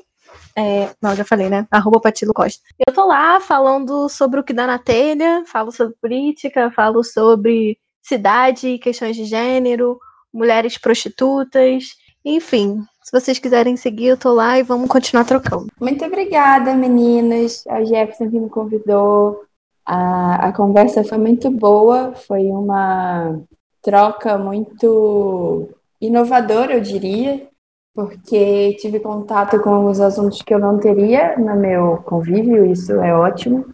É, 0.55 0.89
não, 1.01 1.15
já 1.15 1.25
falei, 1.25 1.49
né? 1.49 1.67
Arroba 1.71 1.99
Patilo 1.99 2.33
Costa. 2.33 2.61
Eu 2.87 2.93
tô 2.93 3.05
lá 3.07 3.39
falando 3.39 4.07
sobre 4.07 4.39
o 4.39 4.43
que 4.43 4.53
dá 4.53 4.67
na 4.67 4.77
telha, 4.77 5.43
falo 5.47 5.71
sobre 5.71 5.95
política, 5.99 6.71
falo 6.71 7.03
sobre 7.03 7.77
cidade, 8.03 8.77
questões 8.77 9.15
de 9.15 9.25
gênero, 9.25 9.99
mulheres 10.31 10.77
prostitutas, 10.77 11.95
enfim. 12.23 12.83
Se 13.03 13.11
vocês 13.11 13.39
quiserem 13.39 13.75
seguir, 13.77 14.07
eu 14.07 14.17
tô 14.17 14.33
lá 14.33 14.59
e 14.59 14.63
vamos 14.63 14.89
continuar 14.89 15.25
trocando. 15.25 15.67
Muito 15.79 16.05
obrigada, 16.05 16.75
meninas. 16.75 17.65
A 17.67 17.83
Jefferson 17.83 18.29
que 18.29 18.39
me 18.39 18.49
convidou. 18.49 19.43
A, 19.85 20.49
a 20.49 20.51
conversa 20.51 21.03
foi 21.03 21.17
muito 21.17 21.49
boa, 21.49 22.13
foi 22.13 22.43
uma 22.47 23.39
troca 23.87 24.37
muito 24.37 25.69
inovadora, 26.01 26.73
eu 26.73 26.81
diria 26.81 27.47
porque 27.95 28.75
tive 28.81 28.99
contato 28.99 29.59
com 29.61 29.69
alguns 29.69 30.01
assuntos 30.01 30.41
que 30.41 30.53
eu 30.53 30.59
não 30.59 30.77
teria 30.77 31.37
no 31.37 31.55
meu 31.55 31.97
convívio, 32.03 32.65
isso 32.65 32.91
é 32.91 33.15
ótimo, 33.15 33.73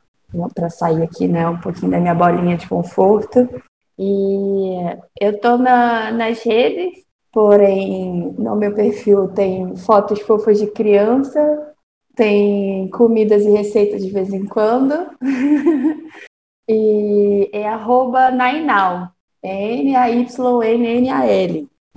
para 0.54 0.70
sair 0.70 1.02
aqui 1.02 1.28
né, 1.28 1.50
um 1.50 1.60
pouquinho 1.60 1.92
da 1.92 2.00
minha 2.00 2.14
bolinha 2.14 2.56
de 2.56 2.70
conforto. 2.70 3.50
E 3.98 4.76
eu 5.20 5.32
estou 5.32 5.58
na, 5.58 6.12
nas 6.12 6.44
redes, 6.44 7.04
porém 7.32 8.34
no 8.38 8.56
meu 8.56 8.74
perfil 8.74 9.30
tem 9.30 9.76
fotos 9.78 10.22
fofas 10.22 10.60
de 10.60 10.68
criança, 10.68 11.74
tem 12.16 12.88
comidas 12.92 13.44
e 13.44 13.50
receitas 13.50 14.06
de 14.06 14.12
vez 14.12 14.32
em 14.32 14.46
quando. 14.46 14.94
e 16.70 17.50
é 17.52 17.68
arroba 17.68 18.30
Nainal. 18.30 19.12
N-A-Y-N-N-A-L. 19.44 20.28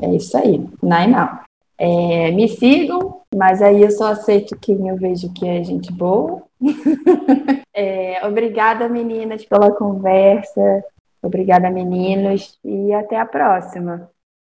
É 0.02 0.14
isso 0.14 0.36
aí, 0.36 0.62
Nainal. 0.82 1.40
É, 1.78 2.30
me 2.32 2.48
sigam, 2.48 3.20
mas 3.34 3.62
aí 3.62 3.82
eu 3.82 3.90
só 3.90 4.08
aceito 4.08 4.56
quem 4.60 4.88
eu 4.88 4.96
vejo 4.96 5.32
que 5.32 5.46
é 5.46 5.62
gente 5.62 5.92
boa. 5.92 6.42
é, 7.74 8.26
obrigada, 8.26 8.88
meninas, 8.88 9.44
pela 9.44 9.70
conversa. 9.70 10.82
Obrigada, 11.22 11.70
meninos. 11.70 12.58
E 12.64 12.92
até 12.92 13.18
a 13.18 13.26
próxima. 13.26 14.08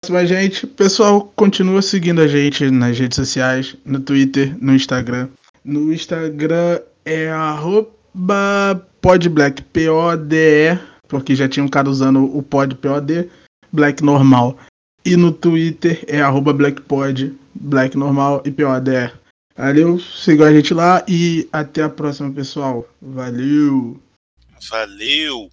Mas, 0.10 0.30
gente, 0.30 0.66
pessoal, 0.66 1.32
continua 1.36 1.82
seguindo 1.82 2.22
a 2.22 2.28
gente 2.28 2.72
nas 2.72 2.98
redes 2.98 3.16
sociais, 3.16 3.78
no 3.86 4.00
Twitter, 4.00 4.58
no 4.60 4.74
Instagram. 4.74 5.30
No 5.64 5.94
Instagram 5.94 6.80
é 7.06 7.30
arroba 7.30 8.88
podblack, 9.00 9.62
P-O-D-E, 9.62 10.80
porque 11.12 11.36
já 11.36 11.50
tinha 11.50 11.66
um 11.66 11.68
cara 11.68 11.90
usando 11.90 12.24
o 12.24 12.42
pod 12.42 12.74
P-O-D, 12.74 13.30
black 13.70 14.02
normal. 14.02 14.58
E 15.04 15.18
no 15.18 15.32
Twitter 15.34 16.06
é 16.08 16.22
arroba 16.22 16.54
blackpod, 16.54 17.36
black 17.54 17.98
normal 17.98 18.42
e 18.46 18.52
PODR. 18.52 19.14
Valeu, 19.58 20.00
sigam 20.00 20.48
a 20.48 20.54
gente 20.54 20.74
lá 20.74 21.04
e 21.08 21.50
até 21.52 21.84
a 21.84 21.90
próxima, 21.90 22.32
pessoal. 22.32 22.88
Valeu! 23.02 24.00
Valeu! 24.70 25.50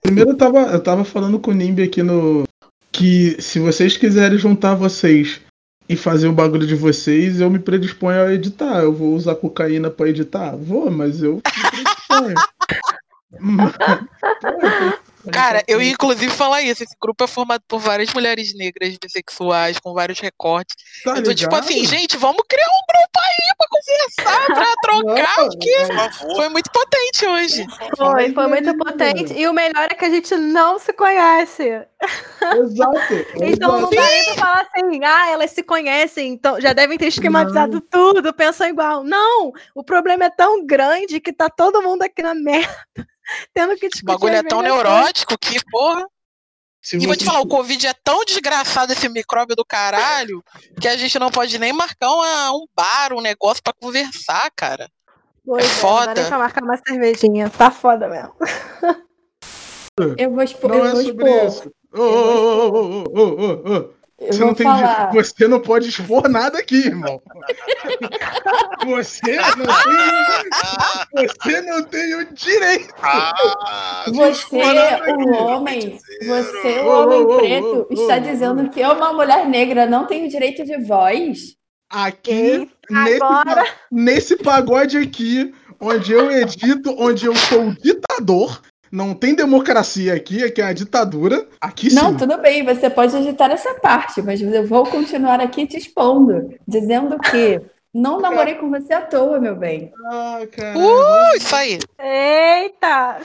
Primeiro 0.00 0.30
eu 0.30 0.36
tava, 0.36 0.60
eu 0.60 0.82
tava 0.82 1.04
falando 1.04 1.38
com 1.38 1.50
o 1.50 1.54
Nimbi 1.54 1.82
aqui 1.82 2.02
no. 2.02 2.44
Que 2.90 3.40
se 3.42 3.58
vocês 3.58 3.96
quiserem 3.96 4.38
juntar 4.38 4.74
vocês 4.74 5.40
e 5.88 5.96
fazer 5.96 6.28
o 6.28 6.32
bagulho 6.32 6.66
de 6.66 6.74
vocês, 6.74 7.40
eu 7.40 7.50
me 7.50 7.58
predisponho 7.58 8.22
a 8.22 8.32
editar. 8.32 8.80
Eu 8.80 8.92
vou 8.92 9.14
usar 9.14 9.34
cocaína 9.34 9.90
pra 9.90 10.08
editar? 10.08 10.56
Vou, 10.56 10.90
mas 10.90 11.22
eu 11.22 11.36
me 11.36 11.42
predisponho. 11.42 12.34
Cara, 15.30 15.62
eu 15.68 15.80
ia 15.80 15.92
inclusive 15.92 16.32
falar 16.32 16.62
isso. 16.62 16.82
Esse 16.82 16.96
grupo 17.00 17.22
é 17.22 17.26
formado 17.26 17.62
por 17.68 17.78
várias 17.78 18.12
mulheres 18.12 18.54
negras 18.54 18.96
bissexuais, 18.96 19.78
com 19.78 19.92
vários 19.92 20.18
recortes. 20.18 20.74
Tá 21.04 21.16
eu 21.16 21.22
tô 21.22 21.34
tipo 21.34 21.54
assim, 21.54 21.84
gente, 21.84 22.16
vamos 22.16 22.42
criar 22.48 22.66
um 22.66 22.82
grupo 22.88 23.20
aí 23.20 23.52
pra 23.56 23.66
conversar, 23.70 24.46
pra 24.46 24.74
trocar, 24.82 25.36
não, 25.38 25.48
porque 25.48 26.34
foi 26.34 26.48
muito 26.48 26.70
potente 26.72 27.26
hoje. 27.26 27.66
Foi, 27.96 28.32
foi 28.32 28.46
muito 28.48 28.76
potente. 28.76 29.32
E 29.34 29.46
o 29.46 29.52
melhor 29.52 29.88
é 29.90 29.94
que 29.94 30.04
a 30.04 30.10
gente 30.10 30.34
não 30.36 30.78
se 30.78 30.92
conhece. 30.92 31.86
Exato. 32.56 33.14
então 33.40 33.80
não 33.80 33.90
dá 33.90 34.02
nem 34.02 34.24
pra 34.24 34.34
falar 34.34 34.66
assim, 34.74 35.04
ah, 35.04 35.30
elas 35.30 35.52
se 35.52 35.62
conhecem, 35.62 36.32
então 36.32 36.60
já 36.60 36.72
devem 36.72 36.98
ter 36.98 37.06
esquematizado 37.06 37.74
não. 37.74 37.80
tudo, 37.80 38.34
pensam 38.34 38.66
igual. 38.66 39.04
Não, 39.04 39.52
o 39.74 39.84
problema 39.84 40.24
é 40.24 40.30
tão 40.30 40.66
grande 40.66 41.20
que 41.20 41.32
tá 41.32 41.48
todo 41.48 41.82
mundo 41.82 42.02
aqui 42.02 42.22
na 42.22 42.34
merda 42.34 42.72
tendo 43.54 43.76
que 43.76 43.88
discutir. 43.88 44.04
O 44.04 44.06
bagulho 44.06 44.34
é 44.34 44.42
tão 44.42 44.62
neurótico 44.62 45.36
que, 45.38 45.58
porra. 45.70 46.06
Se 46.80 46.96
e 46.96 47.06
vou 47.06 47.16
te 47.16 47.24
falar, 47.24 47.40
o 47.40 47.46
Covid 47.46 47.86
é 47.86 47.94
tão 48.02 48.24
desgraçado 48.24 48.92
esse 48.92 49.08
micróbio 49.08 49.54
do 49.54 49.64
caralho 49.64 50.42
que 50.80 50.88
a 50.88 50.96
gente 50.96 51.16
não 51.16 51.30
pode 51.30 51.56
nem 51.56 51.72
marcar 51.72 52.10
uma, 52.10 52.52
um 52.52 52.66
bar, 52.74 53.12
um 53.12 53.20
negócio 53.20 53.62
para 53.62 53.72
conversar, 53.72 54.50
cara. 54.56 54.90
Pois 55.46 55.64
é, 55.64 55.66
é 55.66 55.70
foda. 55.70 56.06
Não 56.06 56.14
dá 56.14 56.20
nem 56.20 56.28
pra 56.28 56.38
marcar 56.38 56.64
uma 56.64 56.76
cervejinha. 56.76 57.50
Tá 57.50 57.70
foda 57.70 58.08
mesmo. 58.08 58.34
Eu 60.18 60.30
vou 60.30 60.42
expor. 60.42 60.70
Não 60.70 60.78
eu 60.78 60.86
é 60.86 60.92
vou 60.92 61.02
sobre 61.04 61.30
expor. 61.30 61.48
isso. 61.48 61.72
Ô, 61.94 62.00
ô, 62.00 62.68
ô, 62.72 63.20
ô, 63.20 63.78
ô, 63.78 63.94
ô. 64.22 64.26
Você 64.32 64.44
não, 64.44 64.54
tem, 64.54 64.66
você 65.12 65.48
não 65.48 65.60
pode 65.60 65.88
expor 65.88 66.28
nada 66.28 66.58
aqui, 66.58 66.76
irmão. 66.86 67.20
Você 68.84 69.36
não 69.36 69.66
tem, 69.66 71.28
você 71.28 71.60
não 71.62 71.84
tem 71.84 72.14
o 72.16 72.34
direito. 72.34 72.92
Ah, 73.00 74.04
você, 74.08 74.56
o 74.56 75.32
homem, 75.34 76.00
você, 76.20 76.80
o 76.80 76.88
homem 76.88 77.20
oh, 77.20 77.36
preto, 77.36 77.86
oh, 77.88 77.94
está 77.94 78.18
dizendo 78.18 78.68
que 78.70 78.80
eu, 78.80 78.90
uma 78.90 79.12
mulher 79.12 79.46
negra, 79.46 79.86
não 79.86 80.04
tenho 80.04 80.28
direito 80.28 80.64
de 80.64 80.78
voz? 80.78 81.54
Aqui, 81.88 82.68
nesse, 82.90 83.20
nesse 83.90 84.36
pagode 84.36 84.98
aqui, 84.98 85.54
onde 85.80 86.12
eu 86.12 86.30
edito, 86.30 86.94
onde 86.98 87.26
eu 87.26 87.36
sou 87.36 87.68
o 87.68 87.74
ditador, 87.74 88.60
Não 88.92 89.14
tem 89.14 89.34
democracia 89.34 90.12
aqui, 90.12 90.44
aqui 90.44 90.60
é 90.60 90.66
a 90.66 90.72
ditadura. 90.74 91.48
Aqui 91.58 91.88
sim. 91.88 91.96
Não, 91.96 92.14
tudo 92.14 92.36
bem, 92.36 92.62
você 92.62 92.90
pode 92.90 93.16
editar 93.16 93.50
essa 93.50 93.72
parte, 93.76 94.20
mas 94.20 94.42
eu 94.42 94.66
vou 94.66 94.84
continuar 94.84 95.40
aqui 95.40 95.66
te 95.66 95.78
expondo, 95.78 96.54
dizendo 96.68 97.18
que 97.18 97.58
não 97.94 98.20
namorei 98.20 98.56
com 98.56 98.68
você 98.68 98.92
à 98.92 99.00
toa, 99.00 99.40
meu 99.40 99.56
bem. 99.56 99.90
Ah, 100.10 100.40
uh, 100.42 101.36
isso 101.38 101.56
aí. 101.56 101.78
Eita! 101.98 103.16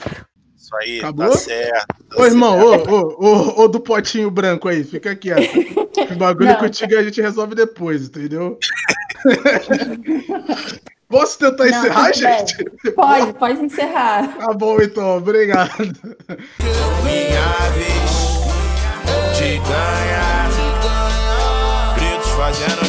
Isso 0.56 0.74
aí, 0.76 1.00
Acabou? 1.00 1.30
tá 1.30 1.36
certo. 1.36 1.86
Tá 2.08 2.22
ô, 2.22 2.24
irmão, 2.24 2.58
ô, 2.58 2.72
ô, 3.18 3.62
ô, 3.62 3.68
do 3.68 3.80
potinho 3.80 4.30
branco 4.30 4.68
aí, 4.68 4.82
fica 4.82 5.14
quieto. 5.14 5.88
O 6.10 6.14
bagulho 6.14 6.50
não, 6.50 6.58
contigo 6.60 6.96
a 6.96 7.02
gente 7.02 7.20
resolve 7.20 7.56
depois, 7.56 8.06
entendeu? 8.06 8.56
Posso 11.08 11.38
tentar 11.38 11.64
não, 11.64 11.78
encerrar, 11.78 12.12
gente? 12.12 12.56
Bem. 12.84 12.92
Pode, 12.92 13.32
pode 13.34 13.64
encerrar. 13.64 14.36
Tá 14.36 14.52
bom, 14.52 14.78
então, 14.80 15.16
obrigado. 15.16 15.70
Minha 17.02 17.70
vez 17.74 18.28
de 19.38 19.58
ganhar, 19.58 20.48
fazendo. 22.38 22.87